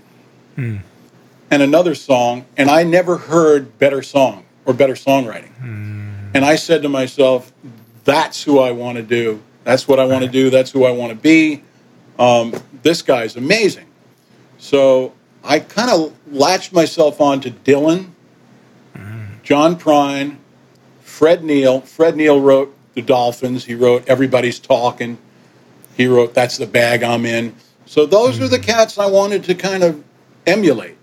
and 1.50 1.62
another 1.62 1.94
song, 1.94 2.44
and 2.56 2.70
I 2.70 2.82
never 2.84 3.16
heard 3.16 3.78
better 3.78 4.02
song 4.02 4.44
or 4.66 4.74
better 4.74 4.94
songwriting. 4.94 5.50
And 6.34 6.44
I 6.44 6.56
said 6.56 6.82
to 6.82 6.88
myself, 6.88 7.52
"That's 8.04 8.42
who 8.44 8.58
I 8.58 8.70
want 8.72 8.96
to 8.96 9.02
do. 9.02 9.40
That's 9.64 9.88
what 9.88 9.98
I 9.98 10.04
want 10.04 10.24
to 10.24 10.30
do. 10.30 10.50
That's 10.50 10.70
who 10.70 10.84
I 10.84 10.90
want 10.90 11.10
to 11.10 11.18
be." 11.18 11.62
Um, 12.18 12.54
this 12.82 13.02
guy's 13.02 13.36
amazing. 13.36 13.86
So 14.58 15.12
I 15.42 15.58
kind 15.58 15.90
of 15.90 16.12
latched 16.32 16.72
myself 16.72 17.20
on 17.20 17.40
to 17.40 17.50
Dylan, 17.50 18.10
John 19.42 19.78
Prine, 19.78 20.36
Fred 21.02 21.44
Neil. 21.44 21.80
Fred 21.82 22.16
Neil 22.16 22.40
wrote 22.40 22.74
The 22.94 23.02
Dolphins. 23.02 23.64
He 23.64 23.74
wrote 23.74 24.06
Everybody's 24.08 24.58
Talking. 24.58 25.18
He 25.96 26.06
wrote 26.06 26.34
That's 26.34 26.56
the 26.56 26.66
Bag 26.66 27.02
I'm 27.02 27.26
In. 27.26 27.54
So 27.86 28.06
those 28.06 28.40
are 28.40 28.48
the 28.48 28.58
cats 28.58 28.98
I 28.98 29.06
wanted 29.06 29.44
to 29.44 29.54
kind 29.54 29.82
of 29.82 30.02
emulate. 30.46 30.96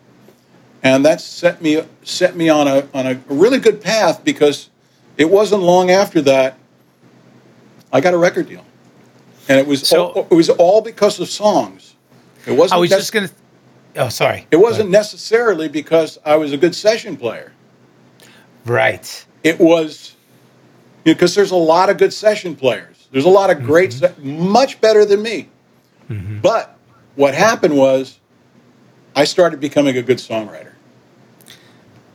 And 0.84 1.06
that 1.06 1.21
set 1.21 1.62
me 1.62 1.84
set 2.04 2.36
me 2.36 2.50
on 2.50 2.67
a 2.67 2.88
on 2.93 3.06
a 3.06 3.21
really 3.28 3.60
good 3.60 3.82
path 3.82 4.24
because 4.24 4.69
it 5.17 5.30
wasn't 5.30 5.62
long 5.62 5.91
after 5.91 6.21
that 6.21 6.58
I 7.93 8.01
got 8.01 8.13
a 8.13 8.17
record 8.17 8.47
deal. 8.47 8.65
And 9.49 9.60
it 9.60 9.67
was 9.67 9.88
So- 9.88 10.08
all, 10.08 10.27
it 10.30 10.34
was 10.34 10.49
all 10.49 10.82
because 10.82 11.19
of 11.19 11.30
songs. 11.30 11.95
It 12.45 12.51
wasn't 12.54 12.77
I 12.77 12.80
was 12.80 12.89
nec- 12.89 12.99
just 12.99 13.12
gonna. 13.12 13.30
Oh, 13.97 14.10
sorry. 14.10 14.47
it 14.51 14.58
wasn't 14.58 14.89
necessarily 14.89 15.67
because 15.67 16.17
I 16.25 16.36
was 16.38 16.54
a 16.54 16.58
good 16.58 16.73
session 16.73 17.17
player. 17.17 17.51
Right. 18.65 19.25
It 19.43 19.60
was 19.60 20.15
because 21.04 21.36
there's 21.36 21.51
a 21.51 21.56
lot 21.56 21.89
of 21.89 21.97
good 21.97 22.13
session 22.13 22.56
players. 22.56 23.08
There's 23.12 23.25
a 23.25 23.30
lot 23.30 23.49
of 23.49 23.63
great, 23.63 23.91
mm-hmm. 23.91 24.23
se- 24.23 24.47
much 24.47 24.80
better 24.80 25.04
than 25.04 25.21
me. 25.21 25.49
Mm-hmm. 26.10 26.39
But 26.39 26.77
what 27.15 27.34
happened 27.34 27.75
was 27.75 28.19
I 29.15 29.25
started 29.25 29.60
becoming 29.60 29.97
a 29.97 30.01
good 30.01 30.17
songwriter. 30.17 30.71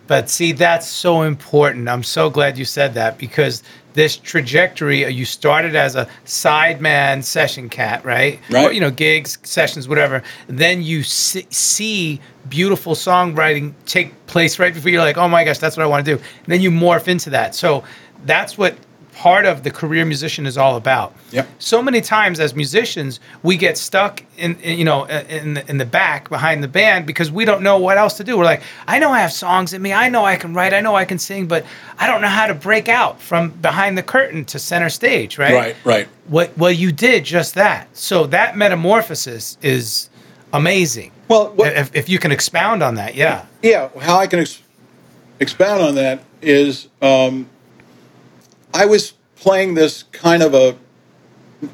But 0.07 0.31
see, 0.31 0.53
that's 0.53 0.87
so 0.87 1.23
important. 1.23 1.89
I'm 1.89 2.05
so 2.05 2.31
glad 2.31 2.57
you 2.57 2.65
said 2.65 2.95
that 2.95 3.19
because 3.19 3.62
this 3.97 4.17
trajectory, 4.17 5.05
uh, 5.05 5.09
you 5.09 5.25
started 5.25 5.75
as 5.75 5.97
a 5.97 6.07
sideman 6.27 7.25
session 7.25 7.69
cat, 7.69 8.05
right? 8.05 8.39
Right. 8.51 8.67
Or, 8.67 8.73
you 8.73 8.79
know, 8.79 8.91
gigs, 8.91 9.39
sessions, 9.43 9.89
whatever. 9.89 10.23
Then 10.47 10.83
you 10.83 11.03
see, 11.03 11.47
see 11.51 12.21
beautiful 12.49 12.95
songwriting 12.95 13.73
take 13.87 14.27
place 14.27 14.59
right 14.59 14.73
before 14.73 14.91
you're 14.91 15.03
like, 15.03 15.17
oh 15.17 15.29
my 15.29 15.45
gosh, 15.45 15.59
that's 15.59 15.79
what 15.79 15.83
I 15.83 15.87
want 15.87 16.05
to 16.05 16.17
do. 16.17 16.23
And 16.23 16.47
then 16.47 16.61
you 16.61 16.71
morph 16.71 17.09
into 17.09 17.31
that. 17.31 17.55
So 17.55 17.85
that's 18.25 18.59
what 18.59 18.77
part 19.16 19.46
of 19.46 19.62
the 19.62 19.70
career 19.70 20.05
musician 20.05 20.44
is 20.46 20.59
all 20.59 20.76
about. 20.76 21.14
Yep. 21.33 21.48
So 21.59 21.83
many 21.83 22.02
times 22.02 22.38
as 22.38 22.55
musicians, 22.55 23.18
we 23.42 23.57
get 23.57 23.79
stuck 23.79 24.22
in, 24.37 24.57
in 24.61 24.79
you 24.79 24.85
know 24.85 25.05
in 25.07 25.55
the, 25.55 25.68
in 25.70 25.79
the 25.79 25.87
back 25.87 26.29
behind 26.29 26.62
the 26.62 26.68
band 26.68 27.07
because 27.07 27.33
we 27.33 27.46
don't 27.46 27.62
know 27.62 27.79
what 27.79 27.96
else 27.96 28.18
to 28.18 28.24
do. 28.24 28.37
We're 28.37 28.44
like, 28.44 28.62
I 28.87 28.98
know 28.98 29.11
I 29.11 29.20
have 29.20 29.33
songs 29.33 29.72
in 29.72 29.81
me, 29.81 29.94
I 29.94 30.11
know 30.11 30.24
I 30.24 30.37
can 30.37 30.52
write, 30.52 30.74
I 30.74 30.81
know 30.81 30.94
I 30.94 31.07
can 31.07 31.18
sing, 31.18 31.46
but 31.48 31.64
I 31.98 32.07
don't 32.07 32.20
know 32.20 32.29
how 32.29 32.46
to 32.46 32.55
break 32.55 32.88
out 32.90 33.20
from 33.20 33.50
behind 33.50 33.96
the 33.96 34.02
curtain 34.02 34.44
to 34.46 34.59
center 34.59 34.90
stage, 34.90 35.38
right? 35.38 35.55
Right, 35.55 35.76
right. 35.85 36.09
What 36.29 36.57
well 36.59 36.70
you 36.72 36.92
did 36.92 37.24
just 37.24 37.55
that. 37.55 37.88
So 37.96 38.26
that 38.26 38.57
metamorphosis 38.57 39.57
is 39.62 40.11
amazing. 40.52 41.11
Well, 41.29 41.52
what- 41.55 41.72
if, 41.74 41.94
if 41.96 42.09
you 42.09 42.18
can 42.18 42.33
expound 42.33 42.83
on 42.83 42.96
that, 42.96 43.14
yeah. 43.14 43.46
Yeah, 43.62 43.88
how 43.98 44.18
I 44.18 44.26
can 44.26 44.40
ex- 44.40 44.62
expound 45.40 45.83
on 45.83 45.94
that 45.94 46.22
is 46.42 46.88
um, 47.00 47.48
I 48.74 48.87
was 48.87 49.14
playing 49.37 49.74
this 49.74 50.02
kind 50.12 50.42
of 50.42 50.55
a 50.55 50.76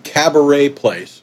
cabaret 0.05 0.71
place 0.71 1.23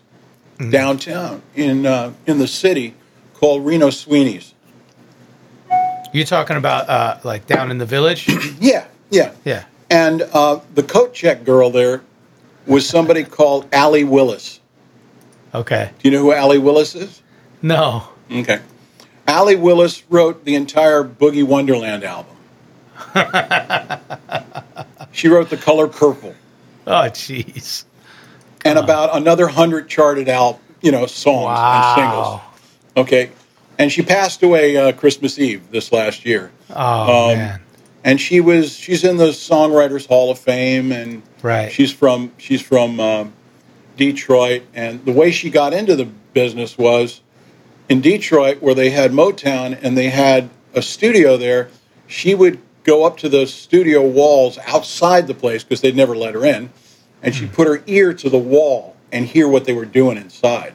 downtown 0.69 1.41
in 1.55 1.85
uh, 1.85 2.13
in 2.27 2.37
the 2.39 2.47
city 2.47 2.93
called 3.33 3.65
Reno 3.65 3.89
Sweeney's. 3.89 4.53
You're 6.11 6.25
talking 6.25 6.57
about 6.57 6.89
uh, 6.89 7.19
like 7.23 7.45
down 7.47 7.71
in 7.71 7.77
the 7.77 7.85
village? 7.85 8.27
Yeah, 8.59 8.87
yeah, 9.09 9.33
yeah. 9.45 9.63
And 9.89 10.21
uh, 10.21 10.59
the 10.75 10.83
coat 10.83 11.13
check 11.13 11.45
girl 11.45 11.69
there 11.69 12.01
was 12.67 12.87
somebody 12.87 13.23
called 13.23 13.67
Allee 13.73 14.03
Willis. 14.03 14.59
Okay. 15.55 15.91
Do 15.97 16.09
you 16.09 16.15
know 16.15 16.21
who 16.21 16.33
Allee 16.33 16.57
Willis 16.57 16.93
is? 16.93 17.21
No. 17.61 18.09
Okay. 18.31 18.59
Allee 19.27 19.55
Willis 19.55 20.03
wrote 20.09 20.43
the 20.43 20.55
entire 20.55 21.03
Boogie 21.03 21.43
Wonderland 21.43 22.03
album. 22.03 22.35
she 25.11 25.27
wrote 25.27 25.49
The 25.49 25.57
Color 25.57 25.87
Purple 25.87 26.35
Oh 26.87 26.91
jeez. 27.11 27.83
and 28.65 28.77
about 28.79 29.15
another 29.15 29.47
hundred 29.47 29.87
charted 29.89 30.27
out, 30.29 30.59
you 30.81 30.91
know, 30.91 31.05
songs 31.05 31.57
and 31.59 31.95
singles. 31.95 32.41
Okay. 32.97 33.31
And 33.77 33.91
she 33.91 34.01
passed 34.01 34.43
away 34.43 34.75
uh, 34.75 34.91
Christmas 34.91 35.39
Eve 35.39 35.69
this 35.71 35.91
last 35.91 36.25
year. 36.25 36.51
Oh 36.69 37.31
Um, 37.31 37.37
man. 37.37 37.61
And 38.03 38.19
she 38.21 38.39
was 38.41 38.73
she's 38.75 39.03
in 39.03 39.17
the 39.17 39.27
Songwriters 39.29 40.07
Hall 40.07 40.31
of 40.31 40.39
Fame 40.39 40.91
and 40.91 41.21
Right. 41.41 41.71
she's 41.71 41.91
from 41.91 42.31
she's 42.37 42.61
from 42.61 42.99
um, 42.99 43.33
Detroit, 43.97 44.63
and 44.73 45.03
the 45.05 45.11
way 45.11 45.31
she 45.31 45.49
got 45.49 45.73
into 45.73 45.95
the 45.95 46.05
business 46.33 46.77
was 46.77 47.21
in 47.89 48.01
Detroit, 48.01 48.61
where 48.61 48.73
they 48.75 48.89
had 48.91 49.11
Motown 49.11 49.77
and 49.81 49.97
they 49.97 50.09
had 50.09 50.49
a 50.73 50.81
studio 50.81 51.35
there. 51.37 51.69
She 52.07 52.35
would 52.35 52.59
go 52.89 53.03
up 53.03 53.17
to 53.17 53.29
the 53.29 53.45
studio 53.45 54.01
walls 54.05 54.57
outside 54.65 55.27
the 55.27 55.33
place 55.33 55.63
because 55.63 55.81
they'd 55.81 55.95
never 55.95 56.15
let 56.15 56.33
her 56.33 56.43
in, 56.43 56.71
and 57.21 57.35
she'd 57.35 57.49
hmm. 57.49 57.53
put 57.53 57.67
her 57.67 57.83
ear 57.85 58.13
to 58.13 58.29
the 58.29 58.37
wall 58.37 58.95
and 59.11 59.25
hear 59.27 59.47
what 59.47 59.65
they 59.65 59.73
were 59.73 59.85
doing 59.85 60.17
inside. 60.17 60.73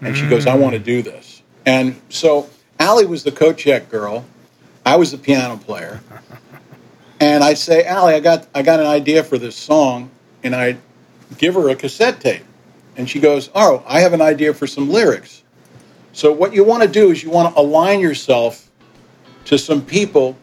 And 0.00 0.16
she 0.16 0.28
goes, 0.28 0.46
"I 0.46 0.56
hmm. 0.56 0.62
want 0.62 0.72
to 0.74 0.80
do 0.80 1.00
this." 1.02 1.42
And 1.64 2.00
so 2.08 2.50
Allee 2.78 3.06
was 3.06 3.22
the 3.22 3.32
coat 3.32 3.56
check 3.56 3.88
girl. 3.88 4.24
I 4.84 4.96
was 4.96 5.12
the 5.12 5.18
piano 5.18 5.56
player. 5.56 6.00
And 7.20 7.44
I'd 7.44 7.58
say, 7.58 7.84
Allee, 7.84 8.14
I 8.14 8.20
got 8.20 8.48
I 8.54 8.62
got 8.62 8.80
an 8.80 8.86
idea 8.86 9.22
for 9.22 9.38
this 9.38 9.54
song, 9.54 10.10
and 10.42 10.54
I'd 10.54 10.78
give 11.38 11.54
her 11.54 11.68
a 11.70 11.76
cassette 11.76 12.20
tape. 12.20 12.44
And 12.96 13.08
she 13.08 13.20
goes, 13.20 13.50
Oh, 13.54 13.84
I 13.86 14.00
have 14.00 14.12
an 14.12 14.20
idea 14.20 14.52
for 14.52 14.66
some 14.66 14.90
lyrics. 14.90 15.42
So 16.12 16.32
what 16.32 16.52
you 16.52 16.64
want 16.64 16.82
to 16.82 16.88
do 16.88 17.12
is 17.12 17.22
you 17.22 17.30
want 17.30 17.54
to 17.54 17.60
align 17.60 18.00
yourself 18.00 18.68
to 19.46 19.56
some 19.56 19.80
people 19.80 20.36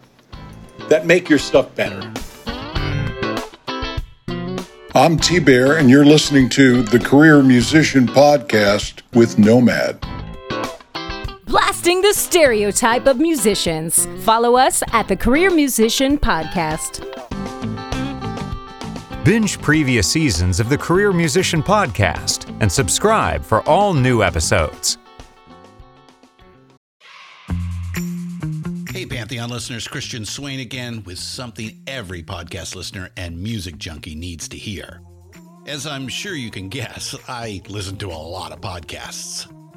that 0.91 1.05
make 1.05 1.29
your 1.29 1.39
stuff 1.39 1.73
better. 1.73 2.01
I'm 4.93 5.15
T 5.15 5.39
Bear, 5.39 5.77
and 5.77 5.89
you're 5.89 6.03
listening 6.03 6.49
to 6.49 6.83
the 6.83 6.99
Career 6.99 7.41
Musician 7.41 8.05
Podcast 8.05 9.01
with 9.13 9.39
Nomad. 9.39 10.05
Blasting 11.45 12.01
the 12.01 12.13
stereotype 12.13 13.05
of 13.07 13.19
musicians. 13.19 14.05
Follow 14.25 14.57
us 14.57 14.83
at 14.91 15.07
the 15.07 15.15
Career 15.15 15.49
Musician 15.49 16.17
Podcast. 16.17 17.07
Binge 19.23 19.61
previous 19.61 20.11
seasons 20.11 20.59
of 20.59 20.67
the 20.67 20.77
Career 20.77 21.13
Musician 21.13 21.63
Podcast 21.63 22.53
and 22.59 22.69
subscribe 22.69 23.45
for 23.45 23.61
all 23.69 23.93
new 23.93 24.23
episodes. 24.23 24.97
Hey, 29.01 29.07
Pantheon 29.07 29.49
listeners, 29.49 29.87
Christian 29.87 30.25
Swain 30.25 30.59
again 30.59 31.01
with 31.07 31.17
something 31.17 31.81
every 31.87 32.21
podcast 32.21 32.75
listener 32.75 33.09
and 33.17 33.41
music 33.41 33.79
junkie 33.79 34.13
needs 34.13 34.47
to 34.49 34.57
hear. 34.57 35.01
As 35.65 35.87
I'm 35.87 36.07
sure 36.07 36.35
you 36.35 36.51
can 36.51 36.69
guess, 36.69 37.15
I 37.27 37.63
listen 37.67 37.97
to 37.97 38.09
a 38.09 38.13
lot 38.13 38.51
of 38.51 38.61
podcasts. 38.61 39.51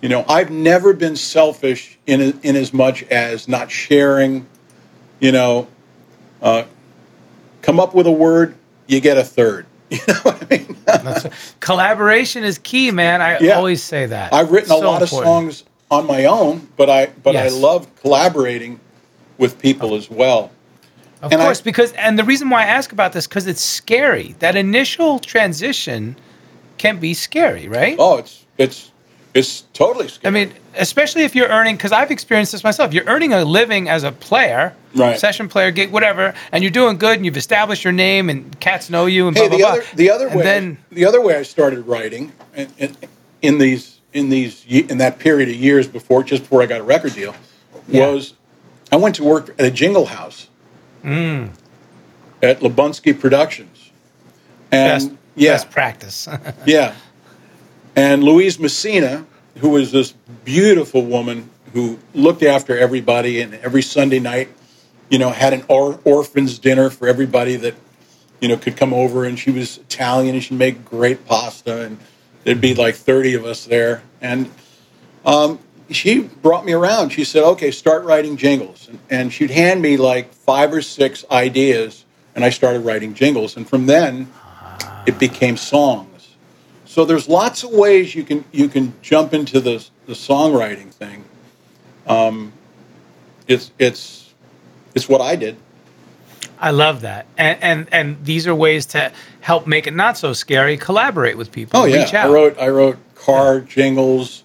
You 0.00 0.08
know, 0.08 0.24
I've 0.28 0.50
never 0.50 0.92
been 0.92 1.16
selfish 1.16 1.98
in 2.06 2.20
in 2.42 2.54
as 2.56 2.72
much 2.72 3.02
as 3.04 3.48
not 3.48 3.70
sharing. 3.70 4.46
You 5.20 5.32
know, 5.32 5.66
uh, 6.40 6.64
come 7.62 7.80
up 7.80 7.94
with 7.94 8.06
a 8.06 8.12
word, 8.12 8.54
you 8.86 9.00
get 9.00 9.16
a 9.18 9.24
third. 9.24 9.66
You 9.90 9.98
know 10.06 10.14
what 10.22 10.42
I 10.52 10.58
mean? 10.58 11.32
Collaboration 11.60 12.44
is 12.44 12.58
key, 12.58 12.90
man. 12.90 13.22
I 13.22 13.38
Yeah. 13.38 13.54
always 13.56 13.82
say 13.82 14.04
that. 14.06 14.32
I've 14.34 14.50
written 14.52 14.70
a 14.70 14.76
lot 14.76 15.00
important. 15.02 15.12
of 15.12 15.26
songs 15.26 15.64
on 15.90 16.06
my 16.06 16.26
own, 16.26 16.68
but 16.76 16.90
I 16.90 17.06
but 17.22 17.32
Yes. 17.34 17.52
I 17.52 17.56
love 17.56 17.86
collaborating 17.96 18.78
with 19.38 19.58
people 19.58 19.94
as 19.94 20.10
well. 20.10 20.50
Of 21.22 21.32
And 21.32 21.40
I- 21.40 21.46
course, 21.46 21.60
because 21.62 21.92
and 21.92 22.18
the 22.18 22.24
reason 22.24 22.50
why 22.50 22.62
I 22.62 22.66
ask 22.66 22.92
about 22.92 23.12
this 23.14 23.26
because 23.26 23.46
it's 23.46 23.62
scary. 23.62 24.36
That 24.40 24.56
initial 24.56 25.18
transition 25.18 26.16
can 26.76 26.98
be 26.98 27.14
scary, 27.14 27.66
right? 27.66 27.96
Oh, 27.98 28.18
it's 28.18 28.44
it's 28.58 28.92
it's 29.34 29.62
totally 29.72 30.08
scary. 30.08 30.28
I 30.28 30.30
mean, 30.46 30.54
especially 30.76 31.22
if 31.22 31.34
you're 31.34 31.48
earning, 31.48 31.76
because 31.76 31.92
I've 31.92 32.10
experienced 32.10 32.52
this 32.52 32.64
myself. 32.64 32.92
You're 32.94 33.04
earning 33.04 33.32
a 33.32 33.44
living 33.44 33.88
as 33.88 34.02
a 34.04 34.12
player, 34.12 34.74
Right. 34.94 35.18
session 35.18 35.48
player, 35.48 35.70
gig, 35.70 35.92
whatever, 35.92 36.34
and 36.50 36.64
you're 36.64 36.70
doing 36.70 36.96
good, 36.96 37.16
and 37.16 37.24
you've 37.26 37.36
established 37.36 37.84
your 37.84 37.92
name, 37.92 38.30
and 38.30 38.58
cats 38.58 38.88
know 38.90 39.06
you, 39.06 39.28
and 39.28 39.36
hey, 39.36 39.46
blah 39.48 39.56
the 39.56 39.62
blah 39.62 39.70
other 39.72 39.80
blah. 39.82 39.90
the 39.96 40.10
other 40.10 40.26
And 40.28 40.36
way 40.36 40.42
then 40.42 40.78
the 40.90 41.04
other 41.04 41.20
way 41.20 41.36
I 41.36 41.42
started 41.42 41.86
writing 41.86 42.32
in, 42.56 42.68
in, 42.78 42.96
in 43.42 43.58
these 43.58 43.98
in 44.14 44.30
these 44.30 44.64
in 44.66 44.98
that 44.98 45.18
period 45.18 45.48
of 45.50 45.54
years 45.56 45.86
before 45.86 46.22
just 46.24 46.42
before 46.44 46.62
I 46.62 46.66
got 46.66 46.80
a 46.80 46.84
record 46.84 47.14
deal 47.14 47.34
Yeah. 47.86 48.10
was 48.10 48.32
I 48.90 48.96
went 48.96 49.14
to 49.16 49.24
work 49.24 49.50
at 49.58 49.66
a 49.66 49.70
jingle 49.70 50.06
house 50.06 50.48
Mm. 51.04 51.50
at 52.42 52.60
Lubunsky 52.60 53.12
Productions, 53.18 53.90
and 54.72 55.02
best, 55.10 55.10
yeah, 55.36 55.52
best 55.52 55.70
practice. 55.70 56.26
yeah, 56.66 56.94
and 57.98 58.22
Louise 58.22 58.60
Messina, 58.60 59.26
who 59.56 59.70
was 59.70 59.90
this 59.90 60.12
beautiful 60.44 61.04
woman 61.04 61.50
who 61.72 61.98
looked 62.14 62.44
after 62.44 62.78
everybody, 62.78 63.40
and 63.40 63.54
every 63.54 63.82
Sunday 63.82 64.20
night, 64.20 64.50
you 65.10 65.18
know, 65.18 65.30
had 65.30 65.52
an 65.52 65.64
or- 65.66 65.98
orphans 66.04 66.60
dinner 66.60 66.90
for 66.90 67.08
everybody 67.08 67.56
that 67.56 67.74
you 68.40 68.46
know 68.46 68.56
could 68.56 68.76
come 68.76 68.94
over, 68.94 69.24
and 69.24 69.36
she 69.36 69.50
was 69.50 69.78
Italian, 69.78 70.36
and 70.36 70.44
she'd 70.44 70.56
make 70.56 70.84
great 70.84 71.26
pasta, 71.26 71.86
and 71.86 71.98
there'd 72.44 72.60
be 72.60 72.76
like 72.76 72.94
thirty 72.94 73.34
of 73.34 73.44
us 73.44 73.64
there, 73.64 74.04
and 74.20 74.48
um, 75.26 75.58
she 75.90 76.20
brought 76.20 76.64
me 76.64 76.74
around. 76.74 77.10
She 77.10 77.24
said, 77.24 77.42
"Okay, 77.42 77.72
start 77.72 78.04
writing 78.04 78.36
jingles," 78.36 78.86
and, 78.88 79.00
and 79.10 79.32
she'd 79.32 79.50
hand 79.50 79.82
me 79.82 79.96
like 79.96 80.32
five 80.32 80.72
or 80.72 80.82
six 80.82 81.24
ideas, 81.32 82.04
and 82.36 82.44
I 82.44 82.50
started 82.50 82.82
writing 82.82 83.14
jingles, 83.14 83.56
and 83.56 83.68
from 83.68 83.86
then 83.86 84.30
it 85.04 85.18
became 85.18 85.56
songs. 85.56 86.07
So 86.88 87.04
there's 87.04 87.28
lots 87.28 87.64
of 87.64 87.70
ways 87.70 88.14
you 88.14 88.24
can 88.24 88.46
you 88.50 88.66
can 88.66 88.94
jump 89.02 89.34
into 89.34 89.60
the 89.60 89.86
the 90.06 90.14
songwriting 90.14 90.90
thing. 90.90 91.22
Um, 92.06 92.54
it's 93.46 93.70
it's 93.78 94.32
it's 94.94 95.06
what 95.06 95.20
I 95.20 95.36
did. 95.36 95.56
I 96.58 96.70
love 96.70 97.02
that, 97.02 97.26
and, 97.36 97.62
and 97.62 97.88
and 97.92 98.24
these 98.24 98.46
are 98.46 98.54
ways 98.54 98.86
to 98.86 99.12
help 99.40 99.66
make 99.66 99.86
it 99.86 99.92
not 99.94 100.16
so 100.16 100.32
scary. 100.32 100.78
Collaborate 100.78 101.36
with 101.36 101.52
people. 101.52 101.78
Oh 101.78 101.84
yeah. 101.84 102.08
I 102.14 102.26
wrote 102.26 102.58
I 102.58 102.68
wrote 102.68 102.96
car 103.14 103.60
jingles, 103.60 104.44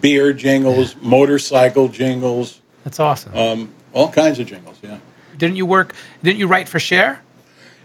beer 0.00 0.32
jingles, 0.32 0.96
motorcycle 1.02 1.88
jingles, 1.88 2.62
That's 2.84 2.98
awesome. 2.98 3.36
um, 3.36 3.74
all 3.92 4.10
kinds 4.10 4.38
of 4.38 4.46
jingles. 4.46 4.78
Yeah. 4.82 4.98
didn't 5.36 5.56
you 5.56 5.66
work? 5.66 5.94
Didn't 6.22 6.38
you 6.38 6.46
write 6.46 6.66
for 6.66 6.80
Cher? 6.80 7.20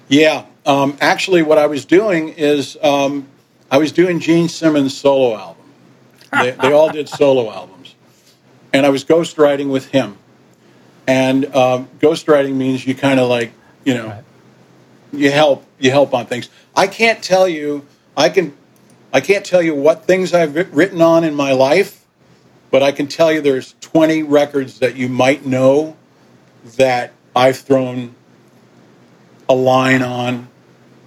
Yeah, 0.07 0.45
um, 0.65 0.97
actually, 1.01 1.41
what 1.41 1.57
I 1.57 1.67
was 1.67 1.83
doing 1.83 2.29
is 2.29 2.77
um, 2.81 3.27
I 3.71 3.77
was 3.77 3.91
doing 3.91 4.19
Gene 4.19 4.49
Simmons' 4.49 4.97
solo 4.97 5.37
album. 5.37 5.65
They, 6.31 6.51
they 6.51 6.71
all 6.71 6.91
did 6.91 7.09
solo 7.09 7.51
albums, 7.51 7.95
and 8.73 8.85
I 8.85 8.89
was 8.89 9.03
ghostwriting 9.03 9.69
with 9.69 9.87
him. 9.87 10.17
And 11.07 11.45
um, 11.55 11.89
ghostwriting 11.99 12.53
means 12.53 12.85
you 12.85 12.93
kind 12.93 13.19
of 13.19 13.29
like, 13.29 13.51
you 13.83 13.95
know, 13.95 14.23
you 15.11 15.31
help 15.31 15.65
you 15.79 15.91
help 15.91 16.13
on 16.13 16.25
things. 16.25 16.49
I 16.75 16.87
can't 16.87 17.23
tell 17.23 17.47
you. 17.47 17.85
I 18.15 18.29
can. 18.29 18.55
I 19.11 19.21
can't 19.21 19.43
tell 19.43 19.61
you 19.61 19.73
what 19.73 20.05
things 20.05 20.33
I've 20.33 20.55
written 20.75 21.01
on 21.01 21.23
in 21.23 21.33
my 21.33 21.51
life, 21.51 22.05
but 22.69 22.83
I 22.83 22.91
can 22.91 23.07
tell 23.07 23.31
you 23.31 23.41
there's 23.41 23.73
20 23.81 24.21
records 24.21 24.79
that 24.79 24.95
you 24.95 25.09
might 25.09 25.47
know 25.47 25.97
that 26.77 27.11
I've 27.35 27.57
thrown 27.57 28.13
a 29.47 29.55
line 29.55 30.03
on, 30.03 30.47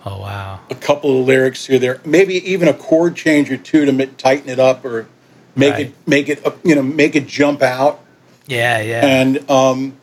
Oh 0.04 0.20
wow. 0.20 0.60
a 0.68 0.74
couple 0.74 1.20
of 1.20 1.26
lyrics 1.26 1.66
here 1.66 1.78
there, 1.78 2.00
maybe 2.04 2.34
even 2.50 2.68
a 2.68 2.74
chord 2.74 3.14
change 3.14 3.50
or 3.50 3.56
two 3.56 3.84
to 3.84 4.06
tighten 4.06 4.48
it 4.50 4.58
up 4.58 4.84
or 4.84 5.06
make 5.54 5.74
Right. 5.74 5.86
it 5.86 5.94
make 6.06 6.28
it 6.28 6.44
you 6.64 6.74
know 6.74 6.82
make 6.82 7.14
it 7.14 7.26
jump 7.26 7.62
out. 7.62 8.00
Yeah, 8.46 8.80
yeah. 8.80 9.06
And 9.06 9.48
um, 9.50 9.96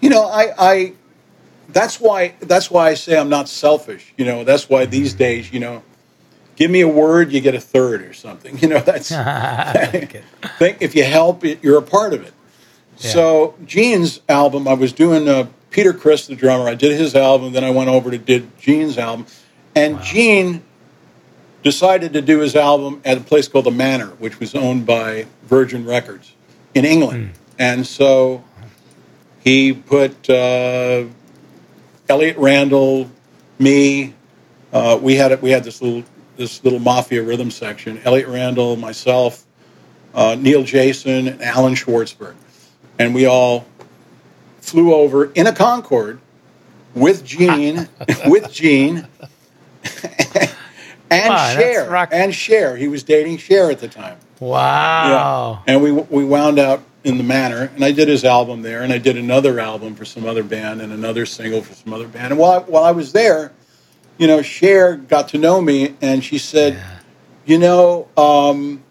you 0.00 0.08
know, 0.10 0.24
I, 0.24 0.52
I 0.58 0.92
that's 1.68 2.00
why 2.00 2.34
that's 2.40 2.70
why 2.70 2.90
I 2.90 2.94
say 2.94 3.18
I'm 3.18 3.28
not 3.28 3.48
selfish. 3.48 4.12
You 4.16 4.24
know, 4.24 4.44
that's 4.44 4.68
why 4.68 4.86
these 4.86 5.14
days, 5.14 5.52
you 5.52 5.60
know, 5.60 5.82
give 6.56 6.70
me 6.70 6.80
a 6.82 6.88
word, 6.88 7.32
you 7.32 7.40
get 7.40 7.54
a 7.54 7.60
third 7.60 8.02
or 8.02 8.12
something. 8.12 8.58
You 8.62 8.68
know, 8.68 8.80
that's 8.80 9.10
think 10.58 10.78
if 10.80 10.94
you 10.94 11.04
help, 11.04 11.44
it, 11.44 11.62
you're 11.62 11.78
a 11.78 11.82
part 11.82 12.12
of 12.14 12.22
it. 12.22 12.32
So 12.96 13.54
Gene's 13.64 14.20
album, 14.28 14.68
I 14.68 14.74
was 14.74 14.92
doing 14.92 15.26
uh, 15.26 15.46
Peter 15.70 15.92
Criss, 15.92 16.26
the 16.26 16.36
drummer. 16.36 16.68
I 16.68 16.74
did 16.74 16.98
his 16.98 17.14
album, 17.14 17.52
then 17.52 17.64
I 17.64 17.70
went 17.70 17.88
over 17.88 18.10
to 18.10 18.18
did 18.18 18.58
Gene's 18.58 18.98
album, 18.98 19.26
and 19.74 20.00
Gene 20.02 20.62
decided 21.62 22.12
to 22.14 22.22
do 22.22 22.40
his 22.40 22.56
album 22.56 23.00
at 23.04 23.18
a 23.18 23.20
place 23.20 23.48
called 23.48 23.66
the 23.66 23.70
Manor, 23.70 24.08
which 24.18 24.40
was 24.40 24.54
owned 24.54 24.86
by 24.86 25.26
Virgin 25.44 25.84
Records 25.84 26.32
in 26.74 26.84
England, 26.84 27.32
and 27.58 27.86
so 27.86 28.44
he 29.44 29.72
put 29.72 30.28
uh, 30.28 31.04
Elliot 32.08 32.36
Randall, 32.36 33.10
me. 33.58 34.14
Uh, 34.72 34.98
we 35.00 35.16
had 35.16 35.32
it. 35.32 35.42
We 35.42 35.50
had 35.50 35.64
this 35.64 35.80
little 35.82 36.04
this 36.36 36.62
little 36.64 36.78
mafia 36.78 37.22
rhythm 37.22 37.50
section. 37.50 38.00
Elliot 38.04 38.28
Randall, 38.28 38.76
myself, 38.76 39.44
uh, 40.14 40.36
Neil 40.38 40.62
Jason, 40.62 41.28
and 41.28 41.42
Alan 41.42 41.74
Schwartzberg, 41.74 42.34
and 42.98 43.14
we 43.14 43.26
all 43.26 43.66
flew 44.60 44.94
over 44.94 45.32
in 45.32 45.46
a 45.46 45.52
Concorde 45.52 46.20
with 46.94 47.24
Gene, 47.24 47.88
with 48.26 48.50
Gene, 48.52 49.06
and 51.10 51.28
Wow, 51.34 51.54
Cher, 51.54 52.08
and 52.12 52.34
Cher. 52.34 52.76
He 52.76 52.88
was 52.88 53.02
dating 53.02 53.38
Cher 53.38 53.70
at 53.70 53.78
the 53.80 53.88
time. 53.88 54.18
wow. 54.38 55.62
Yeah. 55.66 55.72
And 55.72 55.82
we 55.82 55.92
we 55.92 56.24
wound 56.24 56.58
out 56.58 56.82
in 57.04 57.16
the 57.16 57.24
manor, 57.24 57.70
and 57.74 57.84
I 57.84 57.92
did 57.92 58.08
his 58.08 58.24
album 58.24 58.62
there, 58.62 58.82
and 58.82 58.92
I 58.92 58.98
did 58.98 59.16
another 59.16 59.58
album 59.58 59.94
for 59.94 60.04
some 60.04 60.26
other 60.26 60.42
band, 60.42 60.82
and 60.82 60.92
another 60.92 61.24
single 61.26 61.62
for 61.62 61.74
some 61.74 61.92
other 61.94 62.06
band. 62.08 62.32
And 62.32 62.38
while 62.38 62.52
I, 62.52 62.58
while 62.58 62.84
I 62.84 62.90
was 62.90 63.12
there, 63.12 63.52
you 64.18 64.26
know, 64.26 64.42
Cher 64.42 64.96
got 64.96 65.28
to 65.28 65.38
know 65.38 65.60
me, 65.62 65.94
and 66.02 66.22
she 66.22 66.36
said, 66.38 66.80
you 67.46 67.58
know, 67.58 68.06
um, 68.18 68.82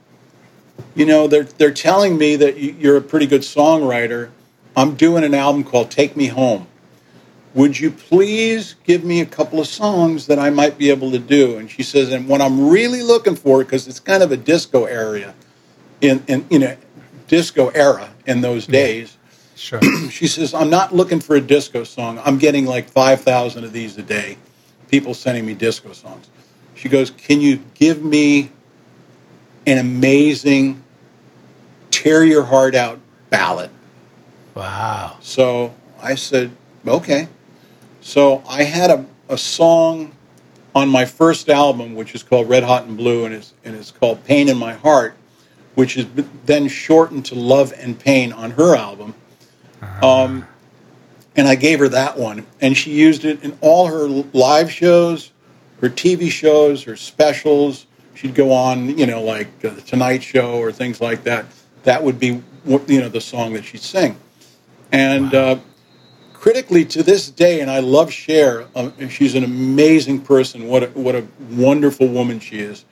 you 0.96 1.06
know, 1.06 1.28
they're 1.28 1.44
they're 1.44 1.72
telling 1.74 2.18
me 2.18 2.36
that 2.38 2.58
you're 2.58 2.98
a 2.98 3.02
pretty 3.02 3.28
good 3.28 3.42
songwriter. 3.42 4.30
I'm 4.80 4.96
doing 4.96 5.26
an 5.26 5.34
album 5.34 5.66
called 5.66 5.92
Take 5.92 6.16
Me 6.16 6.28
Home. 6.28 6.66
Would 7.54 7.78
you 7.78 7.92
please 7.92 8.76
give 8.86 9.04
me 9.04 9.20
a 9.20 9.26
couple 9.26 9.60
of 9.60 9.68
songs 9.68 10.28
that 10.28 10.40
I 10.40 10.52
might 10.52 10.78
be 10.78 10.90
able 10.90 11.12
to 11.12 11.20
do? 11.20 11.58
And 11.58 11.70
she 11.70 11.84
says, 11.84 12.14
and 12.14 12.30
what 12.30 12.40
I'm 12.40 12.70
really 12.70 13.04
looking 13.04 13.36
for, 13.36 13.62
because 13.62 13.90
it's 13.90 14.00
kind 14.00 14.24
of 14.24 14.32
a 14.32 14.38
disco 14.38 14.86
area, 14.86 15.36
in, 16.00 16.24
in 16.28 16.46
you 16.50 16.60
know, 16.60 16.78
disco 17.28 17.68
era 17.70 18.10
in 18.26 18.40
those 18.40 18.66
days. 18.68 19.18
Sure. 19.58 19.82
She 20.12 20.28
says, 20.28 20.54
I'm 20.54 20.70
not 20.70 20.96
looking 20.96 21.20
for 21.20 21.36
a 21.36 21.42
disco 21.42 21.84
song. 21.84 22.22
I'm 22.24 22.38
getting 22.38 22.66
like 22.66 22.90
5,000 22.90 23.66
of 23.66 23.74
these 23.74 23.98
a 23.98 24.02
day. 24.02 24.38
People 24.88 25.14
sending 25.14 25.46
me 25.46 25.56
disco 25.56 25.92
songs. 25.92 26.30
She 26.76 26.88
goes, 26.88 27.12
Can 27.12 27.42
you 27.42 27.60
give 27.74 28.02
me 28.02 28.50
an 29.68 29.78
amazing, 29.78 30.82
tear 31.92 32.24
your 32.24 32.46
heart 32.46 32.76
out 32.76 33.00
ballad? 33.30 33.72
Wow. 34.60 35.18
So 35.22 35.74
I 36.02 36.16
said, 36.16 36.52
Okay. 36.88 37.28
So 38.02 38.42
I 38.48 38.64
had 38.64 38.90
a, 38.90 39.06
a 39.28 39.38
song 39.38 40.14
on 40.74 40.88
my 40.88 41.06
first 41.06 41.50
album, 41.50 41.96
which 41.96 42.16
is 42.16 42.24
called 42.24 42.48
Red 42.50 42.64
Hot 42.64 42.86
and 42.86 42.96
Blue, 42.96 43.26
and 43.26 43.34
it's, 43.34 43.54
and 43.66 43.76
it's 43.76 43.92
called 43.92 44.24
Pain 44.24 44.50
in 44.50 44.58
My 44.58 44.74
Heart, 44.74 45.16
which 45.76 45.98
is 45.98 46.06
then 46.46 46.68
shortened 46.68 47.26
to 47.26 47.36
Love 47.36 47.74
and 47.78 48.00
Pain 48.00 48.32
on 48.32 48.52
her 48.52 48.76
album. 48.76 49.14
Um, 50.02 50.48
and 51.36 51.48
I 51.48 51.56
gave 51.56 51.80
her 51.80 51.90
that 51.90 52.18
one, 52.18 52.46
and 52.62 52.76
she 52.76 52.92
used 52.92 53.26
it 53.26 53.44
in 53.44 53.58
all 53.62 53.88
her 53.88 54.08
live 54.08 54.72
shows, 54.72 55.32
her 55.82 55.90
TV 55.90 56.30
shows, 56.32 56.84
her 56.84 56.96
specials. 56.96 57.86
She'd 58.16 58.36
go 58.36 58.52
on, 58.52 58.98
you 58.98 59.06
know, 59.06 59.22
like 59.22 59.48
uh, 59.64 59.70
the 59.70 59.82
Tonight 59.82 60.24
Show 60.24 60.56
or 60.56 60.72
things 60.72 61.00
like 61.00 61.24
that. 61.24 61.46
That 61.84 62.04
would 62.04 62.20
be, 62.20 62.42
you 62.66 63.02
know, 63.02 63.10
the 63.10 63.22
song 63.22 63.54
that 63.54 63.64
she'd 63.64 63.82
sing. 63.82 64.18
And 64.92 65.34
uh, 65.34 65.60
critically, 66.34 66.86
to 66.86 67.04
this 67.04 67.30
day, 67.30 67.62
and 67.62 67.70
I 67.70 67.80
love 67.80 68.12
Cher. 68.12 68.68
Um, 68.76 69.10
she's 69.10 69.36
an 69.36 69.44
amazing 69.44 70.22
person. 70.22 70.68
What 70.68 70.84
a, 70.84 70.88
what 70.88 71.16
a 71.16 71.28
wonderful 71.52 72.08
woman 72.08 72.40
she 72.40 72.60
is. 72.60 72.86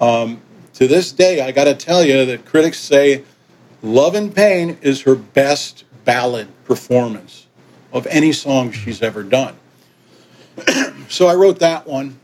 Um, 0.00 0.40
to 0.74 0.86
this 0.86 1.12
day, 1.12 1.40
I 1.40 1.52
got 1.52 1.64
to 1.64 1.74
tell 1.74 2.04
you 2.04 2.24
that 2.26 2.44
critics 2.44 2.78
say 2.78 3.24
Love 3.82 4.14
and 4.14 4.34
Pain 4.34 4.78
is 4.82 5.02
her 5.02 5.14
best 5.14 5.84
ballad 6.04 6.48
performance 6.64 7.46
of 7.92 8.06
any 8.08 8.32
song 8.32 8.72
she's 8.72 9.02
ever 9.02 9.22
done. 9.22 9.56
so 11.08 11.26
I 11.26 11.34
wrote 11.34 11.58
that 11.60 11.86
one. 11.86 12.18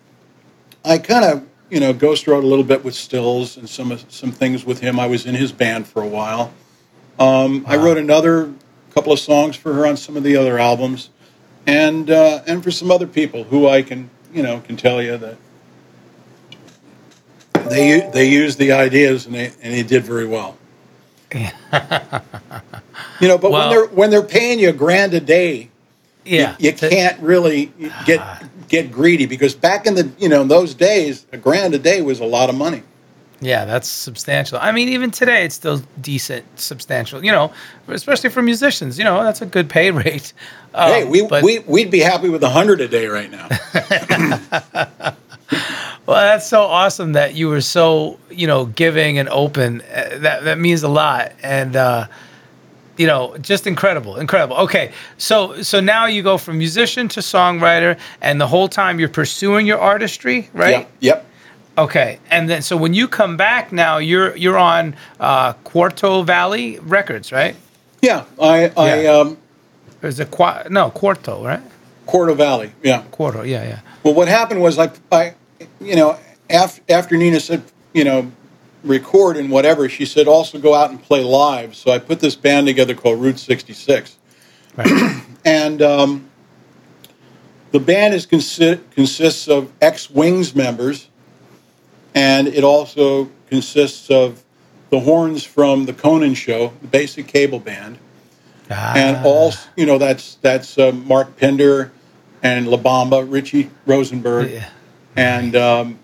I 0.85 0.99
kind 0.99 1.25
of, 1.25 1.47
you 1.71 1.81
know, 1.81 1.93
ghost 1.93 2.27
wrote 2.27 2.45
a 2.45 2.47
little 2.47 2.65
bit 2.65 2.85
with 2.85 2.95
Stills 2.95 3.57
and 3.57 3.69
some 3.69 3.97
some 4.09 4.33
things 4.33 4.65
with 4.65 4.81
him. 4.81 4.99
I 4.99 5.07
was 5.07 5.27
in 5.27 5.35
his 5.35 5.53
band 5.53 5.87
for 5.87 6.03
a 6.03 6.09
while. 6.09 6.53
Um, 7.19 7.65
I 7.69 7.77
wrote 7.77 7.99
another 7.99 8.53
couple 8.95 9.13
of 9.13 9.19
songs 9.19 9.57
for 9.57 9.73
her 9.75 9.87
on 9.87 9.97
some 9.97 10.17
of 10.17 10.23
the 10.23 10.37
other 10.37 10.59
albums, 10.59 11.11
and 11.67 12.11
uh, 12.11 12.43
and 12.47 12.63
for 12.63 12.71
some 12.71 12.91
other 12.91 13.07
people 13.07 13.45
who 13.45 13.69
I 13.69 13.83
can, 13.83 14.11
you 14.33 14.43
know, 14.43 14.61
can 14.61 14.77
tell 14.77 15.03
you 15.03 15.17
that 15.19 15.37
they 17.69 18.09
they 18.13 18.29
used 18.29 18.59
the 18.59 18.73
ideas 18.73 19.27
and 19.27 19.35
they 19.35 19.47
and 19.63 19.75
they 19.75 19.83
did 19.83 20.05
very 20.05 20.27
well. 20.27 20.57
you 21.33 21.41
know, 23.29 23.39
but 23.39 23.51
Well- 23.51 23.69
when 23.69 23.71
they're 23.71 23.87
when 23.87 24.11
they're 24.11 24.23
paying 24.23 24.59
you 24.59 24.69
a 24.69 24.73
grand 24.75 25.15
a 25.15 25.21
day, 25.21 25.71
Yeah. 26.25 26.57
you 26.59 26.73
can't 26.73 27.19
really 27.21 27.73
get 28.05 28.21
get 28.69 28.93
greedy 28.93 29.27
because 29.27 29.55
back 29.55 29.87
in 29.87 29.95
the 29.95 30.11
you 30.19 30.29
know 30.29 30.43
in 30.43 30.49
those 30.49 30.75
days, 30.75 31.27
a 31.33 31.39
grand 31.39 31.75
a 31.75 31.79
day 31.79 32.03
was 32.03 32.21
a 32.21 32.27
lot 32.27 32.51
of 32.51 32.55
money. 32.57 32.83
Yeah, 33.43 33.65
that's 33.65 33.89
substantial. 33.89 34.59
I 34.61 34.71
mean, 34.73 34.89
even 34.89 35.11
today, 35.11 35.45
it's 35.45 35.55
still 35.57 35.83
decent, 36.01 36.45
substantial. 36.59 37.25
You 37.25 37.33
know, 37.33 37.53
especially 37.89 38.31
for 38.31 38.41
musicians. 38.41 38.97
You 38.99 39.05
know, 39.05 39.23
that's 39.25 39.43
a 39.43 39.47
good 39.47 39.69
pay 39.69 39.91
rate. 40.05 40.33
Um, 40.75 40.91
hey, 40.91 41.05
we, 41.05 41.27
but- 41.27 41.43
we 41.43 41.59
we'd 41.61 41.91
be 41.91 41.99
happy 42.01 42.29
with 42.29 42.43
a 42.45 42.49
hundred 42.51 42.81
a 42.81 42.89
day 42.89 43.07
right 43.07 43.31
now. 43.31 43.49
Well, 46.05 46.17
that's 46.21 46.49
so 46.49 46.63
awesome 46.63 47.13
that 47.13 47.35
you 47.37 47.49
were 47.49 47.61
so 47.61 48.19
you 48.29 48.49
know 48.49 48.65
giving 48.67 49.19
and 49.19 49.29
open. 49.29 49.83
Uh, 49.83 50.19
That 50.19 50.43
that 50.45 50.59
means 50.59 50.83
a 50.83 50.89
lot, 50.89 51.31
and 51.45 51.77
uh, 51.77 52.07
you 52.97 53.07
know, 53.07 53.37
just 53.39 53.69
incredible, 53.69 54.17
incredible. 54.17 54.57
Okay, 54.57 54.93
so 55.17 55.63
so 55.63 55.79
now 55.81 56.07
you 56.07 56.23
go 56.25 56.39
from 56.39 56.59
musician 56.59 57.07
to 57.09 57.21
songwriter, 57.21 57.99
and 58.21 58.41
the 58.41 58.49
whole 58.49 58.69
time 58.69 58.99
you're 58.99 59.09
pursuing 59.09 59.65
your 59.65 59.79
artistry, 59.79 60.51
right? 60.53 60.71
Yep. 60.79 60.91
Yep. 61.01 61.27
Okay, 61.79 62.19
and 62.31 62.51
then 62.51 62.61
so 62.63 62.77
when 62.77 62.93
you 62.93 63.09
come 63.09 63.37
back 63.37 63.73
now, 63.73 63.97
you're 63.99 64.37
you're 64.37 64.59
on 64.59 64.95
uh, 65.19 65.55
Quarto 65.65 66.23
Valley 66.23 66.79
Records, 66.81 67.33
right? 67.33 67.57
Yeah. 68.03 68.25
I 68.41 68.71
I 68.77 69.03
Yeah. 69.03 69.11
um 69.19 69.39
is 70.03 70.21
it 70.21 70.31
Qua- 70.31 70.65
no 70.69 70.91
Quarto, 70.91 71.43
right? 71.45 71.63
Quarto 72.05 72.35
Valley. 72.35 72.73
Yeah. 72.83 73.03
Quarto, 73.11 73.43
yeah, 73.43 73.63
yeah. 73.65 73.81
Well, 74.03 74.13
what 74.15 74.29
happened 74.29 74.61
was 74.61 74.79
I, 74.79 74.91
I 75.11 75.35
you 75.81 75.95
know, 75.97 76.19
after, 76.51 76.83
after 76.93 77.17
Nina 77.17 77.39
said, 77.41 77.63
you 77.95 78.05
know, 78.05 78.31
record 78.85 79.37
and 79.37 79.49
whatever, 79.51 79.89
she 79.89 80.05
said 80.05 80.27
also 80.27 80.59
go 80.59 80.75
out 80.75 80.91
and 80.91 81.01
play 81.01 81.23
live. 81.23 81.75
So 81.77 81.91
I 81.93 81.99
put 82.01 82.19
this 82.21 82.35
band 82.35 82.67
together 82.67 82.95
called 82.95 83.21
Route 83.21 83.39
66. 83.39 84.17
Right. 84.77 85.23
And 85.45 85.83
um, 85.83 86.29
the 87.73 87.81
band 87.81 88.15
is 88.15 88.27
consi- 88.27 88.81
consists 88.93 89.49
of 89.49 89.73
ex 89.81 90.09
Wings 90.11 90.55
members, 90.55 91.09
and 92.15 92.49
it 92.49 92.65
also 92.65 93.31
consists 93.49 94.11
of 94.11 94.43
the 94.91 95.01
horns 95.01 95.45
from 95.45 95.87
the 95.87 95.93
Conan 95.93 96.35
show, 96.35 96.73
the 96.83 96.89
basic 96.89 97.27
cable 97.27 97.59
band 97.61 97.99
and 98.71 99.17
Ah. 99.19 99.23
all 99.25 99.53
you 99.77 99.85
know 99.87 99.99
that's 99.99 100.37
that's 100.37 100.79
uh, 100.79 100.93
Mark 100.93 101.37
Pender 101.37 101.93
and 102.43 102.69
La 102.69 102.77
Bamba, 102.79 103.25
Richie 103.31 103.71
Rosenberg, 103.87 104.51
Yeah. 104.51 104.69
and 105.17 105.55
um, 105.57 105.99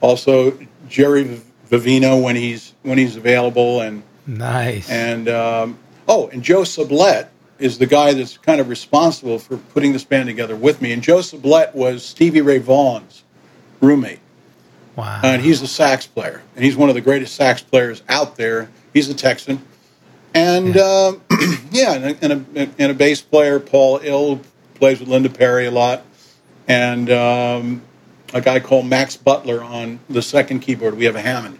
also 0.00 0.58
Jerry 0.88 1.40
Vivino 1.70 2.20
when 2.22 2.36
he's 2.36 2.74
when 2.82 2.98
he's 2.98 3.16
available, 3.16 3.80
and 3.80 4.02
nice. 4.26 4.90
and 4.90 5.28
um, 5.28 5.78
oh, 6.08 6.28
and 6.28 6.42
Joe 6.42 6.62
Sublett, 6.62 7.28
is 7.58 7.78
the 7.78 7.86
guy 7.86 8.12
that's 8.12 8.36
kind 8.38 8.60
of 8.60 8.68
responsible 8.68 9.38
for 9.38 9.56
putting 9.56 9.92
this 9.92 10.04
band 10.04 10.26
together 10.28 10.56
with 10.56 10.82
me. 10.82 10.92
And 10.92 11.02
Joe 11.02 11.18
Sublett 11.18 11.74
was 11.74 12.04
Stevie 12.04 12.40
Ray 12.42 12.58
Vaughan's 12.58 13.22
roommate. 13.80 14.18
Wow. 14.96 15.20
And 15.24 15.42
he's 15.42 15.60
a 15.62 15.66
sax 15.66 16.06
player. 16.06 16.42
And 16.54 16.64
he's 16.64 16.76
one 16.76 16.88
of 16.88 16.94
the 16.94 17.00
greatest 17.00 17.34
sax 17.34 17.62
players 17.62 18.02
out 18.08 18.36
there. 18.36 18.70
He's 18.92 19.08
a 19.08 19.14
Texan. 19.14 19.60
And 20.32 20.74
yeah, 20.74 20.82
um, 20.82 21.22
yeah 21.70 21.94
and, 21.94 22.04
a, 22.04 22.16
and, 22.22 22.32
a, 22.56 22.70
and, 22.78 22.90
a, 22.92 22.94
bass 22.94 23.22
player, 23.22 23.60
Paul 23.60 24.00
Ill, 24.02 24.40
plays 24.74 25.00
with 25.00 25.08
Linda 25.08 25.28
Perry 25.28 25.66
a 25.66 25.70
lot. 25.70 26.02
And 26.66 27.10
um, 27.10 27.82
a 28.32 28.40
guy 28.40 28.60
called 28.60 28.86
Max 28.86 29.16
Butler 29.16 29.62
on 29.62 30.00
the 30.08 30.22
second 30.22 30.60
keyboard. 30.60 30.96
We 30.96 31.04
have 31.04 31.16
a 31.16 31.20
Hammond. 31.20 31.58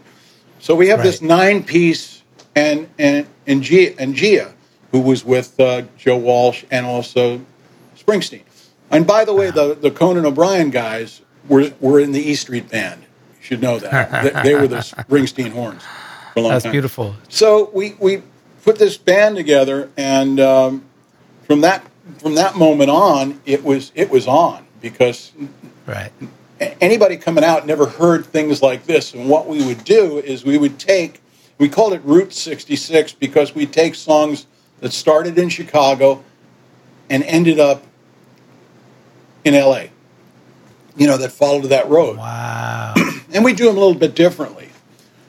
So 0.58 0.74
we 0.74 0.88
have 0.88 1.00
right. 1.00 1.04
this 1.04 1.20
nine 1.20 1.62
piece 1.62 2.22
and 2.56 2.88
and 2.98 3.26
and 3.46 3.62
Gia, 3.62 3.98
and 4.00 4.14
Gia 4.14 4.54
who 4.90 5.00
was 5.00 5.24
with 5.24 5.58
uh, 5.58 5.82
Joe 5.98 6.16
Walsh 6.16 6.64
and 6.70 6.86
also 6.86 7.40
Springsteen. 7.98 8.42
And 8.90 9.06
by 9.06 9.24
the 9.24 9.34
way, 9.34 9.50
the 9.50 9.74
the 9.74 9.90
Conan 9.90 10.24
O'Brien 10.24 10.70
guys 10.70 11.20
were 11.48 11.72
were 11.80 12.00
in 12.00 12.12
the 12.12 12.20
E 12.20 12.34
Street 12.34 12.70
Band. 12.70 13.03
Should 13.44 13.60
know 13.60 13.78
that 13.78 14.42
they, 14.42 14.42
they, 14.42 14.54
were 14.54 14.66
the 14.66 14.76
Springsteen 14.78 15.52
horns 15.52 15.82
for 16.32 16.38
a 16.38 16.42
long 16.42 16.52
That's 16.52 16.64
time. 16.64 16.72
beautiful. 16.72 17.14
So 17.28 17.70
we 17.74 17.94
we 18.00 18.22
put 18.64 18.78
this 18.78 18.96
band 18.96 19.36
together, 19.36 19.90
and 19.96 20.40
um, 20.40 20.84
from 21.46 21.60
that 21.60 21.86
from 22.18 22.34
that 22.36 22.56
moment 22.56 22.90
on, 22.90 23.40
it 23.44 23.62
was 23.62 23.92
it 23.94 24.10
was 24.10 24.26
on 24.26 24.66
because 24.80 25.32
right 25.86 26.10
anybody 26.60 27.16
coming 27.16 27.44
out 27.44 27.66
never 27.66 27.86
heard 27.86 28.26
things 28.26 28.62
like 28.62 28.84
this. 28.86 29.14
And 29.14 29.28
what 29.28 29.46
we 29.46 29.64
would 29.64 29.84
do 29.84 30.18
is 30.18 30.44
we 30.44 30.58
would 30.58 30.78
take, 30.78 31.20
we 31.58 31.68
called 31.68 31.92
it 31.92 32.02
Route 32.04 32.32
66 32.32 33.12
because 33.12 33.54
we 33.54 33.66
take 33.66 33.94
songs 33.94 34.46
that 34.80 34.92
started 34.92 35.38
in 35.38 35.48
Chicago 35.48 36.22
and 37.10 37.22
ended 37.24 37.58
up 37.58 37.82
in 39.44 39.54
LA, 39.54 39.84
you 40.96 41.06
know, 41.06 41.16
that 41.16 41.32
followed 41.32 41.64
that 41.64 41.88
road. 41.88 42.18
Wow. 42.18 42.94
and 43.32 43.44
we 43.44 43.52
do 43.52 43.66
them 43.66 43.76
a 43.76 43.80
little 43.80 43.94
bit 43.94 44.14
differently. 44.14 44.68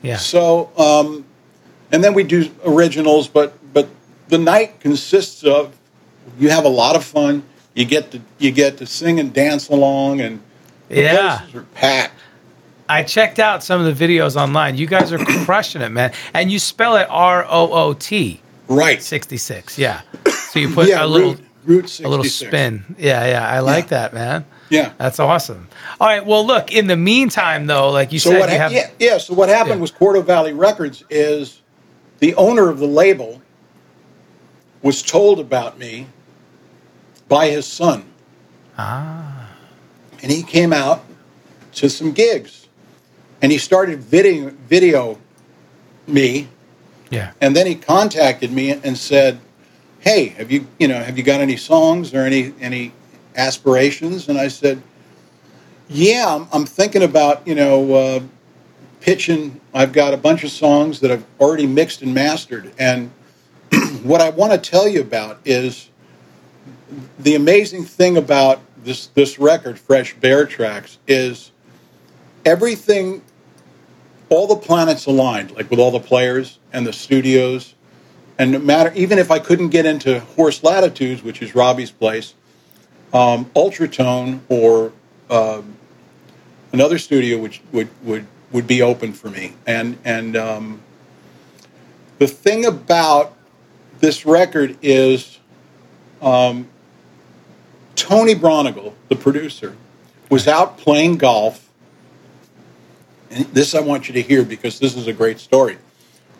Yeah. 0.02 0.16
So, 0.16 0.70
um, 0.76 1.24
and 1.92 2.02
then 2.02 2.14
we 2.14 2.22
do 2.22 2.50
originals, 2.64 3.28
but 3.28 3.54
but 3.72 3.88
the 4.28 4.38
night 4.38 4.80
consists 4.80 5.44
of 5.44 5.76
you 6.38 6.50
have 6.50 6.64
a 6.64 6.68
lot 6.68 6.96
of 6.96 7.04
fun. 7.04 7.42
You 7.74 7.84
get 7.84 8.10
to 8.12 8.20
you 8.38 8.50
get 8.50 8.78
to 8.78 8.86
sing 8.86 9.20
and 9.20 9.32
dance 9.32 9.68
along, 9.68 10.20
and 10.20 10.40
yeah. 10.88 11.38
places 11.38 11.54
are 11.54 11.62
packed. 11.74 12.14
I 12.88 13.02
checked 13.02 13.38
out 13.38 13.64
some 13.64 13.84
of 13.84 13.98
the 13.98 14.06
videos 14.06 14.40
online. 14.40 14.76
You 14.76 14.86
guys 14.86 15.12
are 15.12 15.18
crushing 15.44 15.82
it, 15.82 15.90
man. 15.90 16.12
And 16.34 16.50
you 16.50 16.58
spell 16.58 16.96
it 16.96 17.06
R 17.10 17.44
O 17.48 17.72
O 17.72 17.92
T. 17.94 18.40
Right. 18.68 19.02
66. 19.02 19.78
Yeah. 19.78 20.02
So 20.50 20.58
you 20.58 20.72
put 20.72 20.88
yeah, 20.88 21.04
a 21.04 21.06
little 21.06 21.36
route, 21.66 21.82
route 21.82 22.00
a 22.00 22.08
little 22.08 22.24
spin. 22.24 22.96
Yeah, 22.98 23.26
yeah. 23.26 23.48
I 23.48 23.60
like 23.60 23.84
yeah. 23.84 23.90
that, 23.90 24.14
man. 24.14 24.44
Yeah. 24.70 24.92
That's 24.98 25.20
awesome. 25.20 25.68
All 26.00 26.06
right. 26.06 26.24
Well, 26.24 26.46
look, 26.46 26.72
in 26.72 26.86
the 26.86 26.96
meantime 26.96 27.66
though, 27.66 27.90
like 27.90 28.12
you 28.12 28.18
so 28.18 28.30
said 28.30 28.40
what 28.40 28.50
you 28.50 28.56
ha- 28.56 28.62
have 28.62 28.72
yeah, 28.72 28.90
yeah, 28.98 29.18
so 29.18 29.34
what 29.34 29.48
happened 29.48 29.76
yeah. 29.76 29.82
was 29.82 29.90
Quarto 29.90 30.22
Valley 30.22 30.52
Records 30.52 31.04
is 31.10 31.60
the 32.18 32.34
owner 32.34 32.68
of 32.68 32.78
the 32.78 32.86
label 32.86 33.40
was 34.82 35.02
told 35.02 35.40
about 35.40 35.78
me 35.78 36.06
by 37.28 37.48
his 37.48 37.66
son. 37.66 38.04
Ah. 38.78 39.50
And 40.22 40.30
he 40.32 40.42
came 40.42 40.72
out 40.72 41.04
to 41.74 41.90
some 41.90 42.12
gigs, 42.12 42.68
and 43.42 43.52
he 43.52 43.58
started 43.58 44.00
video 44.00 44.50
video 44.68 45.18
me. 46.06 46.48
Yeah. 47.10 47.32
And 47.40 47.54
then 47.54 47.66
he 47.66 47.74
contacted 47.74 48.50
me 48.50 48.70
and 48.72 48.98
said, 48.98 49.38
"Hey, 50.06 50.28
have 50.28 50.50
you 50.50 50.66
you 50.78 50.88
know 50.88 50.98
have 51.02 51.18
you 51.18 51.24
got 51.24 51.40
any 51.40 51.56
songs 51.56 52.14
or 52.14 52.20
any 52.20 52.54
any 52.60 52.92
aspirations?" 53.36 54.28
And 54.28 54.38
I 54.38 54.48
said, 54.48 54.82
"Yeah, 55.88 56.34
I'm, 56.34 56.48
I'm 56.52 56.66
thinking 56.66 57.02
about 57.02 57.46
you 57.46 57.54
know." 57.54 57.94
Uh, 57.94 58.20
pitching 58.98 59.60
i've 59.72 59.92
got 59.92 60.14
a 60.14 60.16
bunch 60.16 60.42
of 60.42 60.50
songs 60.50 60.98
that 60.98 61.12
i've 61.12 61.24
already 61.38 61.66
mixed 61.66 62.02
and 62.02 62.12
mastered 62.12 62.72
and 62.76 63.10
what 64.02 64.20
i 64.20 64.30
want 64.30 64.50
to 64.52 64.58
tell 64.58 64.88
you 64.88 65.00
about 65.00 65.38
is 65.44 65.90
the 67.20 67.34
amazing 67.34 67.84
thing 67.84 68.16
about 68.16 68.60
this 68.84 69.08
this 69.08 69.38
record 69.38 69.78
fresh 69.78 70.14
bear 70.16 70.46
tracks 70.46 70.98
is 71.06 71.52
everything, 72.46 73.22
all 74.28 74.46
the 74.46 74.56
planets 74.56 75.06
aligned, 75.06 75.50
like 75.52 75.70
with 75.70 75.80
all 75.80 75.90
the 75.90 76.00
players 76.00 76.58
and 76.72 76.86
the 76.86 76.92
studios. 76.92 77.74
And 78.38 78.52
no 78.52 78.58
matter, 78.58 78.92
even 78.94 79.18
if 79.18 79.30
I 79.30 79.38
couldn't 79.38 79.70
get 79.70 79.86
into 79.86 80.20
Horse 80.20 80.62
Latitudes, 80.62 81.22
which 81.22 81.40
is 81.40 81.54
Robby's 81.54 81.90
place, 81.90 82.34
um, 83.12 83.46
Ultratone 83.56 84.40
or 84.48 84.92
uh, 85.30 85.62
another 86.72 86.98
studio 86.98 87.38
which 87.38 87.62
would, 87.72 87.88
would, 88.02 88.26
would 88.52 88.66
be 88.66 88.82
open 88.82 89.12
for 89.12 89.30
me. 89.30 89.54
And, 89.66 89.98
and 90.04 90.36
um, 90.36 90.82
the 92.18 92.26
thing 92.26 92.66
about 92.66 93.34
this 94.00 94.26
record 94.26 94.76
is 94.82 95.38
um, 96.20 96.68
Tony 97.94 98.34
Braunagel, 98.34 98.92
the 99.08 99.16
producer, 99.16 99.76
was 100.28 100.46
out 100.46 100.76
playing 100.76 101.16
golf 101.16 101.66
and 103.30 103.46
this 103.46 103.74
I 103.74 103.80
want 103.80 104.08
you 104.08 104.14
to 104.14 104.22
hear 104.22 104.44
because 104.44 104.78
this 104.78 104.96
is 104.96 105.06
a 105.06 105.12
great 105.12 105.38
story. 105.40 105.78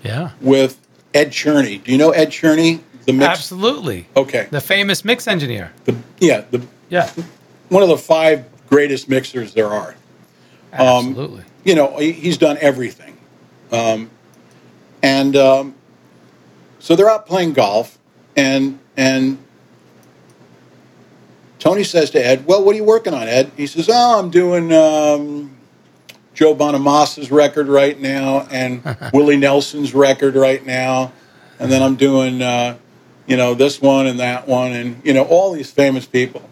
Yeah. 0.03 0.31
With 0.41 0.79
Ed 1.17 1.31
Cherney. 1.31 1.83
Do 1.83 1.93
you 1.93 1.99
know 1.99 2.11
Ed 2.11 2.29
Cherney? 2.29 2.81
The 3.07 3.13
mix? 3.13 3.31
Absolutely. 3.31 4.07
Okay. 4.17 4.49
The 4.51 4.61
famous 4.61 5.05
mix 5.05 5.27
engineer. 5.27 5.73
The, 5.85 5.97
yeah. 6.19 6.45
The, 6.51 6.67
yeah. 6.91 7.11
One 7.69 7.83
of 7.83 7.89
the 7.89 7.97
five 7.97 8.45
greatest 8.69 9.09
mixers 9.09 9.55
there 9.55 9.69
are. 9.69 9.95
Absolutely. 10.73 11.41
Um, 11.41 11.47
you 11.65 11.75
know, 11.75 11.97
he, 11.99 12.13
he's 12.13 12.37
done 12.37 12.59
everything. 12.61 13.17
Um, 13.73 14.11
and 15.03 15.37
um, 15.37 15.75
so 16.79 16.95
they're 16.97 17.11
out 17.11 17.27
playing 17.27 17.53
golf, 17.53 17.99
and 18.37 18.79
and 18.97 19.39
Tony 21.59 21.85
says 21.85 22.11
to 22.11 22.25
Ed, 22.25 22.47
"Well, 22.47 22.65
what 22.65 22.75
are 22.75 22.77
you 22.77 22.85
working 22.85 23.15
on, 23.15 23.29
Ed?" 23.29 23.53
He 23.57 23.67
says, 23.67 23.89
"Oh, 23.91 24.19
I'm 24.19 24.31
doing 24.31 24.73
um, 24.73 25.56
Joe 26.37 26.55
Bonamassa's 26.55 27.31
record 27.31 27.67
right 27.67 27.99
now 27.99 28.47
and 28.51 28.83
Willie 29.15 29.39
Nelson's 29.39 29.95
record 29.95 30.37
right 30.37 30.65
now. 30.65 31.13
And 31.59 31.73
then 31.73 31.83
I'm 31.83 31.97
doing, 31.97 32.43
uh, 32.43 32.77
you 33.27 33.39
know, 33.39 33.55
this 33.55 33.81
one 33.81 34.07
and 34.07 34.21
that 34.21 34.47
one 34.47 34.73
and, 34.73 35.01
you 35.03 35.15
know, 35.15 35.25
all 35.25 35.53
these 35.53 35.71
famous 35.73 36.05
people. 36.05 36.47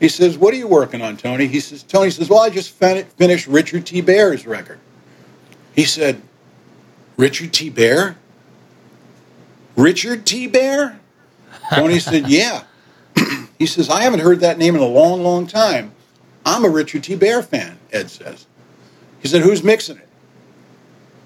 He 0.00 0.08
says, 0.08 0.38
What 0.38 0.54
are 0.54 0.56
you 0.56 0.66
working 0.66 1.02
on, 1.02 1.18
Tony? 1.18 1.46
He 1.46 1.60
says, 1.60 1.82
Tony 1.82 2.10
says, 2.10 2.30
Well, 2.30 2.40
I 2.40 2.48
just 2.48 2.70
fin- 2.70 3.04
finished 3.04 3.46
Richard 3.46 3.84
T. 3.84 4.00
Bear's 4.00 4.46
record. 4.46 4.78
He 5.74 5.84
said, 5.84 6.22
Richard 7.18 7.52
T. 7.52 7.68
Bear? 7.68 8.16
Richard 9.76 10.24
T. 10.24 10.46
Bear? 10.46 10.98
Tony 11.74 11.98
said, 11.98 12.28
Yeah. 12.28 12.64
he 13.58 13.66
says, 13.66 13.90
I 13.90 14.02
haven't 14.02 14.20
heard 14.20 14.40
that 14.40 14.56
name 14.56 14.74
in 14.74 14.80
a 14.80 14.86
long, 14.86 15.22
long 15.22 15.46
time. 15.46 15.92
I'm 16.46 16.64
a 16.64 16.70
Richard 16.70 17.04
T. 17.04 17.14
Bear 17.14 17.42
fan, 17.42 17.78
Ed 17.92 18.08
says. 18.10 18.46
He 19.20 19.28
said, 19.28 19.42
Who's 19.42 19.62
mixing 19.62 19.98
it? 19.98 20.08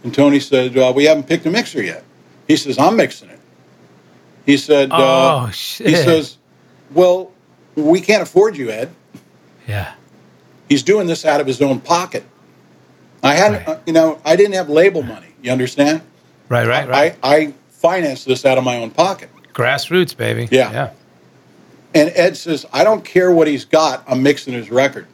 And 0.05 0.15
Tony 0.15 0.41
said, 0.41 0.77
uh, 0.77 0.93
We 0.95 1.05
haven't 1.05 1.27
picked 1.27 1.47
a 1.47 1.51
mixer 1.51 1.83
yet. 1.83 2.05
He 2.49 2.57
says, 2.57 2.79
I'm 2.79 2.97
mixing 2.97 3.31
it. 3.31 3.41
He 4.47 4.57
said, 4.57 4.91
uh, 4.91 4.97
Oh, 4.99 5.47
uh, 5.47 5.51
shit. 5.51 5.89
He 5.89 5.95
says, 5.97 6.37
Well, 6.93 7.33
we 7.75 8.01
can't 8.01 8.23
afford 8.23 8.57
you, 8.57 8.71
Ed. 8.71 8.91
Yeah. 9.67 9.95
He's 10.69 10.83
doing 10.83 11.07
this 11.07 11.25
out 11.25 11.41
of 11.41 11.47
his 11.47 11.61
own 11.61 11.81
pocket. 11.81 12.25
I 13.23 13.35
hadn't, 13.35 13.67
right. 13.67 13.77
uh, 13.77 13.81
you 13.87 13.93
know, 13.93 14.21
I 14.25 14.37
didn't 14.37 14.55
have 14.55 14.69
label 14.69 15.03
money. 15.03 15.29
You 15.43 15.53
understand? 15.53 16.03
Right, 16.49 16.67
right, 16.67 16.89
right. 16.89 17.17
I, 17.23 17.35
I 17.37 17.55
financed 17.71 18.27
this 18.27 18.45
out 18.45 18.59
of 18.59 18.65
my 18.65 18.79
own 18.79 18.91
pocket. 18.91 19.31
Grassroots, 19.53 20.17
baby. 20.17 20.49
Yeah. 20.51 20.73
Yeah. 20.73 20.91
And 21.95 22.11
Ed 22.15 22.37
says, 22.37 22.65
I 22.73 22.85
don't 22.85 23.05
care 23.05 23.31
what 23.31 23.47
he's 23.47 23.65
got, 23.65 24.03
I'm 24.09 24.23
mixing 24.23 24.55
his 24.55 24.71
record. 24.71 25.07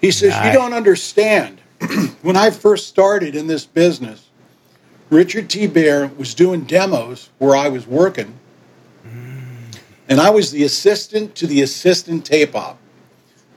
He 0.00 0.10
says, 0.10 0.30
nice. 0.30 0.46
You 0.46 0.52
don't 0.52 0.72
understand. 0.72 1.60
when 2.22 2.36
I 2.36 2.50
first 2.50 2.88
started 2.88 3.34
in 3.34 3.46
this 3.46 3.66
business, 3.66 4.28
Richard 5.10 5.50
T. 5.50 5.66
Bear 5.66 6.08
was 6.16 6.34
doing 6.34 6.64
demos 6.64 7.30
where 7.38 7.54
I 7.54 7.68
was 7.68 7.86
working, 7.86 8.38
mm. 9.06 9.78
and 10.08 10.20
I 10.20 10.30
was 10.30 10.50
the 10.50 10.64
assistant 10.64 11.34
to 11.36 11.46
the 11.46 11.62
assistant 11.62 12.24
tape 12.24 12.54
op. 12.54 12.78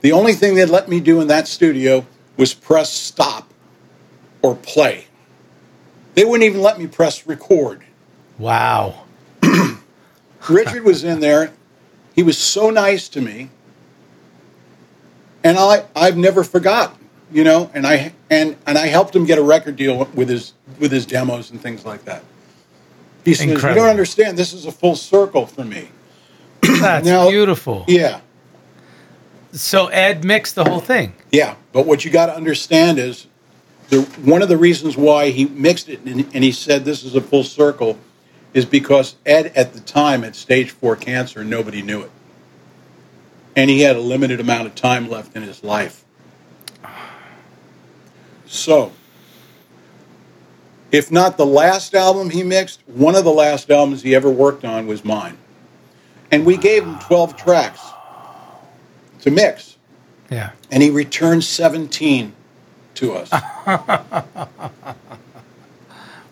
The 0.00 0.12
only 0.12 0.34
thing 0.34 0.54
they'd 0.54 0.66
let 0.66 0.88
me 0.88 1.00
do 1.00 1.20
in 1.20 1.28
that 1.28 1.48
studio 1.48 2.06
was 2.36 2.54
press 2.54 2.92
stop 2.92 3.52
or 4.42 4.54
play. 4.54 5.06
They 6.14 6.24
wouldn't 6.24 6.48
even 6.48 6.62
let 6.62 6.78
me 6.78 6.86
press 6.86 7.26
record. 7.26 7.82
Wow. 8.38 9.04
Richard 10.48 10.84
was 10.84 11.04
in 11.04 11.20
there. 11.20 11.52
He 12.14 12.22
was 12.22 12.38
so 12.38 12.70
nice 12.70 13.08
to 13.10 13.20
me. 13.20 13.50
And 15.44 15.58
I, 15.58 15.84
I've 15.94 16.16
never 16.16 16.44
forgotten 16.44 16.97
you 17.32 17.44
know, 17.44 17.70
and 17.74 17.86
I 17.86 18.12
and 18.30 18.56
and 18.66 18.78
I 18.78 18.86
helped 18.86 19.14
him 19.14 19.24
get 19.24 19.38
a 19.38 19.42
record 19.42 19.76
deal 19.76 20.04
with 20.14 20.28
his 20.28 20.52
with 20.78 20.92
his 20.92 21.06
demos 21.06 21.50
and 21.50 21.60
things 21.60 21.84
like 21.84 22.04
that. 22.06 22.22
He 23.24 23.34
says, 23.34 23.46
Incredible. 23.50 23.68
"You 23.70 23.74
don't 23.82 23.90
understand. 23.90 24.38
This 24.38 24.52
is 24.52 24.64
a 24.66 24.72
full 24.72 24.96
circle 24.96 25.46
for 25.46 25.64
me." 25.64 25.88
That's 26.62 27.04
Now- 27.06 27.28
beautiful. 27.30 27.84
Yeah, 27.88 28.20
So 29.52 29.86
Ed 29.88 30.24
mixed 30.24 30.54
the 30.54 30.64
whole 30.64 30.80
thing. 30.80 31.12
yeah. 31.30 31.54
But 31.72 31.86
what 31.86 32.04
you 32.04 32.10
got 32.10 32.26
to 32.26 32.34
understand 32.36 32.98
is 32.98 33.26
the 33.90 34.02
one 34.22 34.42
of 34.42 34.48
the 34.48 34.56
reasons 34.56 34.96
why 34.96 35.30
he 35.30 35.44
mixed 35.46 35.88
it 35.88 36.00
and, 36.04 36.26
and 36.34 36.44
he 36.44 36.52
said 36.52 36.84
this 36.84 37.04
is 37.04 37.14
a 37.14 37.20
full 37.20 37.44
circle 37.44 37.98
is 38.54 38.64
because 38.64 39.14
Ed 39.26 39.52
at 39.54 39.74
the 39.74 39.80
time 39.80 40.22
had 40.22 40.34
stage 40.34 40.70
four 40.70 40.96
cancer 40.96 41.40
and 41.42 41.50
nobody 41.50 41.82
knew 41.82 42.00
it, 42.02 42.10
and 43.54 43.68
he 43.70 43.82
had 43.82 43.94
a 43.96 44.00
limited 44.00 44.40
amount 44.40 44.66
of 44.66 44.74
time 44.74 45.08
left 45.08 45.36
in 45.36 45.42
his 45.42 45.62
life. 45.62 46.04
So, 48.48 48.92
if 50.90 51.10
not 51.12 51.36
the 51.36 51.46
last 51.46 51.94
album 51.94 52.30
he 52.30 52.42
mixed, 52.42 52.80
one 52.86 53.14
of 53.14 53.24
the 53.24 53.30
last 53.30 53.70
albums 53.70 54.02
he 54.02 54.14
ever 54.14 54.30
worked 54.30 54.64
on 54.64 54.86
was 54.86 55.04
mine. 55.04 55.36
And 56.30 56.44
we 56.46 56.56
gave 56.56 56.82
him 56.84 56.98
12 57.00 57.36
tracks 57.36 57.80
to 59.20 59.30
mix, 59.30 59.76
Yeah. 60.30 60.50
and 60.70 60.82
he 60.82 60.90
returned 60.90 61.44
17 61.44 62.32
to 62.96 63.12
us. 63.14 63.30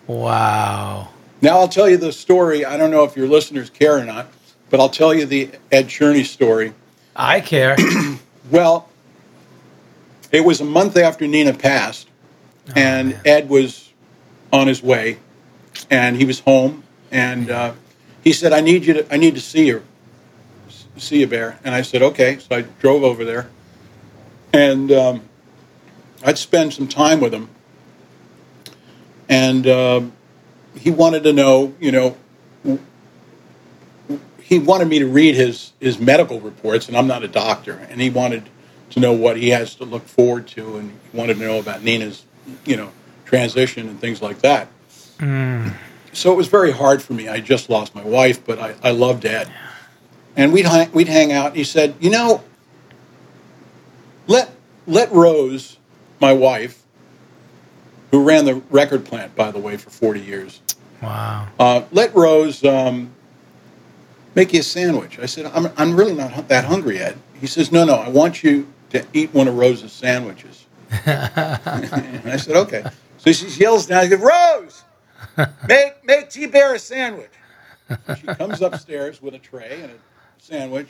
Wow. 0.07 1.09
now, 1.41 1.57
I'll 1.59 1.67
tell 1.67 1.89
you 1.89 1.97
the 1.97 2.13
story. 2.13 2.63
I 2.63 2.77
don't 2.77 2.91
know 2.91 3.03
if 3.03 3.17
your 3.17 3.27
listeners 3.27 3.69
care 3.69 3.97
or 3.97 4.05
not, 4.05 4.27
but 4.69 4.79
I'll 4.79 4.87
tell 4.87 5.13
you 5.13 5.25
the 5.25 5.49
Ed 5.69 5.87
Cherney 5.87 6.23
story. 6.25 6.73
I 7.15 7.41
care. 7.41 7.75
Well, 8.49 8.86
it 10.31 10.41
was 10.41 10.61
a 10.61 10.65
month 10.65 10.97
after 10.97 11.27
Nina 11.27 11.53
passed, 11.53 12.07
and 12.75 13.19
Ed 13.25 13.49
was 13.49 13.91
on 14.51 14.67
his 14.67 14.81
way, 14.83 15.17
and 15.89 16.15
he 16.15 16.25
was 16.25 16.39
home, 16.41 16.83
and 17.11 17.49
uh, 17.49 17.73
he 18.23 18.33
said, 18.33 18.53
"I 18.53 18.61
need 18.61 18.85
you 18.85 18.93
to. 18.95 19.13
I 19.13 19.17
need 19.17 19.35
to 19.35 19.41
see 19.41 19.67
you, 19.67 19.83
see 20.97 21.19
you, 21.21 21.27
Bear." 21.27 21.59
And 21.63 21.73
I 21.73 21.81
said, 21.81 22.01
"Okay." 22.01 22.39
So 22.39 22.55
I 22.55 22.61
drove 22.61 23.03
over 23.03 23.23
there, 23.23 23.49
and 24.53 24.91
um, 24.91 25.21
I'd 26.23 26.37
spend 26.37 26.73
some 26.73 26.87
time 26.87 27.19
with 27.19 27.33
him, 27.33 27.49
and 29.29 29.67
uh, 29.67 30.01
he 30.75 30.91
wanted 30.91 31.23
to 31.23 31.33
know, 31.33 31.73
you 31.79 31.91
know, 31.91 32.17
he 34.41 34.59
wanted 34.59 34.87
me 34.87 34.99
to 34.99 35.07
read 35.07 35.35
his 35.35 35.71
his 35.79 35.99
medical 35.99 36.39
reports, 36.39 36.87
and 36.87 36.97
I'm 36.97 37.07
not 37.07 37.23
a 37.23 37.27
doctor, 37.27 37.73
and 37.89 38.01
he 38.01 38.09
wanted 38.09 38.49
to 38.91 38.99
know 38.99 39.13
what 39.13 39.37
he 39.37 39.49
has 39.49 39.75
to 39.75 39.85
look 39.85 40.05
forward 40.07 40.47
to, 40.47 40.77
and 40.77 40.91
he 41.11 41.17
wanted 41.17 41.35
to 41.35 41.39
know 41.43 41.59
about 41.59 41.83
Nina's, 41.83 42.25
you 42.65 42.75
know, 42.77 42.89
transition 43.25 43.87
and 43.89 43.99
things 43.99 44.21
like 44.21 44.39
that. 44.39 44.67
So 46.13 46.31
it 46.31 46.35
was 46.35 46.47
very 46.47 46.71
hard 46.71 47.01
for 47.01 47.13
me. 47.13 47.27
I 47.27 47.39
just 47.41 47.69
lost 47.69 47.93
my 47.93 48.03
wife, 48.03 48.43
but 48.45 48.59
I, 48.59 48.75
I 48.83 48.91
loved 48.91 49.25
Ed, 49.25 49.51
and 50.35 50.53
we'd 50.53 50.65
hang, 50.65 50.91
we'd 50.91 51.07
hang 51.07 51.31
out. 51.31 51.47
And 51.47 51.57
he 51.57 51.63
said, 51.63 51.95
you 51.99 52.09
know, 52.09 52.43
let 54.27 54.49
let 54.85 55.11
Rose, 55.11 55.77
my 56.21 56.33
wife, 56.33 56.83
who 58.11 58.23
ran 58.23 58.45
the 58.45 58.55
record 58.69 59.05
plant, 59.05 59.35
by 59.35 59.51
the 59.51 59.59
way, 59.59 59.75
for 59.77 59.89
40 59.89 60.21
years, 60.21 60.61
Wow. 61.01 61.47
uh, 61.59 61.81
let 61.91 62.15
Rose 62.15 62.63
um, 62.63 63.11
make 64.33 64.53
you 64.53 64.61
a 64.61 64.63
sandwich. 64.63 65.19
I 65.19 65.25
said, 65.25 65.45
I'm, 65.47 65.67
I'm 65.77 65.95
really 65.95 66.13
not 66.13 66.47
that 66.47 66.65
hungry, 66.65 66.99
Ed. 66.99 67.17
He 67.39 67.47
says, 67.47 67.71
No, 67.71 67.83
no, 67.85 67.95
I 67.95 68.07
want 68.09 68.43
you 68.43 68.67
to 68.91 69.05
eat 69.13 69.33
one 69.33 69.47
of 69.47 69.57
Rose's 69.57 69.91
sandwiches. 69.91 70.65
and 71.05 72.21
I 72.25 72.37
said, 72.37 72.55
Okay. 72.55 72.83
So 73.17 73.31
she 73.31 73.47
yells 73.59 73.87
down, 73.87 74.03
he 74.03 74.09
goes, 74.09 74.19
Rose, 74.19 74.83
make, 75.67 76.05
make 76.05 76.29
T 76.29 76.45
Bear 76.45 76.75
a 76.75 76.79
sandwich. 76.79 77.31
She 78.19 78.27
comes 78.27 78.61
upstairs 78.61 79.21
with 79.21 79.33
a 79.33 79.39
tray 79.39 79.79
and 79.81 79.91
a 79.91 79.95
sandwich 80.37 80.87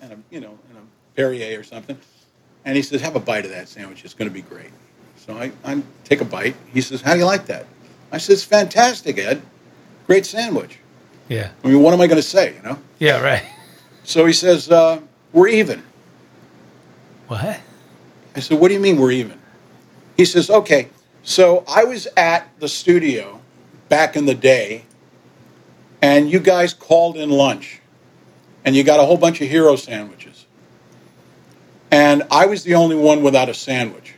and 0.00 0.12
a, 0.12 0.18
you 0.30 0.40
know, 0.40 0.58
and 0.68 0.78
a 0.78 0.82
Perrier 1.16 1.58
or 1.58 1.62
something. 1.62 1.98
And 2.64 2.76
he 2.76 2.82
says, 2.82 3.00
Have 3.00 3.16
a 3.16 3.20
bite 3.20 3.44
of 3.44 3.50
that 3.50 3.68
sandwich. 3.68 4.04
It's 4.04 4.14
going 4.14 4.28
to 4.28 4.34
be 4.34 4.42
great. 4.42 4.70
So 5.16 5.34
I, 5.36 5.52
I 5.64 5.82
take 6.04 6.20
a 6.20 6.24
bite. 6.24 6.56
He 6.72 6.80
says, 6.80 7.00
How 7.00 7.14
do 7.14 7.18
you 7.18 7.24
like 7.24 7.46
that? 7.46 7.66
I 8.12 8.18
said, 8.18 8.34
It's 8.34 8.44
fantastic, 8.44 9.18
Ed. 9.18 9.42
Great 10.06 10.26
sandwich. 10.26 10.78
Yeah. 11.28 11.50
I 11.64 11.68
mean, 11.68 11.82
what 11.82 11.94
am 11.94 12.00
I 12.00 12.06
going 12.06 12.16
to 12.20 12.22
say, 12.26 12.54
you 12.56 12.62
know? 12.62 12.78
Yeah, 12.98 13.20
right. 13.20 13.44
So 14.04 14.26
he 14.26 14.32
says, 14.32 14.70
uh, 14.70 15.00
We're 15.32 15.48
even. 15.48 15.82
What? 17.30 17.60
I 18.34 18.40
said, 18.40 18.58
What 18.58 18.68
do 18.68 18.74
you 18.74 18.80
mean 18.80 18.96
we're 18.96 19.12
even? 19.12 19.38
He 20.16 20.24
says, 20.24 20.50
Okay, 20.50 20.88
so 21.22 21.62
I 21.68 21.84
was 21.84 22.08
at 22.16 22.48
the 22.58 22.68
studio 22.68 23.40
back 23.88 24.16
in 24.16 24.26
the 24.26 24.34
day, 24.34 24.84
and 26.02 26.28
you 26.28 26.40
guys 26.40 26.74
called 26.74 27.16
in 27.16 27.30
lunch, 27.30 27.80
and 28.64 28.74
you 28.74 28.82
got 28.82 28.98
a 28.98 29.04
whole 29.04 29.16
bunch 29.16 29.40
of 29.40 29.48
hero 29.48 29.76
sandwiches. 29.76 30.44
And 31.92 32.24
I 32.32 32.46
was 32.46 32.64
the 32.64 32.74
only 32.74 32.96
one 32.96 33.22
without 33.22 33.48
a 33.48 33.54
sandwich. 33.54 34.14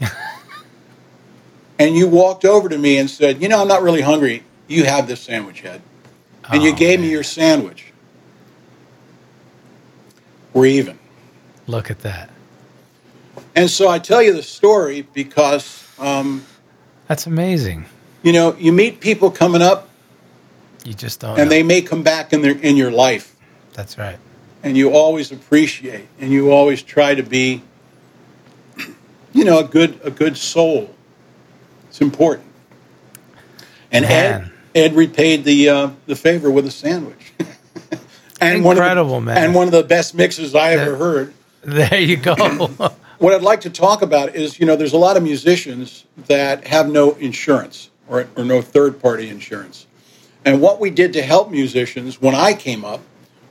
and 1.80 1.96
you 1.96 2.06
walked 2.06 2.44
over 2.44 2.68
to 2.68 2.78
me 2.78 2.98
and 2.98 3.10
said, 3.10 3.42
You 3.42 3.48
know, 3.48 3.62
I'm 3.62 3.68
not 3.68 3.82
really 3.82 4.00
hungry. 4.02 4.44
You 4.68 4.84
have 4.84 5.08
this 5.08 5.22
sandwich, 5.22 5.64
Ed. 5.64 5.82
And 6.48 6.62
you 6.62 6.70
Oh, 6.70 6.76
gave 6.76 7.00
me 7.00 7.10
your 7.10 7.24
sandwich. 7.24 7.92
We're 10.52 10.66
even. 10.66 11.00
Look 11.66 11.90
at 11.90 11.98
that. 12.02 12.30
And 13.56 13.70
so 13.70 13.88
I 13.88 13.98
tell 13.98 14.22
you 14.22 14.32
the 14.32 14.42
story 14.42 15.02
because, 15.14 15.86
um, 15.98 16.44
That's 17.08 17.26
amazing. 17.26 17.86
you 18.22 18.32
know, 18.32 18.54
you 18.56 18.72
meet 18.72 19.00
people 19.00 19.30
coming 19.30 19.62
up 19.62 19.88
You 20.84 20.94
just 20.94 21.20
don't. 21.20 21.38
and 21.38 21.48
know. 21.48 21.50
they 21.50 21.62
may 21.62 21.80
come 21.82 22.02
back 22.02 22.32
in 22.32 22.42
their 22.42 22.56
in 22.58 22.76
your 22.76 22.90
life, 22.90 23.34
That's 23.74 23.96
right. 23.96 24.18
and 24.62 24.76
you 24.76 24.90
always 24.90 25.30
appreciate 25.30 26.06
and 26.20 26.30
you 26.32 26.50
always 26.50 26.82
try 26.82 27.14
to 27.14 27.22
be, 27.22 27.62
you 29.32 29.44
know, 29.44 29.58
a 29.60 29.64
good 29.64 30.00
a 30.02 30.10
good 30.10 30.36
soul. 30.36 30.90
It's 31.88 32.00
important. 32.00 32.46
And 33.92 34.04
Man. 34.04 34.50
Ed 34.74 34.90
Ed 34.90 34.96
repaid 34.96 35.44
the 35.44 35.68
uh, 35.68 35.90
the 36.06 36.16
favor 36.16 36.50
with 36.50 36.66
a 36.66 36.70
sandwich. 36.72 37.32
and 38.40 38.64
one 38.64 38.76
of 38.76 38.78
the- 38.78 38.82
Incredible, 38.82 39.20
man. 39.20 39.36
And 39.36 39.54
one 39.54 39.66
of 39.68 39.72
the 39.72 39.84
best 39.84 40.14
mixes 40.14 40.54
I 40.56 40.72
ever 40.72 40.96
heard. 40.96 41.32
There 41.66 41.98
you 41.98 42.18
go. 42.18 42.34
what 43.24 43.32
I'd 43.32 43.40
like 43.40 43.62
to 43.62 43.70
talk 43.70 44.02
about 44.02 44.36
is, 44.36 44.60
you 44.60 44.66
know, 44.66 44.76
there's 44.76 44.92
a 44.92 44.98
lot 44.98 45.16
of 45.16 45.22
musicians 45.22 46.04
that 46.26 46.66
have 46.66 46.90
no 46.90 47.12
insurance 47.12 47.88
or, 48.06 48.28
or 48.36 48.44
no 48.44 48.60
third 48.60 49.00
party 49.00 49.30
insurance. 49.30 49.86
And 50.44 50.60
what 50.60 50.78
we 50.78 50.90
did 50.90 51.14
to 51.14 51.22
help 51.22 51.50
musicians 51.50 52.20
when 52.20 52.34
I 52.34 52.52
came 52.52 52.84
up 52.84 53.00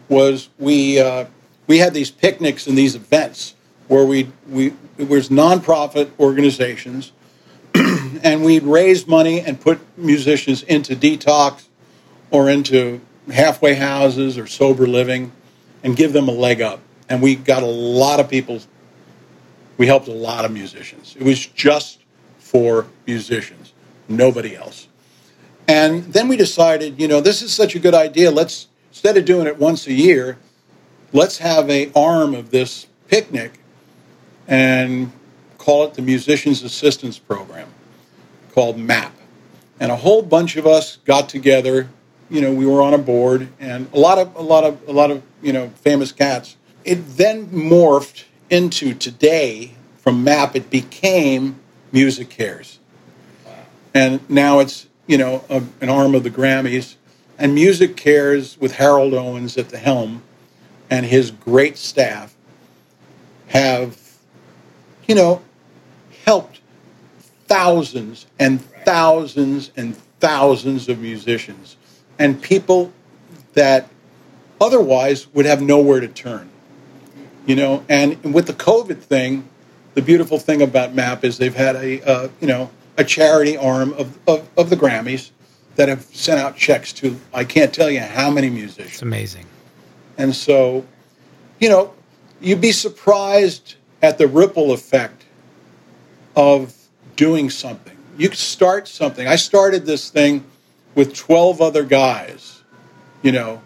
was 0.10 0.50
we, 0.60 1.00
uh, 1.00 1.26
we 1.66 1.80
had 1.80 1.96
these 1.96 2.12
picnics 2.12 2.68
and 2.68 2.78
these 2.78 2.94
events 2.94 3.56
where 3.88 4.06
we, 4.06 4.30
we, 4.48 4.74
it 5.00 5.10
was 5.10 5.30
nonprofit 5.30 6.12
organizations 6.20 7.12
and 7.74 8.46
we'd 8.46 8.62
raise 8.62 9.08
money 9.08 9.40
and 9.40 9.60
put 9.60 9.80
musicians 9.98 10.62
into 10.62 10.96
detox 10.96 11.68
or 12.30 12.48
into 12.48 13.02
halfway 13.32 13.74
houses 13.74 14.38
or 14.38 14.46
sober 14.46 14.86
living 14.86 15.32
and 15.82 15.96
give 15.96 16.14
them 16.14 16.28
a 16.28 16.32
leg 16.32 16.62
up. 16.62 16.80
And 17.10 17.24
we 17.24 17.36
got 17.36 17.64
a 17.64 17.68
lot 17.68 18.20
of 18.20 18.30
people 18.30 18.62
we 19.78 19.88
helped 19.88 20.08
a 20.08 20.14
lot 20.14 20.46
of 20.46 20.52
musicians. 20.52 21.16
It 21.18 21.24
was 21.24 21.46
just 21.46 22.00
for 22.38 22.88
musicians, 23.08 23.74
nobody 24.08 24.56
else. 24.56 24.88
And 25.68 26.04
then 26.06 26.28
we 26.28 26.38
decided, 26.38 27.00
you 27.00 27.08
know, 27.08 27.22
this 27.22 27.42
is 27.42 27.54
such 27.54 27.76
a 27.76 27.80
good 27.80 27.94
idea. 27.94 28.32
Let's 28.32 28.68
instead 28.90 29.18
of 29.18 29.26
doing 29.26 29.48
it 29.48 29.58
once 29.58 29.88
a 29.88 29.94
year, 29.94 30.38
let's 31.14 31.40
have 31.40 31.70
a 31.70 31.92
arm 31.96 32.36
of 32.36 32.52
this 32.52 32.88
picnic 33.08 33.60
and 34.48 35.12
call 35.58 35.86
it 35.86 35.94
the 35.94 36.02
Musicians 36.02 36.62
Assistance 36.64 37.18
Program, 37.18 37.70
called 38.52 38.78
MAP. 38.78 39.14
And 39.80 39.92
a 39.92 39.96
whole 39.96 40.22
bunch 40.22 40.58
of 40.58 40.68
us 40.68 40.98
got 41.06 41.30
together. 41.30 41.90
You 42.30 42.42
know, 42.42 42.54
we 42.54 42.66
were 42.66 42.82
on 42.82 42.94
a 42.94 42.98
board, 42.98 43.50
and 43.60 43.88
a 43.94 44.00
lot 44.00 44.18
of 44.18 44.36
a 44.36 44.42
lot 44.42 44.64
of 44.64 44.88
a 44.88 44.92
lot 44.92 45.12
of 45.12 45.24
you 45.42 45.54
know 45.54 45.70
famous 45.70 46.12
cats. 46.12 46.58
It 46.84 47.18
then 47.18 47.48
morphed 47.48 48.26
into 48.54 48.94
today 48.94 49.72
from 49.98 50.24
MAP. 50.24 50.56
It 50.56 50.70
became 50.70 51.60
Music 51.92 52.30
Cares, 52.30 52.80
and 53.94 54.28
now 54.30 54.60
it's 54.60 54.88
you 55.08 55.18
know 55.18 55.44
a, 55.50 55.64
an 55.82 55.90
arm 55.90 56.16
of 56.16 56.24
the 56.24 56.32
Grammys. 56.32 56.96
And 57.40 57.56
Music 57.56 57.98
Cares 57.98 58.60
with 58.60 58.74
Harold 58.76 59.16
Owens 59.16 59.58
at 59.58 59.70
the 59.70 59.80
helm 59.80 60.22
and 60.94 61.08
his 61.08 61.32
great 61.32 61.78
staff 61.78 62.36
have, 63.48 64.00
you 65.08 65.16
know, 65.16 65.42
helped 66.26 66.62
thousands 67.48 68.28
and 68.38 68.62
thousands 68.86 69.72
and 69.76 69.96
thousands 70.20 70.88
of 70.90 71.00
musicians 71.00 71.78
and 72.20 72.40
people 72.40 72.94
that 73.54 73.90
otherwise 74.62 75.28
would 75.34 75.48
have 75.48 75.62
nowhere 75.62 76.00
to 76.00 76.08
turn. 76.08 76.50
You 77.46 77.56
know, 77.56 77.84
and 77.90 78.34
with 78.34 78.48
the 78.48 78.54
COVID 78.54 79.00
thing, 79.00 79.50
the 79.96 80.02
beautiful 80.02 80.40
thing 80.40 80.62
about 80.62 80.94
MAP 80.94 81.24
is 81.24 81.38
they've 81.38 81.56
had 81.56 81.76
a 81.76 82.02
uh, 82.02 82.30
you 82.40 82.48
know 82.48 82.70
a 82.98 83.04
charity 83.04 83.58
arm 83.58 83.94
of, 83.94 84.18
of, 84.28 84.48
of 84.58 84.70
the 84.70 84.76
Grammys 84.76 85.32
that 85.76 85.90
have 85.90 86.04
sent 86.04 86.40
out 86.40 86.56
checks 86.56 86.94
to 86.94 87.20
I 87.34 87.44
can't 87.44 87.74
tell 87.74 87.90
you 87.90 88.00
how 88.00 88.30
many 88.30 88.50
musicians. 88.50 88.94
It's 88.94 89.02
amazing. 89.02 89.46
And 90.18 90.36
so, 90.36 90.86
you 91.60 91.70
know, 91.70 91.94
you'd 92.40 92.62
be 92.62 92.72
surprised 92.72 93.76
at 94.02 94.18
the 94.18 94.28
ripple 94.28 94.72
effect 94.72 95.26
of 96.36 96.76
doing 97.16 97.50
something. 97.50 97.98
You 98.18 98.32
start 98.32 98.88
something. 98.88 99.28
I 99.28 99.38
started 99.38 99.86
this 99.86 100.10
thing 100.10 100.46
with 100.94 101.16
12 101.16 101.62
other 101.62 101.84
guys, 101.84 102.62
you 103.24 103.32
know, 103.32 103.62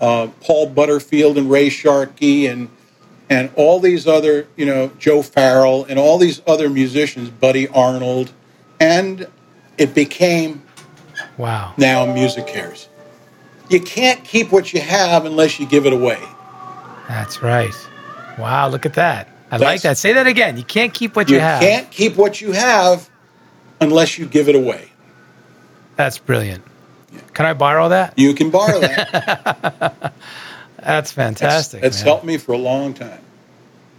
uh, 0.00 0.28
Paul 0.40 0.66
Butterfield 0.68 1.38
and 1.38 1.50
Ray 1.50 1.70
Sharkey 1.70 2.46
and 2.46 2.68
and 3.30 3.50
all 3.54 3.78
these 3.78 4.06
other, 4.08 4.48
you 4.56 4.66
know, 4.66 4.90
Joe 4.98 5.22
Farrell 5.22 5.84
and 5.84 5.98
all 5.98 6.18
these 6.18 6.42
other 6.46 6.68
musicians, 6.68 7.30
Buddy 7.30 7.68
Arnold, 7.68 8.32
and 8.80 9.28
it 9.78 9.94
became 9.94 10.62
Wow. 11.38 11.72
now 11.78 12.12
Music 12.12 12.46
Cares. 12.48 12.88
You 13.68 13.80
can't 13.80 14.24
keep 14.24 14.50
what 14.50 14.72
you 14.72 14.80
have 14.80 15.24
unless 15.24 15.60
you 15.60 15.66
give 15.66 15.86
it 15.86 15.92
away. 15.92 16.18
That's 17.08 17.40
right. 17.40 17.74
Wow, 18.36 18.68
look 18.68 18.84
at 18.84 18.94
that. 18.94 19.28
I 19.52 19.56
like 19.56 19.82
that. 19.82 19.96
Say 19.96 20.12
that 20.12 20.26
again. 20.26 20.56
You 20.56 20.64
can't 20.64 20.92
keep 20.92 21.14
what 21.16 21.28
you, 21.28 21.36
You 21.36 21.40
have. 21.40 21.62
You 21.62 21.68
can't 21.68 21.90
keep 21.90 22.16
what 22.16 22.40
you 22.40 22.52
have 22.52 23.08
unless 23.80 24.18
you 24.18 24.26
give 24.26 24.48
it 24.48 24.54
away. 24.54 24.90
That's 25.96 26.18
brilliant. 26.18 26.64
Can 27.34 27.46
I 27.46 27.54
borrow 27.54 27.88
that? 27.88 28.18
You 28.18 28.34
can 28.34 28.50
borrow 28.50 28.80
that. 28.80 30.12
That's 30.82 31.12
fantastic. 31.12 31.82
It's 31.82 32.00
helped 32.00 32.24
me 32.24 32.36
for 32.38 32.52
a 32.52 32.58
long 32.58 32.94
time. 32.94 33.20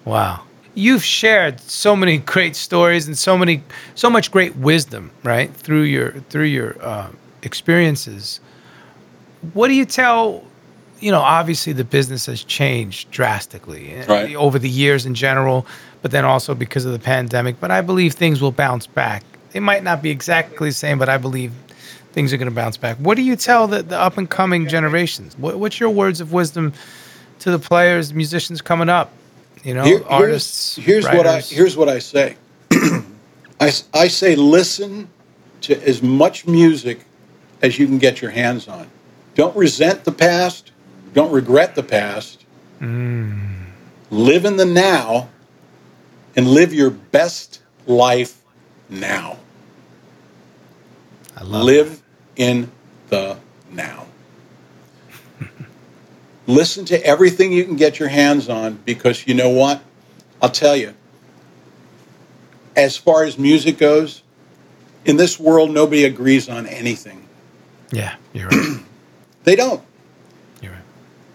Wow. 0.05 0.41
You've 0.73 1.03
shared 1.03 1.59
so 1.59 1.95
many 1.95 2.17
great 2.17 2.55
stories 2.55 3.07
and 3.07 3.17
so 3.17 3.37
many 3.37 3.61
so 3.95 4.09
much 4.09 4.31
great 4.31 4.55
wisdom, 4.55 5.11
right? 5.23 5.53
Through 5.53 5.83
your 5.83 6.11
through 6.29 6.45
your 6.45 6.81
uh, 6.81 7.09
experiences. 7.43 8.39
What 9.53 9.67
do 9.67 9.73
you 9.73 9.85
tell 9.85 10.43
you 11.01 11.11
know, 11.11 11.19
obviously 11.19 11.73
the 11.73 11.83
business 11.83 12.27
has 12.27 12.43
changed 12.43 13.09
drastically 13.11 13.99
uh, 13.99 14.05
Right. 14.05 14.35
over 14.35 14.59
the 14.59 14.69
years 14.69 15.05
in 15.07 15.15
general, 15.15 15.65
but 16.03 16.11
then 16.11 16.25
also 16.25 16.53
because 16.53 16.85
of 16.85 16.91
the 16.93 16.99
pandemic. 16.99 17.59
But 17.59 17.71
I 17.71 17.81
believe 17.81 18.13
things 18.13 18.39
will 18.39 18.51
bounce 18.51 18.85
back. 18.85 19.23
It 19.53 19.61
might 19.61 19.83
not 19.83 20.01
be 20.03 20.11
exactly 20.11 20.69
the 20.69 20.75
same, 20.75 20.99
but 20.99 21.09
I 21.09 21.17
believe 21.17 21.51
things 22.13 22.33
are 22.33 22.37
going 22.37 22.49
to 22.49 22.55
bounce 22.55 22.77
back. 22.77 22.97
What 22.97 23.15
do 23.15 23.21
you 23.23 23.35
tell 23.35 23.67
the, 23.67 23.83
the 23.83 23.97
up 23.97 24.17
and 24.17 24.29
coming 24.29 24.67
generations? 24.67 25.37
What, 25.37 25.57
what's 25.59 25.79
your 25.79 25.89
words 25.89 26.21
of 26.21 26.33
wisdom 26.33 26.73
to 27.39 27.51
the 27.51 27.59
players, 27.59 28.13
musicians 28.13 28.61
coming 28.61 28.89
up? 28.89 29.11
You 29.63 29.73
know, 29.75 29.83
Here- 29.83 29.97
here's- 29.97 30.11
artists. 30.11 30.75
Here's, 30.75 31.05
what 31.05 31.27
I 31.27 31.41
here's 31.41 31.77
what 31.77 31.89
I 31.89 31.99
say. 31.99 32.35
I, 32.71 33.71
I 33.93 34.07
say 34.07 34.35
listen 34.35 35.07
to 35.61 35.87
as 35.87 36.01
much 36.01 36.47
music 36.47 37.05
as 37.61 37.77
you 37.77 37.85
can 37.85 37.99
get 37.99 38.21
your 38.21 38.31
hands 38.31 38.67
on. 38.67 38.89
Don't 39.35 39.55
resent 39.55 40.03
the 40.03 40.11
past. 40.11 40.71
Don't 41.13 41.31
regret 41.31 41.75
the 41.75 41.83
past. 41.83 42.43
Mm. 42.79 43.65
Live 44.09 44.45
in 44.45 44.57
the 44.57 44.65
now, 44.65 45.29
and 46.35 46.47
live 46.47 46.73
your 46.73 46.89
best 46.89 47.61
life 47.85 48.41
now. 48.89 49.37
I 51.37 51.43
love 51.43 51.63
live 51.63 52.00
in 52.35 52.71
the 53.09 53.37
now. 53.71 54.05
Listen 56.47 56.85
to 56.85 57.05
everything 57.05 57.51
you 57.51 57.63
can 57.63 57.75
get 57.75 57.99
your 57.99 58.09
hands 58.09 58.49
on 58.49 58.79
because 58.85 59.27
you 59.27 59.33
know 59.33 59.49
what? 59.49 59.81
I'll 60.41 60.49
tell 60.49 60.75
you. 60.75 60.93
As 62.75 62.97
far 62.97 63.23
as 63.23 63.37
music 63.37 63.77
goes, 63.77 64.23
in 65.05 65.17
this 65.17 65.39
world, 65.39 65.71
nobody 65.71 66.05
agrees 66.05 66.47
on 66.47 66.65
anything. 66.67 67.27
Yeah, 67.91 68.15
you're 68.33 68.49
right. 68.49 68.79
They 69.43 69.55
don't. 69.55 69.81
You're 70.61 70.73
right. 70.73 70.81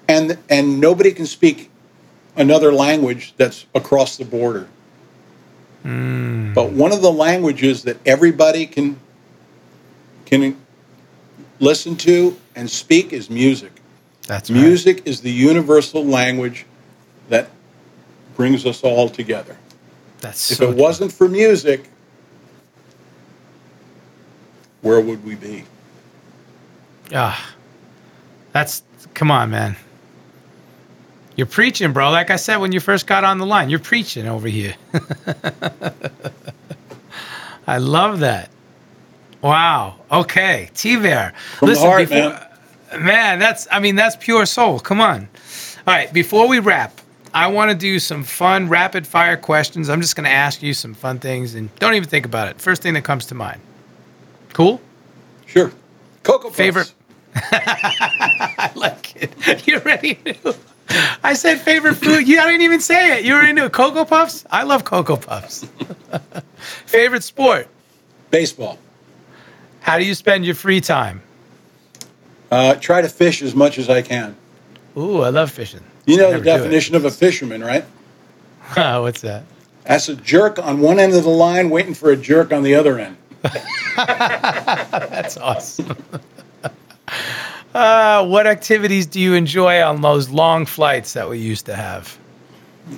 And, 0.07 0.39
and 0.49 0.81
nobody 0.81 1.11
can 1.11 1.27
speak 1.27 1.73
another 2.37 2.73
language 2.73 3.35
that's 3.37 3.67
across 3.75 4.17
the 4.17 4.25
border. 4.25 4.69
Hmm. 5.83 6.53
But 6.53 6.71
one 6.71 6.93
of 6.93 7.03
the 7.03 7.11
languages 7.11 7.83
that 7.83 7.97
everybody 8.07 8.67
can 8.67 9.01
can 10.25 10.57
listen 11.61 11.97
to 11.99 12.37
and 12.57 12.71
speak 12.71 13.13
is 13.13 13.31
music. 13.31 13.73
That's 14.27 14.51
right. 14.51 14.61
Music 14.63 15.03
is 15.07 15.21
the 15.21 15.31
universal 15.33 16.05
language 16.05 16.67
that 17.29 17.49
brings 18.37 18.67
us 18.67 18.83
all 18.85 19.09
together. 19.09 19.57
That's 20.21 20.51
If 20.51 20.59
so 20.59 20.71
it 20.71 20.77
true. 20.77 20.77
wasn't 20.77 21.13
for 21.13 21.29
music, 21.29 21.89
where 24.83 25.01
would 25.01 25.25
we 25.25 25.35
be? 25.37 25.65
Ah, 27.13 27.55
that's 28.53 28.83
come 29.15 29.31
on, 29.31 29.51
man. 29.51 29.77
You're 31.37 31.47
preaching, 31.47 31.93
bro. 31.93 32.11
Like 32.11 32.31
I 32.31 32.37
said 32.37 32.59
when 32.59 32.73
you 32.73 32.81
first 32.81 33.07
got 33.07 33.25
on 33.25 33.39
the 33.39 33.47
line, 33.47 33.71
you're 33.71 33.79
preaching 33.79 34.27
over 34.29 34.49
here. 34.49 34.75
I 37.67 37.79
love 37.79 38.21
that. 38.21 38.51
Wow. 39.43 39.97
Okay, 40.11 40.71
T 40.75 40.97
Bear. 40.97 41.33
The 41.61 41.79
heart, 41.79 42.11
man. 42.11 42.43
Man, 43.05 43.39
that's 43.39 43.67
I 43.71 43.81
mean 43.81 43.97
that's 43.97 44.17
pure 44.17 44.47
soul. 44.47 44.79
Come 44.81 45.01
on. 45.01 45.29
All 45.87 45.95
right, 45.95 46.13
before 46.13 46.49
we 46.49 46.59
wrap, 46.59 47.01
I 47.35 47.47
want 47.49 47.71
to 47.71 47.77
do 47.77 47.99
some 47.99 48.25
fun 48.25 48.69
rapid 48.69 49.07
fire 49.07 49.37
questions. 49.37 49.89
I'm 49.89 50.01
just 50.01 50.17
going 50.17 50.25
to 50.25 50.31
ask 50.31 50.63
you 50.63 50.73
some 50.75 50.95
fun 50.95 51.19
things 51.19 51.55
and 51.55 51.73
don't 51.77 51.95
even 51.95 52.09
think 52.09 52.25
about 52.27 52.49
it. 52.49 52.61
First 52.61 52.83
thing 52.83 52.95
that 52.95 53.05
comes 53.05 53.27
to 53.27 53.35
mind. 53.35 53.61
Cool? 54.53 54.81
Sure. 55.47 55.71
Cocoa 56.23 56.49
Puffs. 56.49 56.57
Favorite- 56.57 56.93
I 57.35 58.71
like 58.75 59.15
it. 59.17 59.67
You're 59.67 59.81
ready 59.81 60.15
to. 60.15 60.57
I 61.23 61.35
said 61.35 61.61
favorite 61.61 61.97
food. 61.97 62.27
You 62.27 62.41
I 62.41 62.47
didn't 62.47 62.63
even 62.63 62.81
say 62.81 63.19
it. 63.19 63.25
You 63.25 63.35
were 63.35 63.43
into 63.43 63.69
Cocoa 63.69 64.05
Puffs? 64.05 64.47
I 64.51 64.63
love 64.63 64.85
Cocoa 64.85 65.17
Puffs. 65.17 65.67
favorite 66.87 67.23
sport? 67.25 67.69
Baseball. 68.31 68.79
How 69.81 69.99
do 69.99 70.05
you 70.05 70.15
spend 70.15 70.45
your 70.45 70.55
free 70.55 70.81
time? 70.81 71.23
Uh, 72.51 72.75
try 72.75 73.01
to 73.01 73.09
fish 73.09 73.43
as 73.43 73.55
much 73.55 73.79
as 73.79 73.89
I 73.89 74.03
can. 74.03 74.37
Ooh, 74.97 75.23
I 75.23 75.31
love 75.31 75.51
fishing. 75.51 75.83
You 76.07 76.17
know 76.17 76.27
the 76.27 76.33
never 76.33 76.45
do 76.45 76.51
it. 76.51 76.57
definition 76.59 76.97
of 76.97 77.05
a 77.05 77.11
fisherman, 77.11 77.63
right? 77.63 77.85
What's 78.75 79.21
that? 79.23 79.45
That's 79.85 80.09
a 80.09 80.17
jerk 80.17 80.59
on 80.59 80.81
one 80.81 80.99
end 80.99 81.15
of 81.15 81.25
the 81.25 81.31
line 81.31 81.71
waiting 81.71 81.95
for 81.95 82.11
a 82.11 82.17
jerk 82.17 82.53
on 82.53 82.63
the 82.63 82.75
other 82.75 82.99
end. 82.99 83.17
That's 83.97 85.37
awesome. 85.37 85.97
uh, 87.75 88.27
what 88.27 88.47
activities 88.47 89.07
do 89.07 89.21
you 89.21 89.35
enjoy 89.35 89.83
on 89.83 90.01
those 90.01 90.29
long 90.29 90.67
flights 90.67 91.13
that 91.13 91.29
we 91.29 91.39
used 91.39 91.67
to 91.67 91.77
have? 91.77 92.19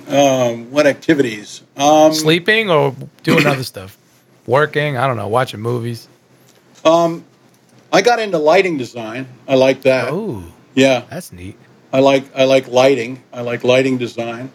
Um, 0.07 0.71
what 0.71 0.87
activities? 0.87 1.61
Um, 1.77 2.13
Sleeping 2.13 2.69
or 2.69 2.95
doing 3.23 3.45
other 3.45 3.63
stuff? 3.63 3.97
Working? 4.47 4.97
I 4.97 5.05
don't 5.05 5.17
know. 5.17 5.27
Watching 5.27 5.59
movies? 5.59 6.07
I 6.85 8.01
got 8.01 8.19
into 8.19 8.37
lighting 8.37 8.77
design. 8.77 9.27
I 9.47 9.55
like 9.55 9.81
that. 9.83 10.09
Oh, 10.11 10.43
Yeah, 10.75 11.03
that's 11.09 11.31
neat. 11.31 11.57
I 11.91 11.99
like 11.99 12.23
I 12.35 12.45
like 12.45 12.67
lighting. 12.67 13.23
I 13.33 13.41
like 13.41 13.63
lighting 13.63 13.97
design. 13.97 14.51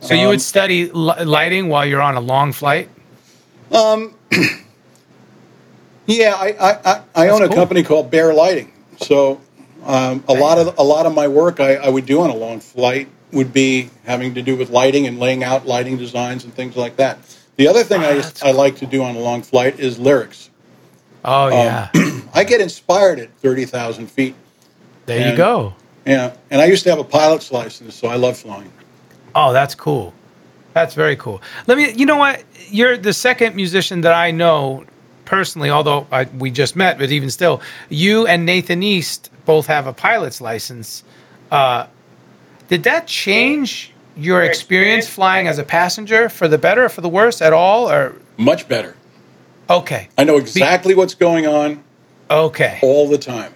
So 0.00 0.14
you 0.14 0.22
Um, 0.22 0.28
would 0.28 0.40
study 0.40 0.90
li- 0.90 1.24
lighting 1.24 1.68
while 1.68 1.84
you're 1.86 2.00
on 2.00 2.16
a 2.16 2.20
long 2.20 2.52
flight? 2.52 2.88
Um, 3.70 4.14
yeah, 6.06 6.34
I 6.34 6.48
I, 6.58 6.78
I, 6.84 7.00
I 7.14 7.28
own 7.28 7.42
a 7.42 7.46
cool. 7.48 7.56
company 7.56 7.82
called 7.82 8.10
Bear 8.10 8.32
Lighting. 8.34 8.72
So 8.96 9.40
um, 9.84 10.24
a 10.28 10.32
lot 10.32 10.58
of 10.58 10.78
a 10.78 10.82
lot 10.82 11.06
of 11.06 11.14
my 11.14 11.28
work 11.28 11.60
I, 11.60 11.74
I 11.76 11.88
would 11.88 12.06
do 12.06 12.20
on 12.22 12.30
a 12.30 12.34
long 12.36 12.60
flight 12.60 13.08
would 13.32 13.52
be 13.52 13.90
having 14.04 14.34
to 14.34 14.42
do 14.42 14.56
with 14.56 14.70
lighting 14.70 15.06
and 15.06 15.18
laying 15.18 15.44
out 15.44 15.66
lighting 15.66 15.96
designs 15.98 16.44
and 16.44 16.54
things 16.54 16.76
like 16.76 16.96
that. 16.96 17.18
The 17.56 17.68
other 17.68 17.84
thing 17.84 18.00
I, 18.00 18.14
that's 18.14 18.42
I 18.42 18.52
like 18.52 18.76
to 18.76 18.86
do 18.86 19.02
on 19.02 19.14
a 19.14 19.18
long 19.20 19.42
flight 19.42 19.78
is 19.78 19.98
lyrics. 19.98 20.50
Oh 21.24 21.46
Um, 21.46 21.52
yeah, 21.52 21.88
I 22.34 22.44
get 22.44 22.60
inspired 22.60 23.18
at 23.20 23.32
thirty 23.38 23.64
thousand 23.64 24.08
feet. 24.10 24.34
there 25.06 25.30
you 25.30 25.36
go. 25.36 25.74
Yeah, 26.06 26.34
and 26.50 26.60
I 26.60 26.64
used 26.66 26.82
to 26.84 26.90
have 26.90 26.98
a 26.98 27.04
pilot's 27.04 27.52
license, 27.52 27.94
so 27.94 28.08
I 28.08 28.16
love 28.16 28.36
flying. 28.36 28.72
Oh, 29.34 29.52
that's 29.52 29.74
cool. 29.74 30.12
That's 30.74 30.94
very 30.94 31.16
cool. 31.16 31.40
Let 31.66 31.78
me. 31.78 31.92
You 31.92 32.06
know 32.06 32.16
what? 32.16 32.42
You're 32.68 32.96
the 32.96 33.12
second 33.12 33.54
musician 33.54 34.00
that 34.00 34.14
I 34.14 34.30
know 34.30 34.84
personally. 35.26 35.70
Although 35.70 36.06
I, 36.10 36.24
we 36.24 36.50
just 36.50 36.74
met, 36.76 36.98
but 36.98 37.10
even 37.12 37.30
still, 37.30 37.60
you 37.88 38.26
and 38.26 38.44
Nathan 38.44 38.82
East 38.82 39.30
both 39.44 39.66
have 39.66 39.86
a 39.86 39.92
pilot's 39.92 40.40
license. 40.40 41.04
Uh, 41.50 41.86
did 42.68 42.82
that 42.84 43.06
change 43.06 43.92
your 44.16 44.42
experience 44.42 45.06
flying 45.08 45.46
as 45.46 45.58
a 45.58 45.62
passenger 45.64 46.28
for 46.28 46.48
the 46.48 46.58
better 46.58 46.84
or 46.86 46.88
for 46.88 47.00
the 47.02 47.08
worse 47.08 47.40
at 47.42 47.52
all? 47.52 47.90
Or 47.90 48.16
Much 48.38 48.66
better. 48.66 48.96
Okay, 49.68 50.08
I 50.18 50.24
know 50.24 50.36
exactly 50.36 50.94
what's 50.94 51.14
going 51.14 51.46
on 51.46 51.82
okay. 52.30 52.78
all 52.82 53.08
the 53.08 53.18
time. 53.18 53.52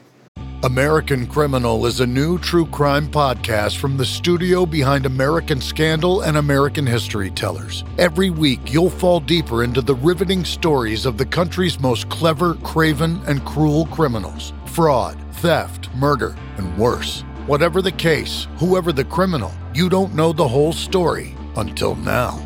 American 0.63 1.27
Criminal 1.27 1.87
is 1.87 2.01
a 2.01 2.07
new 2.07 2.39
true 2.39 2.67
crime 2.67 3.09
podcast 3.09 3.77
from 3.77 3.97
the 3.97 4.05
studio 4.05 4.65
behind 4.65 5.05
American 5.05 5.61
Scandal 5.61 6.23
and 6.23 6.39
American 6.39 6.87
History 6.87 7.31
Tellers. 7.31 7.85
Every 7.99 8.31
week, 8.31 8.73
you'll 8.73 8.91
fall 8.91 9.21
deeper 9.21 9.63
into 9.63 9.83
the 9.83 9.95
riveting 9.95 10.45
stories 10.45 11.05
of 11.05 11.19
the 11.19 11.27
country's 11.27 11.79
most 11.79 12.09
clever, 12.09 12.55
craven, 12.65 13.21
and 13.27 13.45
cruel 13.45 13.87
criminals 13.87 14.53
fraud, 14.67 15.19
theft, 15.37 15.89
murder, 15.95 16.37
and 16.57 16.77
worse. 16.77 17.21
Whatever 17.47 17.81
the 17.81 17.93
case, 17.93 18.47
whoever 18.59 18.93
the 18.93 19.05
criminal, 19.05 19.53
you 19.75 19.89
don't 19.89 20.15
know 20.15 20.33
the 20.33 20.49
whole 20.49 20.73
story 20.73 21.35
until 21.57 21.95
now. 21.97 22.46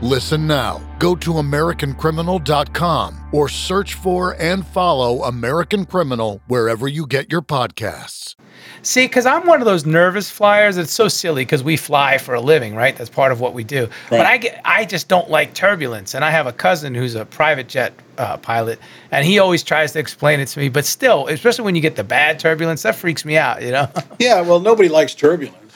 Listen 0.00 0.46
now. 0.46 0.80
Go 1.00 1.16
to 1.16 1.32
AmericanCriminal.com 1.32 3.28
or 3.32 3.48
search 3.48 3.94
for 3.94 4.36
and 4.40 4.64
follow 4.64 5.24
American 5.24 5.86
Criminal 5.86 6.40
wherever 6.46 6.86
you 6.86 7.04
get 7.04 7.32
your 7.32 7.42
podcasts. 7.42 8.36
See, 8.82 9.06
because 9.06 9.26
I'm 9.26 9.44
one 9.44 9.60
of 9.60 9.64
those 9.64 9.84
nervous 9.84 10.30
flyers. 10.30 10.76
It's 10.76 10.92
so 10.92 11.08
silly 11.08 11.42
because 11.44 11.64
we 11.64 11.76
fly 11.76 12.16
for 12.18 12.34
a 12.34 12.40
living, 12.40 12.76
right? 12.76 12.96
That's 12.96 13.10
part 13.10 13.32
of 13.32 13.40
what 13.40 13.54
we 13.54 13.64
do. 13.64 13.88
But 14.08 14.20
I 14.20 14.36
get, 14.38 14.60
I 14.64 14.84
just 14.84 15.08
don't 15.08 15.28
like 15.30 15.52
turbulence. 15.52 16.14
And 16.14 16.24
I 16.24 16.30
have 16.30 16.46
a 16.46 16.52
cousin 16.52 16.94
who's 16.94 17.16
a 17.16 17.24
private 17.24 17.68
jet 17.68 17.92
uh, 18.18 18.36
pilot, 18.36 18.78
and 19.10 19.26
he 19.26 19.40
always 19.40 19.64
tries 19.64 19.92
to 19.92 19.98
explain 19.98 20.38
it 20.38 20.46
to 20.46 20.60
me. 20.60 20.68
But 20.68 20.84
still, 20.86 21.26
especially 21.26 21.64
when 21.64 21.74
you 21.74 21.80
get 21.80 21.96
the 21.96 22.04
bad 22.04 22.38
turbulence, 22.38 22.82
that 22.82 22.94
freaks 22.94 23.24
me 23.24 23.36
out. 23.36 23.62
You 23.62 23.72
know? 23.72 23.88
Yeah, 24.20 24.40
well, 24.42 24.60
nobody 24.60 24.88
likes 24.88 25.14
turbulence. 25.14 25.74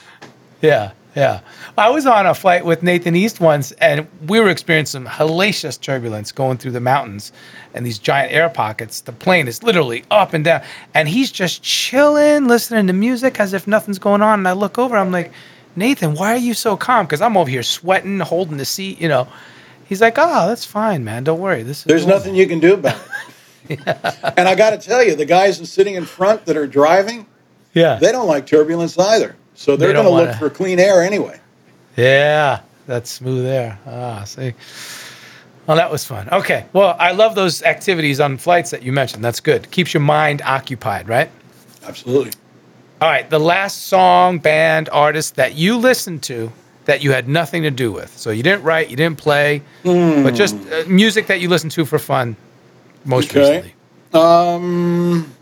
yeah, 0.61 0.91
yeah. 1.15 1.41
I 1.77 1.89
was 1.89 2.05
on 2.05 2.25
a 2.25 2.33
flight 2.33 2.65
with 2.65 2.83
Nathan 2.83 3.15
East 3.15 3.39
once, 3.39 3.71
and 3.73 4.07
we 4.27 4.39
were 4.39 4.49
experiencing 4.49 5.05
some 5.05 5.11
hellacious 5.13 5.79
turbulence 5.79 6.31
going 6.31 6.57
through 6.57 6.71
the 6.71 6.79
mountains 6.79 7.31
and 7.73 7.85
these 7.85 7.99
giant 7.99 8.31
air 8.31 8.49
pockets. 8.49 9.01
The 9.01 9.11
plane 9.11 9.47
is 9.47 9.63
literally 9.63 10.03
up 10.11 10.33
and 10.33 10.43
down, 10.45 10.61
and 10.93 11.07
he's 11.07 11.31
just 11.31 11.61
chilling, 11.63 12.47
listening 12.47 12.87
to 12.87 12.93
music 12.93 13.39
as 13.39 13.53
if 13.53 13.67
nothing's 13.67 13.99
going 13.99 14.21
on. 14.21 14.39
And 14.39 14.47
I 14.47 14.53
look 14.53 14.77
over, 14.77 14.97
I'm 14.97 15.11
like, 15.11 15.31
Nathan, 15.75 16.13
why 16.13 16.33
are 16.33 16.37
you 16.37 16.53
so 16.53 16.77
calm? 16.77 17.05
Because 17.05 17.21
I'm 17.21 17.35
over 17.37 17.49
here 17.49 17.63
sweating, 17.63 18.19
holding 18.19 18.57
the 18.57 18.65
seat, 18.65 19.01
you 19.01 19.07
know. 19.07 19.27
He's 19.85 20.01
like, 20.01 20.15
oh, 20.17 20.47
that's 20.47 20.65
fine, 20.65 21.03
man. 21.03 21.23
Don't 21.23 21.39
worry. 21.39 21.63
This 21.63 21.79
is 21.79 21.83
There's 21.85 22.01
normal." 22.05 22.19
nothing 22.19 22.35
you 22.35 22.47
can 22.47 22.59
do 22.59 22.73
about 22.75 22.95
it. 22.95 23.01
And 24.37 24.47
I 24.47 24.55
got 24.55 24.71
to 24.71 24.77
tell 24.77 25.01
you, 25.03 25.15
the 25.15 25.25
guys 25.25 25.57
sitting 25.71 25.95
in 25.95 26.03
front 26.05 26.45
that 26.47 26.57
are 26.57 26.67
driving, 26.67 27.25
Yeah. 27.73 27.95
they 27.95 28.11
don't 28.11 28.27
like 28.27 28.45
turbulence 28.45 28.97
either. 28.97 29.35
So 29.55 29.75
they're 29.75 29.89
They 29.89 29.93
going 29.93 30.05
to 30.05 30.11
look 30.11 30.35
for 30.37 30.49
clean 30.49 30.79
air 30.79 31.01
anyway. 31.03 31.39
Yeah, 31.95 32.61
that's 32.87 33.09
smooth 33.11 33.45
air. 33.45 33.77
Ah, 33.85 34.23
see. 34.23 34.53
Well, 35.67 35.77
that 35.77 35.91
was 35.91 36.03
fun. 36.03 36.27
Okay. 36.31 36.65
Well, 36.73 36.95
I 36.99 37.11
love 37.11 37.35
those 37.35 37.63
activities 37.63 38.19
on 38.19 38.37
flights 38.37 38.71
that 38.71 38.83
you 38.83 38.91
mentioned. 38.91 39.23
That's 39.23 39.39
good. 39.39 39.69
Keeps 39.71 39.93
your 39.93 40.01
mind 40.01 40.41
occupied, 40.43 41.07
right? 41.07 41.29
Absolutely. 41.85 42.31
All 42.99 43.09
right. 43.09 43.29
The 43.29 43.39
last 43.39 43.83
song, 43.87 44.39
band, 44.39 44.89
artist 44.91 45.35
that 45.35 45.55
you 45.55 45.77
listened 45.77 46.23
to 46.23 46.51
that 46.85 47.01
you 47.01 47.11
had 47.13 47.29
nothing 47.29 47.63
to 47.63 47.71
do 47.71 47.91
with. 47.93 48.17
So 48.17 48.31
you 48.31 48.43
didn't 48.43 48.63
write, 48.63 48.89
you 48.89 48.97
didn't 48.97 49.17
play, 49.17 49.61
but 49.83 50.35
just 50.35 50.55
uh, 50.71 50.83
music 50.87 51.27
that 51.27 51.39
you 51.39 51.47
listened 51.47 51.71
to 51.73 51.85
for 51.85 51.97
fun 51.99 52.35
most 53.05 53.29
Okay. 53.29 53.39
recently. 53.39 53.73
Um, 54.13 55.33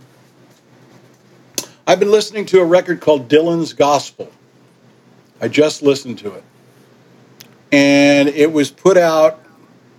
I've 1.91 1.99
been 1.99 2.09
listening 2.09 2.45
to 2.45 2.61
a 2.61 2.63
record 2.63 3.01
called 3.01 3.27
Dylan's 3.27 3.73
Gospel. 3.73 4.31
I 5.41 5.49
just 5.49 5.81
listened 5.81 6.19
to 6.19 6.35
it. 6.35 6.43
And 7.73 8.29
it 8.29 8.53
was 8.53 8.71
put 8.71 8.95
out 8.95 9.41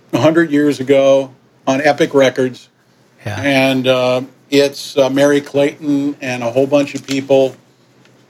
100 0.09 0.49
years 0.49 0.79
ago 0.79 1.31
on 1.67 1.81
Epic 1.81 2.15
Records. 2.15 2.69
Yeah. 3.23 3.39
And 3.39 3.85
uh, 3.85 4.21
it's 4.49 4.97
uh, 4.97 5.11
Merry 5.11 5.39
Clayton 5.39 6.17
and 6.19 6.41
a 6.41 6.49
whole 6.49 6.65
bunch 6.65 6.95
of 6.95 7.05
people 7.05 7.55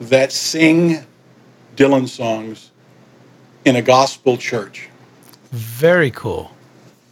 that 0.01 0.33
sing 0.33 1.05
Dylan 1.77 2.09
songs 2.09 2.69
in 3.63 3.77
a 3.77 3.81
gospel 3.81 4.35
church. 4.35 4.89
Very 5.51 6.11
cool. 6.11 6.51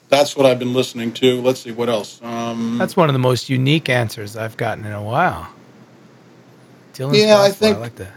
That's 0.10 0.36
what 0.36 0.45
I've 0.45 0.60
been 0.60 0.74
listening 0.74 1.14
to. 1.14 1.41
Let's 1.41 1.62
see 1.62 1.72
what 1.72 1.88
else. 1.88 2.22
Um, 2.22 2.78
That's 2.78 2.97
one 2.97 3.08
of 3.08 3.14
the 3.14 3.20
most 3.20 3.49
unique 3.49 3.88
answers 3.88 4.36
I've 4.36 4.58
gotten 4.58 4.84
in 4.86 4.91
a 4.91 5.02
while. 5.02 5.47
Dylan's 7.02 7.18
Yeah, 7.18 7.41
I 7.41 7.49
think- 7.49 7.78
I 7.78 7.80
like 7.80 7.95
that. 7.95 8.12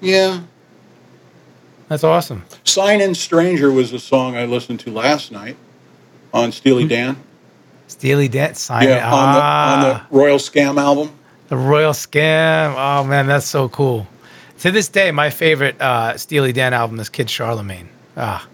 yeah, 0.00 0.40
That's 1.88 2.04
awesome. 2.04 2.44
Sign 2.64 3.00
in 3.00 3.14
Stranger 3.14 3.70
was 3.72 3.92
a 3.94 3.98
song 3.98 4.36
I 4.36 4.44
listened 4.44 4.80
to 4.80 4.90
last 4.90 5.32
night 5.32 5.56
on 6.34 6.52
Steely 6.52 6.86
Dan. 6.86 7.16
Steely 7.86 8.28
Dan, 8.28 8.54
sign 8.54 8.86
Yeah, 8.88 9.06
on, 9.06 9.12
Ah, 9.14 9.80
the, 9.82 9.88
on 9.94 9.94
the 10.10 10.16
Royal 10.18 10.38
Scam 10.38 10.78
album. 10.78 11.10
the 11.48 11.56
Royal 11.56 11.92
Scam. 11.94 12.74
Oh 12.76 13.04
man, 13.04 13.26
that's 13.26 13.46
so 13.46 13.68
cool. 13.70 14.06
To 14.60 14.70
this 14.70 14.88
day, 14.88 15.10
my 15.12 15.30
favorite 15.30 15.80
uh, 15.80 16.16
Steely 16.18 16.52
Dan 16.52 16.74
album 16.74 17.00
is 17.00 17.08
Kid 17.08 17.30
Charlemagne. 17.30 17.88
Ah, 18.16 18.46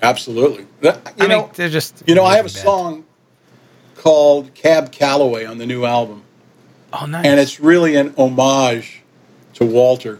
Absolutely. 0.00 0.64
That- 0.80 1.12
you 1.18 1.24
I 1.24 1.26
know, 1.28 1.42
mean, 1.42 1.50
they're 1.56 1.68
just. 1.68 2.02
you 2.06 2.14
know, 2.14 2.24
I 2.24 2.36
have 2.36 2.46
a 2.46 2.48
band. 2.48 2.64
song 2.64 3.04
called 3.96 4.54
Cab 4.54 4.92
Calloway 4.92 5.44
on 5.44 5.58
the 5.58 5.66
new 5.66 5.84
album, 5.84 6.22
Oh, 6.92 7.06
nice. 7.06 7.26
and 7.26 7.38
it's 7.38 7.60
really 7.60 7.96
an 7.96 8.14
homage 8.16 9.02
to 9.54 9.64
Walter 9.66 10.18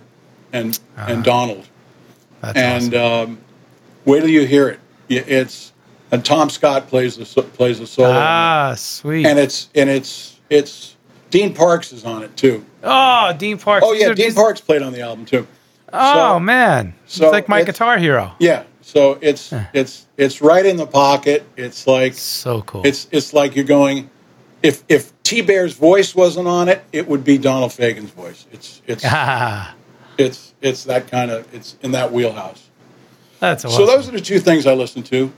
and 0.53 0.79
and 0.97 1.25
Donald. 1.25 1.66
That's 2.41 2.57
and 2.59 2.95
awesome. 2.95 3.31
um, 3.33 3.39
wait 4.05 4.21
till 4.21 4.29
you 4.29 4.47
hear 4.47 4.69
it. 4.69 4.81
It's 5.09 5.73
and 6.12 6.25
Tom 6.25 6.51
Scott 6.51 6.89
plays 6.89 7.16
the 7.16 7.43
plays 7.43 7.79
the 7.79 7.87
solo, 7.87 8.11
ah, 8.12 8.75
sweet. 8.77 9.27
and 9.27 9.39
it's 9.39 9.69
and 9.75 9.89
it's 9.91 10.39
it's 10.51 10.97
Dean 11.31 11.55
Parks 11.55 11.93
is 11.93 12.05
on 12.05 12.23
it 12.23 12.37
too. 12.37 12.64
oh, 12.85 13.33
Dean 13.39 13.59
Parks. 13.59 13.85
Oh 13.87 13.93
yeah, 13.93 14.09
Dean 14.09 14.16
these- 14.27 14.35
Parks 14.35 14.61
played 14.61 14.83
on 14.83 14.93
the 14.93 15.01
album 15.01 15.25
too. 15.25 15.47
Oh 15.93 16.35
So- 16.35 16.41
man, 16.41 16.95
so 17.07 17.25
it's 17.25 17.33
like 17.33 17.49
my 17.49 17.61
it's- 17.61 17.75
guitar 17.75 17.97
hero. 17.99 18.33
Yeah, 18.39 18.64
so 18.83 19.19
it's 19.23 19.53
it's 19.73 20.07
it's 20.19 20.41
right 20.43 20.64
in 20.66 20.77
the 20.77 20.87
pocket. 20.87 21.47
It's 21.57 21.87
like 21.87 22.14
So 22.14 22.61
cool. 22.62 22.83
it's 22.87 23.09
it's 23.11 23.33
like 23.33 23.57
you're 23.57 23.64
going. 23.64 24.11
If 24.62 24.82
if 24.88 25.12
T 25.22 25.40
Bear's 25.42 25.74
voice 25.74 26.14
wasn't 26.14 26.48
on 26.48 26.68
it, 26.68 26.82
it 26.92 27.06
would 27.09 27.24
be 27.24 27.38
Donald 27.38 27.72
Fagen's 27.72 28.11
voice. 28.11 28.46
It's 28.52 28.82
it's 28.86 29.04
it's 30.18 30.54
it's 30.61 30.84
that 30.84 31.09
kind 31.11 31.30
of 31.30 31.52
it's 31.54 31.76
in 31.82 31.92
that 31.92 32.12
wheelhouse. 32.12 32.68
that's 33.40 33.64
awesome. 33.64 33.78
So 33.78 33.86
those 33.86 34.09
are 34.09 34.12
the 34.12 34.20
two 34.20 34.40
things 34.40 34.66
I 34.66 34.74
listen 34.74 35.02
to. 35.04 35.32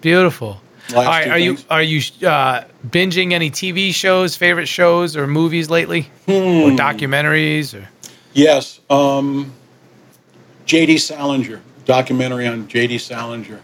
Beautiful. 0.00 0.60
All 0.94 1.04
right, 1.04 1.28
are 1.28 1.38
you 1.38 1.58
are 1.68 1.82
you 1.82 1.98
uh, 2.26 2.64
binging 2.88 3.32
any 3.32 3.50
TV 3.50 3.92
shows, 3.92 4.36
favorite 4.36 4.66
shows, 4.68 5.16
or 5.16 5.26
movies 5.26 5.68
lately, 5.68 6.02
Hmm. 6.26 6.32
or 6.32 6.70
documentaries, 6.70 7.78
or 7.78 7.86
Yes, 8.32 8.80
um, 8.88 9.52
J.D. 10.64 10.98
Salinger 10.98 11.60
documentary 11.84 12.46
on 12.46 12.68
J.D. 12.68 12.98
Salinger 12.98 13.60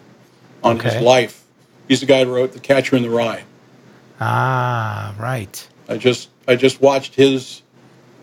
on 0.63 0.77
Okay. 0.77 0.91
his 0.95 1.03
life. 1.03 1.45
He's 1.89 2.01
the 2.01 2.07
guy 2.07 2.25
who 2.25 2.35
wrote 2.35 2.53
The 2.53 2.61
Catcher 2.61 2.97
in 2.97 3.03
the 3.03 3.11
Rye. 3.11 3.45
Ah, 4.21 5.15
right. 5.19 5.69
I 5.89 5.97
just 5.97 6.31
I 6.49 6.57
just 6.57 6.81
watched 6.81 7.15
his 7.15 7.63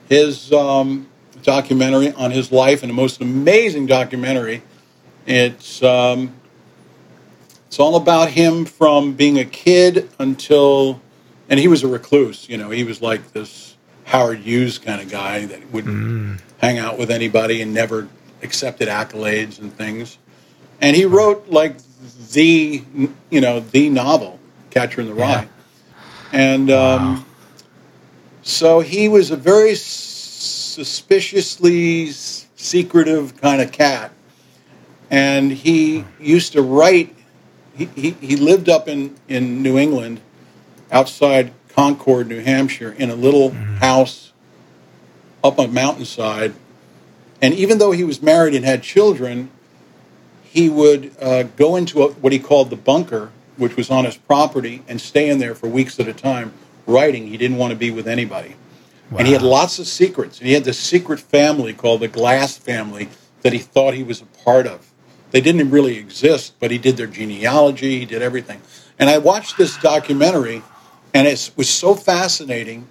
his 0.10 0.52
um, 0.52 1.08
documentary 1.44 2.12
on 2.14 2.32
his 2.32 2.52
life, 2.52 2.84
and 2.84 2.90
the 2.90 2.96
most 2.96 3.22
amazing 3.22 3.86
documentary. 3.86 4.64
It's 5.26 5.82
um, 5.84 6.34
it's 7.68 7.80
all 7.80 7.96
about 7.96 8.30
him 8.30 8.66
from 8.66 9.14
being 9.14 9.40
a 9.40 9.46
kid 9.46 10.10
until, 10.20 11.00
and 11.50 11.60
he 11.60 11.68
was 11.68 11.84
a 11.84 11.88
recluse. 11.88 12.50
You 12.50 12.58
know, 12.58 12.70
he 12.70 12.84
was 12.84 13.02
like 13.02 13.32
this 13.32 13.78
Howard 14.06 14.40
Hughes 14.40 14.78
kind 14.78 15.02
of 15.02 15.10
guy 15.10 15.46
that 15.46 15.72
would 15.72 15.86
hang 16.58 16.80
out 16.80 16.98
with 16.98 17.10
anybody 17.10 17.62
and 17.62 17.74
never 17.74 18.10
accepted 18.44 18.90
accolades 18.90 19.60
and 19.60 19.74
things. 19.74 20.18
And 20.82 20.96
he 20.96 21.06
wrote 21.06 21.48
like 21.50 21.78
the 22.32 22.84
you 23.30 23.42
know 23.42 23.60
the 23.60 23.90
novel 23.90 24.40
Catcher 24.72 25.02
in 25.02 25.08
the 25.08 25.14
Rye, 25.14 25.48
and. 26.32 26.72
Um, 26.72 27.26
so 28.44 28.80
he 28.80 29.08
was 29.08 29.30
a 29.30 29.36
very 29.36 29.76
suspiciously 29.76 32.10
s- 32.10 32.48
secretive 32.56 33.40
kind 33.40 33.62
of 33.62 33.72
cat. 33.72 34.12
And 35.12 35.52
he 35.52 36.06
used 36.20 36.54
to 36.54 36.64
write, 36.64 37.16
he, 37.76 37.86
he, 37.96 38.10
he 38.12 38.36
lived 38.38 38.68
up 38.68 38.88
in, 38.88 39.16
in 39.28 39.62
New 39.62 39.78
England, 39.78 40.22
outside 40.92 41.54
Concord, 41.70 42.30
New 42.30 42.42
Hampshire, 42.42 42.94
in 42.94 43.12
a 43.12 43.16
little 43.16 43.52
house 43.52 44.34
up 45.44 45.60
a 45.60 45.68
mountainside. 45.68 46.56
And 47.42 47.54
even 47.54 47.78
though 47.78 47.92
he 47.92 48.04
was 48.04 48.24
married 48.24 48.56
and 48.56 48.66
had 48.66 48.82
children, 48.82 49.52
he 50.44 50.68
would 50.70 51.12
uh, 51.22 51.44
go 51.44 51.76
into 51.76 52.02
a, 52.04 52.08
what 52.14 52.34
he 52.34 52.40
called 52.40 52.72
the 52.72 52.76
bunker, 52.76 53.30
which 53.58 53.76
was 53.76 53.90
on 53.90 54.06
his 54.06 54.18
property, 54.18 54.84
and 54.88 55.00
staying 55.00 55.40
there 55.40 55.56
for 55.56 55.68
weeks 55.68 56.00
at 56.00 56.08
a 56.08 56.14
time 56.14 56.54
writing. 56.88 57.28
He 57.28 57.38
didn't 57.38 57.58
want 57.58 57.72
to 57.72 57.78
be 57.78 57.92
with 57.92 58.08
anybody. 58.08 58.56
And 59.18 59.28
he 59.28 59.34
had 59.34 59.42
lots 59.42 59.78
of 59.78 59.88
secrets. 59.88 60.40
And 60.40 60.48
he 60.48 60.54
had 60.54 60.64
this 60.64 60.80
secret 60.80 61.20
family 61.20 61.74
called 61.74 62.00
the 62.00 62.08
Glass 62.08 62.58
family 62.58 63.10
that 63.42 63.54
he 63.54 63.60
thought 63.60 63.94
he 63.94 64.04
was 64.04 64.22
a 64.22 64.26
part 64.26 64.66
of. 64.66 64.92
They 65.32 65.42
didn't 65.42 65.70
really 65.70 65.98
exist, 65.98 66.54
but 66.60 66.72
he 66.72 66.78
did 66.78 66.98
their 66.98 67.08
genealogy, 67.08 68.00
he 68.00 68.06
did 68.06 68.22
everything. 68.22 68.62
And 69.00 69.10
I 69.10 69.18
watched 69.18 69.58
this 69.58 69.78
documentary, 69.78 70.62
and 71.14 71.28
it 71.28 71.52
was 71.56 71.70
so 71.70 71.96
fascinating. 71.96 72.88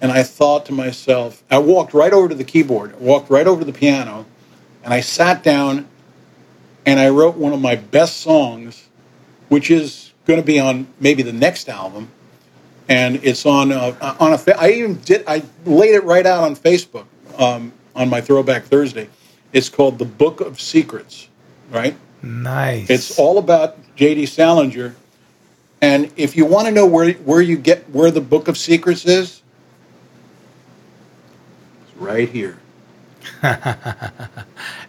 And 0.00 0.12
I 0.12 0.22
thought 0.22 0.66
to 0.66 0.72
myself, 0.72 1.42
I 1.50 1.58
walked 1.58 1.94
right 1.94 2.12
over 2.12 2.28
to 2.28 2.34
the 2.34 2.44
keyboard, 2.44 2.94
I 2.94 2.98
walked 2.98 3.30
right 3.30 3.46
over 3.46 3.60
to 3.60 3.70
the 3.70 3.78
piano, 3.78 4.26
and 4.84 4.92
I 4.92 5.00
sat 5.00 5.42
down 5.42 5.88
and 6.84 7.00
I 7.00 7.08
wrote 7.08 7.36
one 7.36 7.52
of 7.52 7.60
my 7.60 7.74
best 7.74 8.18
songs, 8.18 8.85
which 9.48 9.70
is 9.70 10.12
going 10.26 10.40
to 10.40 10.46
be 10.46 10.58
on 10.58 10.86
maybe 11.00 11.22
the 11.22 11.32
next 11.32 11.68
album. 11.68 12.10
And 12.88 13.16
it's 13.24 13.44
on 13.44 13.72
uh, 13.72 14.16
on 14.20 14.32
a. 14.32 14.60
I 14.60 14.70
even 14.70 15.00
did. 15.00 15.24
I 15.26 15.42
laid 15.64 15.94
it 15.94 16.04
right 16.04 16.24
out 16.24 16.44
on 16.44 16.54
Facebook 16.54 17.06
um, 17.36 17.72
on 17.96 18.08
my 18.08 18.20
Throwback 18.20 18.64
Thursday. 18.64 19.08
It's 19.52 19.68
called 19.68 19.98
"The 19.98 20.04
Book 20.04 20.40
of 20.40 20.60
Secrets." 20.60 21.28
Right. 21.70 21.96
Nice. 22.22 22.88
It's 22.88 23.18
all 23.18 23.38
about 23.38 23.76
J.D. 23.96 24.26
Salinger. 24.26 24.94
And 25.80 26.12
if 26.16 26.36
you 26.36 26.46
want 26.46 26.68
to 26.68 26.72
know 26.72 26.86
where 26.86 27.12
where 27.12 27.40
you 27.40 27.56
get 27.56 27.90
where 27.90 28.12
the 28.12 28.20
Book 28.20 28.46
of 28.46 28.56
Secrets 28.56 29.04
is, 29.04 29.42
it's 31.82 31.96
right 31.96 32.28
here. 32.28 32.58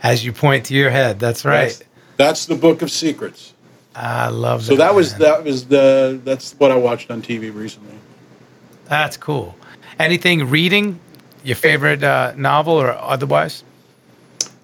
as 0.03 0.23
you 0.23 0.31
point 0.31 0.65
to 0.65 0.73
your 0.73 0.89
head. 0.89 1.19
That's 1.19 1.45
right. 1.45 1.69
That's, 1.69 1.83
that's 2.17 2.45
the 2.45 2.55
Book 2.55 2.81
of 2.81 2.91
Secrets. 2.91 3.53
I 3.99 4.27
love 4.27 4.63
So 4.63 4.75
that 4.75 4.93
was 4.93 5.15
that 5.15 5.43
was 5.43 5.65
the 5.65 6.21
that's 6.23 6.53
what 6.59 6.69
I 6.69 6.75
watched 6.75 7.09
on 7.09 7.19
TV 7.23 7.53
recently. 7.53 7.95
That's 8.85 9.17
cool. 9.17 9.55
Anything 9.99 10.47
reading? 10.49 10.99
Your 11.43 11.55
favorite 11.55 12.03
uh, 12.03 12.33
novel 12.35 12.73
or 12.73 12.91
otherwise? 12.91 13.63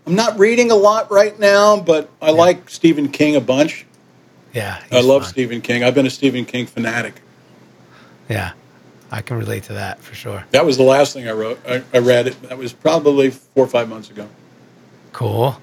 I'm 0.05 0.15
not 0.15 0.37
reading 0.37 0.69
a 0.69 0.75
lot 0.75 1.09
right 1.09 1.37
now, 1.39 1.79
but 1.79 2.09
I 2.21 2.29
like 2.29 2.69
Stephen 2.69 3.07
King 3.07 3.35
a 3.35 3.41
bunch. 3.41 3.85
Yeah. 4.53 4.83
I 4.91 5.01
love 5.01 5.23
fun. 5.23 5.31
Stephen 5.31 5.61
King. 5.61 5.83
I've 5.83 5.95
been 5.95 6.05
a 6.05 6.11
Stephen 6.11 6.45
King 6.45 6.67
fanatic. 6.67 7.15
Yeah. 8.29 8.51
I 9.11 9.21
can 9.21 9.37
relate 9.37 9.63
to 9.63 9.73
that 9.73 9.99
for 9.99 10.13
sure. 10.13 10.43
That 10.51 10.65
was 10.65 10.77
the 10.77 10.83
last 10.83 11.13
thing 11.13 11.27
I 11.27 11.31
wrote. 11.31 11.59
I, 11.67 11.83
I 11.93 11.99
read 11.99 12.27
it. 12.27 12.41
That 12.43 12.57
was 12.57 12.73
probably 12.73 13.31
four 13.31 13.63
or 13.63 13.67
five 13.67 13.89
months 13.89 14.09
ago. 14.09 14.27
Cool. 15.11 15.59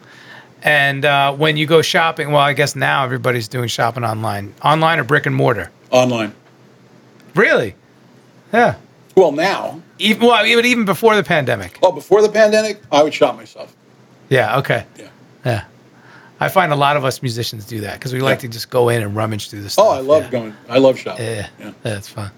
And 0.63 1.05
uh, 1.05 1.33
when 1.35 1.57
you 1.57 1.67
go 1.67 1.83
shopping, 1.83 2.33
well, 2.33 2.43
I 2.43 2.53
guess 2.53 2.77
now 2.77 3.05
everybody's 3.05 3.49
doing 3.49 3.69
shopping 3.69 4.05
online. 4.05 4.55
Online 4.65 4.99
or 4.99 5.05
brick 5.05 5.27
and 5.27 5.35
mortar? 5.35 5.71
Online. 5.91 6.35
Really? 7.35 7.75
Yeah. 8.53 8.77
Well, 9.17 9.33
now. 9.33 9.81
Even, 9.99 10.27
well, 10.27 10.45
even, 10.45 10.65
even 10.67 10.85
before 10.85 11.17
the 11.17 11.23
pandemic. 11.23 11.79
Oh, 11.83 11.93
before 11.93 12.23
the 12.23 12.29
pandemic, 12.29 12.81
I 12.93 13.03
would 13.03 13.15
shop 13.15 13.37
myself. 13.37 13.75
Yeah. 14.29 14.59
Okay. 14.59 14.85
Yeah. 14.99 15.09
Yeah. 15.45 15.65
I 16.41 16.49
find 16.49 16.73
a 16.73 16.77
lot 16.77 16.97
of 16.97 17.05
us 17.05 17.21
musicians 17.23 17.67
do 17.67 17.81
that 17.83 17.95
because 17.95 18.13
we 18.13 18.21
like 18.21 18.39
Yeah. 18.39 18.43
to 18.43 18.49
just 18.49 18.71
go 18.71 18.89
in 18.89 19.03
and 19.03 19.15
rummage 19.15 19.51
through 19.51 19.63
the 19.63 19.71
stuff. 19.71 19.87
Oh, 19.87 19.91
I 19.91 20.01
love 20.01 20.25
yeah. 20.25 20.31
going. 20.31 20.55
I 20.69 20.79
love 20.79 20.99
shopping. 20.99 21.25
Yeah, 21.27 21.49
Yeah. 21.59 21.73
that's 21.83 22.09
fun. 22.09 22.31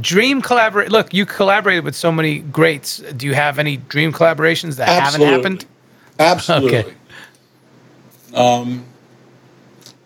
Dream 0.00 0.42
collaborate. 0.42 0.90
Look, 0.90 1.14
you 1.14 1.24
collaborated 1.24 1.84
with 1.84 1.94
so 1.94 2.10
many 2.10 2.40
greats. 2.40 2.98
Do 3.16 3.26
you 3.26 3.34
have 3.34 3.58
any 3.58 3.76
dream 3.76 4.12
collaborations 4.12 4.76
that 4.76 4.88
Absolutely. 4.88 5.26
haven't 5.34 5.42
happened? 5.62 5.66
Absolutely. 6.18 6.78
Okay. 6.80 6.94
Um, 8.34 8.84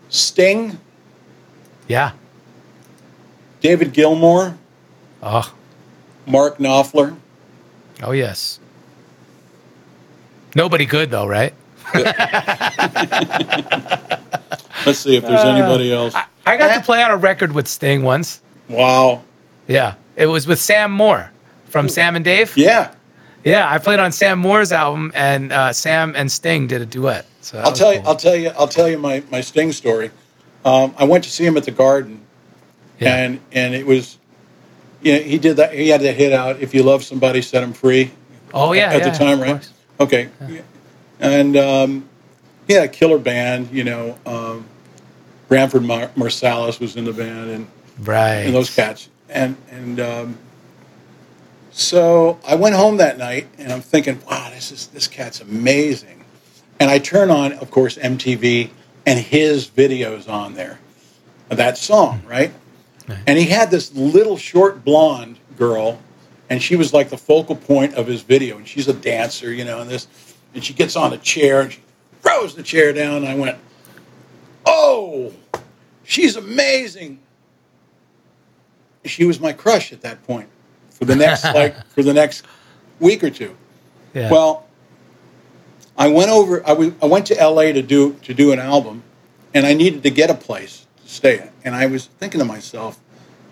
Sting, 0.08 0.78
Yeah. 1.88 2.12
David 3.60 3.92
Gilmour, 3.92 4.56
Oh, 5.22 5.52
Mark 6.26 6.58
Knopfler. 6.58 7.16
oh 8.02 8.12
yes. 8.12 8.58
Nobody 10.54 10.84
good 10.86 11.10
though, 11.10 11.26
right? 11.26 11.54
Let's 11.94 12.10
see 14.98 15.16
if 15.16 15.22
there's 15.22 15.44
anybody 15.44 15.92
else. 15.92 16.14
I 16.44 16.56
got 16.56 16.74
to 16.76 16.82
play 16.82 17.02
on 17.02 17.10
a 17.10 17.16
record 17.16 17.52
with 17.52 17.68
Sting 17.68 18.02
once. 18.02 18.40
Wow. 18.68 19.22
Yeah, 19.68 19.94
it 20.16 20.26
was 20.26 20.46
with 20.46 20.58
Sam 20.58 20.90
Moore 20.90 21.30
from 21.66 21.88
Sam 21.88 22.16
and 22.16 22.24
Dave. 22.24 22.56
Yeah. 22.56 22.92
Yeah, 23.44 23.70
I 23.70 23.78
played 23.78 24.00
on 24.00 24.12
Sam 24.12 24.38
Moore's 24.38 24.72
album, 24.72 25.12
and 25.14 25.52
uh, 25.52 25.72
Sam 25.72 26.14
and 26.16 26.30
Sting 26.30 26.66
did 26.66 26.82
a 26.82 26.86
duet. 26.86 27.26
So 27.42 27.58
I'll 27.58 27.72
tell 27.72 27.92
you. 27.92 28.00
I'll 28.06 28.16
tell 28.16 28.36
you. 28.36 28.48
I'll 28.56 28.68
tell 28.68 28.88
you 28.88 28.98
my, 28.98 29.22
my 29.30 29.40
Sting 29.42 29.72
story. 29.72 30.10
Um, 30.64 30.94
I 30.96 31.04
went 31.04 31.24
to 31.24 31.30
see 31.30 31.44
him 31.44 31.56
at 31.56 31.64
the 31.64 31.70
Garden, 31.72 32.20
Yeah. 33.00 33.16
and 33.16 33.40
and 33.52 33.74
it 33.74 33.84
was, 33.86 34.16
you 35.02 35.12
know, 35.12 35.18
he 35.20 35.38
did 35.38 35.56
that. 35.56 35.74
He 35.74 35.88
had 35.88 36.00
to 36.02 36.12
hit 36.12 36.32
out. 36.32 36.60
If 36.60 36.72
you 36.74 36.82
love 36.84 37.02
somebody, 37.04 37.42
set 37.42 37.60
them 37.60 37.72
free. 37.72 38.12
oh 38.54 38.72
yeah, 38.72 38.92
at 38.92 39.00
yeah, 39.00 39.10
the 39.10 39.18
time, 39.18 39.40
right? 39.40 39.52
course. 39.54 39.72
Okay. 40.00 40.28
And 41.20 41.56
um, 41.56 42.08
he 42.66 42.74
had 42.74 42.84
a 42.84 42.88
killer 42.88 43.18
band. 43.18 43.70
You 43.72 43.84
know, 43.84 44.18
um, 44.24 44.66
Branford 45.48 45.82
Mar- 45.82 46.10
Marsalis 46.16 46.78
was 46.80 46.96
in 46.96 47.04
the 47.04 47.12
band, 47.12 47.50
and 47.50 47.66
Right. 48.00 48.46
and 48.46 48.54
those 48.54 48.72
cats. 48.74 49.08
And 49.28 49.56
and 49.70 49.98
um, 49.98 50.38
so 51.72 52.38
I 52.46 52.54
went 52.54 52.74
home 52.76 52.98
that 52.98 53.18
night, 53.18 53.48
and 53.58 53.72
I'm 53.72 53.80
thinking, 53.80 54.20
wow, 54.30 54.50
this 54.50 54.70
is 54.70 54.86
this 54.88 55.08
cat's 55.08 55.40
amazing. 55.40 56.21
And 56.82 56.90
I 56.90 56.98
turn 56.98 57.30
on, 57.30 57.52
of 57.54 57.70
course, 57.70 57.96
MTV, 57.96 58.70
and 59.06 59.18
his 59.18 59.68
videos 59.68 60.28
on 60.28 60.54
there, 60.54 60.80
that 61.48 61.78
song, 61.78 62.22
right? 62.26 62.52
And 63.26 63.38
he 63.38 63.46
had 63.46 63.70
this 63.70 63.94
little 63.94 64.36
short 64.36 64.84
blonde 64.84 65.38
girl, 65.56 66.00
and 66.50 66.62
she 66.62 66.76
was 66.76 66.92
like 66.92 67.08
the 67.08 67.16
focal 67.16 67.56
point 67.56 67.94
of 67.94 68.06
his 68.06 68.22
video. 68.22 68.56
And 68.56 68.66
she's 68.66 68.88
a 68.88 68.92
dancer, 68.92 69.52
you 69.52 69.64
know, 69.64 69.80
and 69.80 69.88
this, 69.88 70.08
and 70.54 70.64
she 70.64 70.74
gets 70.74 70.96
on 70.96 71.12
a 71.12 71.18
chair 71.18 71.60
and 71.60 71.72
she 71.72 71.80
throws 72.20 72.54
the 72.54 72.62
chair 72.62 72.92
down. 72.92 73.18
And 73.18 73.28
I 73.28 73.34
went, 73.34 73.58
oh, 74.66 75.32
she's 76.04 76.36
amazing 76.36 77.20
she 79.04 79.24
was 79.24 79.40
my 79.40 79.52
crush 79.52 79.92
at 79.92 80.02
that 80.02 80.22
point 80.24 80.48
for 80.90 81.04
the 81.04 81.16
next 81.16 81.44
like 81.54 81.86
for 81.88 82.02
the 82.02 82.12
next 82.12 82.44
week 83.00 83.22
or 83.24 83.30
two. 83.30 83.56
Yeah. 84.14 84.30
Well, 84.30 84.66
I 85.96 86.08
went 86.08 86.30
over. 86.30 86.66
I 86.66 86.72
was- 86.72 86.92
I 87.02 87.06
went 87.06 87.26
to 87.26 87.38
L.A. 87.38 87.72
to 87.72 87.82
do 87.82 88.16
to 88.22 88.34
do 88.34 88.52
an 88.52 88.58
album, 88.58 89.02
and 89.54 89.66
I 89.66 89.74
needed 89.74 90.02
to 90.04 90.10
get 90.10 90.30
a 90.30 90.34
place 90.34 90.86
to 91.04 91.08
stay 91.12 91.38
at. 91.38 91.52
And 91.64 91.74
I 91.74 91.86
was 91.86 92.06
thinking 92.18 92.38
to 92.40 92.44
myself, 92.44 92.98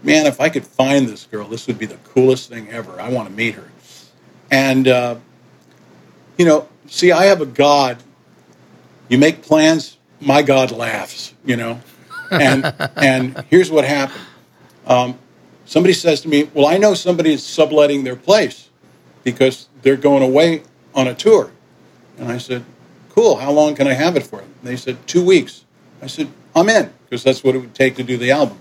man, 0.03 0.27
if 0.27 0.41
I 0.41 0.49
could 0.49 0.67
find 0.67 1.07
this 1.09 1.27
girl, 1.27 1.47
this 1.47 1.67
would 1.67 1.79
be 1.79 1.87
the 1.87 1.99
coolest 2.15 2.49
thing 2.49 2.69
ever. 2.71 3.01
I 3.01 3.09
want 3.11 3.29
to 3.29 3.35
meet 3.35 3.55
her. 3.55 3.69
And 4.51 4.89
uh, 4.89 5.17
you 6.39 6.45
know, 6.47 6.69
see, 6.87 7.13
I 7.13 7.27
have 7.27 7.41
a 7.41 7.47
God. 7.47 7.99
You 9.09 9.19
make 9.19 9.43
plans, 9.43 9.99
my 10.21 10.43
God 10.43 10.71
laughs. 10.71 11.35
You 11.45 11.57
know, 11.57 11.81
and 12.31 12.65
and 12.97 13.45
here's 13.51 13.71
what 13.71 13.85
happened. 13.85 14.25
Um, 14.87 15.19
somebody 15.67 15.93
says 15.93 16.23
to 16.23 16.29
me, 16.29 16.45
"Well, 16.55 16.67
I 16.67 16.79
know 16.79 16.95
somebody 16.95 17.35
is 17.35 17.45
subletting 17.45 18.05
their 18.05 18.17
place 18.17 18.71
because 19.25 19.69
they're 19.83 19.97
going 19.97 20.23
away 20.23 20.63
on 20.95 21.07
a 21.07 21.15
tour." 21.15 21.51
And 22.21 22.31
I 22.31 22.39
said, 22.39 22.65
"Cool. 23.09 23.37
How 23.37 23.51
long 23.51 23.75
can 23.75 23.89
I 23.89 23.95
have 23.95 24.15
it 24.17 24.23
for?" 24.23 24.41
And 24.41 24.55
they 24.63 24.77
said, 24.77 24.99
two 25.09 25.25
weeks." 25.25 25.65
I 26.01 26.07
said, 26.07 26.29
"I'm 26.55 26.69
in 26.69 26.93
because 27.05 27.25
that's 27.25 27.43
what 27.43 27.57
it 27.57 27.59
would 27.59 27.75
take 27.75 27.97
to 27.97 28.05
do 28.05 28.17
the 28.17 28.31
album." 28.31 28.59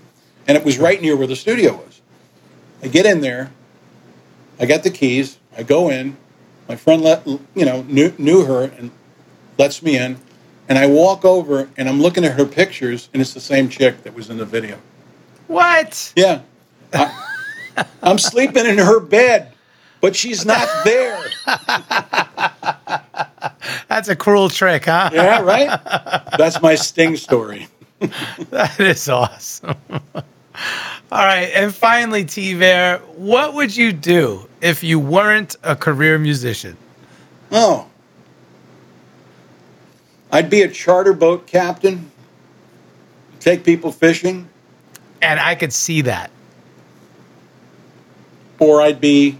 And 0.48 0.56
it 0.56 0.64
was 0.64 0.78
right 0.78 1.00
near 1.00 1.16
where 1.16 1.28
the 1.28 1.36
studio 1.36 1.76
was. 1.76 2.00
I 2.82 2.88
get 2.88 3.06
in 3.06 3.20
there. 3.20 3.52
I 4.58 4.66
got 4.66 4.82
the 4.82 4.90
keys. 4.90 5.38
I 5.56 5.62
go 5.62 5.90
in. 5.90 6.16
My 6.68 6.76
friend 6.76 7.02
let 7.02 7.26
you 7.26 7.64
know 7.64 7.82
knew, 7.82 8.12
knew 8.18 8.44
her 8.46 8.64
and 8.64 8.90
lets 9.58 9.82
me 9.82 9.96
in. 9.96 10.18
And 10.68 10.78
I 10.78 10.86
walk 10.86 11.24
over 11.24 11.68
and 11.76 11.88
I'm 11.88 12.00
looking 12.00 12.24
at 12.24 12.32
her 12.32 12.46
pictures, 12.46 13.08
and 13.12 13.20
it's 13.20 13.34
the 13.34 13.40
same 13.40 13.68
chick 13.68 14.02
that 14.04 14.14
was 14.14 14.30
in 14.30 14.38
the 14.38 14.44
video. 14.44 14.78
what? 15.48 16.12
Yeah. 16.16 16.42
I, 16.92 17.24
I'm 18.02 18.18
sleeping 18.18 18.66
in 18.66 18.78
her 18.78 19.00
bed, 19.00 19.52
but 20.00 20.14
she's 20.16 20.44
not 20.46 20.68
there. 20.84 21.24
That's 23.88 24.08
a 24.08 24.16
cruel 24.16 24.48
trick, 24.48 24.84
huh? 24.86 25.10
Yeah, 25.12 25.40
right? 25.42 25.80
That's 26.38 26.60
my 26.62 26.74
sting 26.74 27.16
story. 27.16 27.68
That 28.50 28.80
is 28.80 29.08
awesome. 29.10 29.74
All 31.12 31.24
right, 31.24 31.50
and 31.54 31.74
finally, 31.74 32.24
T 32.24 32.54
Bear, 32.58 32.98
what 33.16 33.52
would 33.54 33.76
you 33.76 33.92
do 33.92 34.48
if 34.62 34.82
you 34.82 34.98
weren't 34.98 35.56
a 35.62 35.76
career 35.76 36.18
musician? 36.18 36.76
Oh. 37.52 37.86
I'd 40.32 40.48
be 40.48 40.62
a 40.62 40.68
charter 40.68 41.12
boat 41.12 41.46
captain, 41.46 42.10
take 43.40 43.64
people 43.64 43.90
fishing, 43.92 44.48
And 45.20 45.38
I 45.40 45.54
could 45.56 45.72
see 45.72 46.00
that. 46.02 46.30
or 48.60 48.80
I'd 48.80 49.00
be 49.00 49.38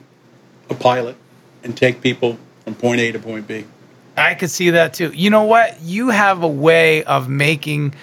a 0.68 0.74
pilot 0.74 1.16
and 1.62 1.76
take 1.76 2.00
people 2.02 2.36
from 2.70 2.80
point 2.80 3.00
A 3.00 3.12
to 3.12 3.18
point 3.18 3.46
B. 3.46 3.64
I 4.16 4.34
could 4.34 4.50
see 4.50 4.70
that 4.70 4.94
too. 4.94 5.10
You 5.14 5.30
know 5.30 5.44
what? 5.44 5.80
You 5.80 6.10
have 6.10 6.42
a 6.42 6.48
way 6.48 7.04
of 7.04 7.28
making 7.28 7.94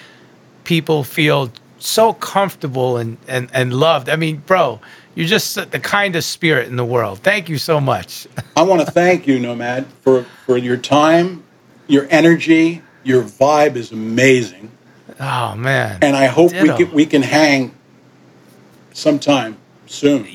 people 0.64 1.04
feel 1.04 1.50
so 1.78 2.12
comfortable 2.12 2.96
and, 2.96 3.16
and, 3.28 3.48
and 3.54 3.72
loved. 3.72 4.08
I 4.08 4.16
mean, 4.16 4.38
bro, 4.38 4.80
You're 5.14 5.26
just 5.26 5.54
the 5.70 5.80
kindest 5.80 6.30
spirit 6.30 6.68
in 6.68 6.76
the 6.76 6.84
world. 6.84 7.20
Thank 7.20 7.48
you 7.48 7.58
so 7.58 7.80
much. 7.80 8.26
I 8.56 8.62
want 8.62 8.84
to 8.84 8.90
thank 8.90 9.26
you, 9.26 9.38
Nomad, 9.38 9.86
for, 10.02 10.24
for 10.44 10.56
your 10.56 10.76
time, 10.76 11.44
your 11.86 12.06
energy, 12.10 12.82
your 13.04 13.22
vibe 13.22 13.76
is 13.76 13.92
amazing. 13.92 14.70
Oh 15.20 15.56
man! 15.56 15.98
And 16.00 16.14
I 16.14 16.26
hope 16.26 16.52
we 16.52 16.68
can, 16.68 16.92
we 16.92 17.04
can 17.04 17.22
hang 17.22 17.74
sometime 18.92 19.56
soon. 19.86 20.28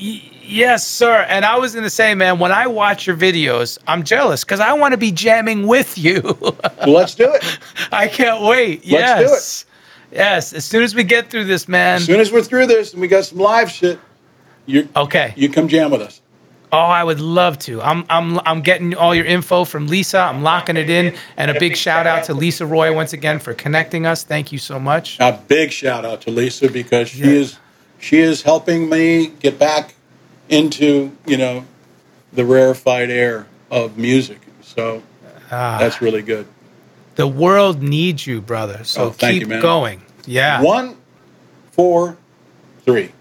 Yes, 0.46 0.86
sir. 0.86 1.24
And 1.28 1.44
I 1.44 1.58
was 1.58 1.72
going 1.72 1.84
to 1.84 1.90
say, 1.90 2.14
man, 2.14 2.38
when 2.38 2.52
I 2.52 2.66
watch 2.66 3.06
your 3.06 3.16
videos, 3.16 3.78
I'm 3.86 4.02
jealous 4.02 4.44
because 4.44 4.60
I 4.60 4.72
want 4.74 4.92
to 4.92 4.98
be 4.98 5.10
jamming 5.10 5.66
with 5.66 5.96
you. 5.96 6.20
Well, 6.40 6.56
let's 6.86 7.14
do 7.14 7.32
it. 7.32 7.58
I 7.92 8.08
can't 8.08 8.42
wait. 8.42 8.86
Let's 8.86 8.86
do 8.86 8.90
yes. 8.90 9.66
Yes. 10.12 10.52
As 10.52 10.64
soon 10.64 10.82
as 10.82 10.94
we 10.94 11.02
get 11.04 11.30
through 11.30 11.44
this, 11.44 11.66
man. 11.66 11.96
As 11.96 12.04
soon 12.04 12.20
as 12.20 12.30
we're 12.30 12.42
through 12.42 12.66
this 12.66 12.92
and 12.92 13.00
we 13.00 13.08
got 13.08 13.24
some 13.24 13.38
live 13.38 13.70
shit, 13.70 13.98
you 14.66 14.88
okay. 14.94 15.32
you 15.36 15.48
come 15.48 15.68
jam 15.68 15.90
with 15.90 16.02
us. 16.02 16.20
Oh, 16.72 16.78
I 16.78 17.04
would 17.04 17.20
love 17.20 17.58
to. 17.60 17.80
I'm 17.82 18.04
I'm 18.10 18.40
I'm 18.40 18.60
getting 18.60 18.94
all 18.94 19.14
your 19.14 19.24
info 19.24 19.64
from 19.64 19.86
Lisa. 19.86 20.18
I'm 20.18 20.42
locking 20.42 20.76
it 20.76 20.90
in. 20.90 21.14
And 21.36 21.50
a 21.50 21.58
big 21.58 21.76
shout 21.76 22.06
out 22.06 22.24
to 22.24 22.34
Lisa 22.34 22.66
Roy 22.66 22.92
once 22.94 23.12
again 23.12 23.38
for 23.38 23.54
connecting 23.54 24.06
us. 24.06 24.24
Thank 24.24 24.50
you 24.52 24.58
so 24.58 24.80
much. 24.80 25.18
A 25.20 25.40
big 25.46 25.70
shout 25.70 26.04
out 26.04 26.20
to 26.22 26.30
Lisa 26.30 26.68
because 26.68 27.10
she 27.10 27.20
Yeah. 27.20 27.26
is 27.26 27.58
she 27.98 28.18
is 28.18 28.42
helping 28.42 28.88
me 28.88 29.28
get 29.38 29.58
back 29.58 29.93
into 30.48 31.16
you 31.26 31.36
know 31.36 31.64
the 32.32 32.44
rarefied 32.44 33.10
air 33.10 33.46
of 33.70 33.96
music. 33.98 34.40
So 34.62 35.02
Ah. 35.50 35.78
that's 35.78 36.00
really 36.00 36.22
good. 36.22 36.46
The 37.16 37.26
world 37.26 37.82
needs 37.82 38.26
you, 38.26 38.40
brother. 38.40 38.82
So 38.84 39.04
Oh, 39.04 39.10
keep 39.10 39.42
you, 39.48 39.60
going. 39.60 40.02
Yeah. 40.26 40.60
One, 40.62 40.96
four, 41.72 42.16
three. 42.84 43.12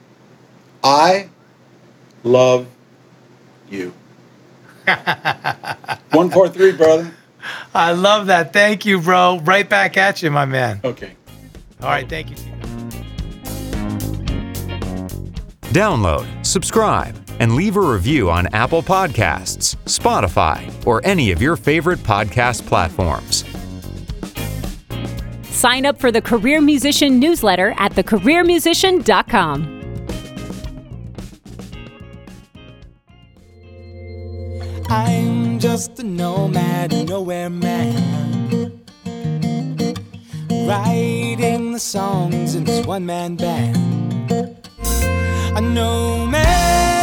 I 0.84 1.30
love 2.24 2.68
you. 3.70 3.94
One, 6.12 6.30
four, 6.30 6.50
three, 6.50 6.72
brother. 6.72 7.12
I 7.74 7.91
love 7.91 8.28
that. 8.28 8.52
Thank 8.54 8.86
you, 8.86 9.00
bro. 9.00 9.40
Right 9.44 9.68
back 9.68 9.95
at 9.98 10.22
you, 10.24 10.32
my 10.32 10.45
man. 10.45 10.80
Okay. 10.84 11.12
All 11.82 11.90
right, 11.90 12.08
thank 12.08 12.30
you. 12.32 12.53
Download, 15.74 16.45
subscribe, 16.45 17.18
and 17.40 17.56
leave 17.56 17.78
a 17.78 17.82
review 17.82 18.30
on 18.30 18.45
Apple 18.54 18.84
Podcasts, 18.84 19.76
Spotify, 19.86 20.72
or 20.86 21.04
any 21.04 21.32
of 21.32 21.41
your 21.41 21.56
favorite 21.56 21.98
podcast 21.98 22.64
platforms. 22.68 23.44
Sign 25.41 25.88
up 25.88 26.00
for 26.00 26.12
the 26.12 26.22
Career 26.22 26.62
Musician 26.62 27.20
newsletter 27.20 27.74
at 27.80 27.94
thecareermusician.com. 27.94 29.80
I'm 34.90 35.58
just 35.58 35.98
a 35.98 36.04
nomad, 36.04 36.91
nowhere 37.10 37.50
man. 37.50 38.80
Writing 40.52 41.72
the 41.72 41.80
songs 41.80 42.54
in 42.54 42.64
this 42.64 42.86
one 42.86 43.08
man 43.08 43.38
band. 43.38 43.93
A 45.56 45.62
know 45.62 46.24
yeah. 46.32 47.03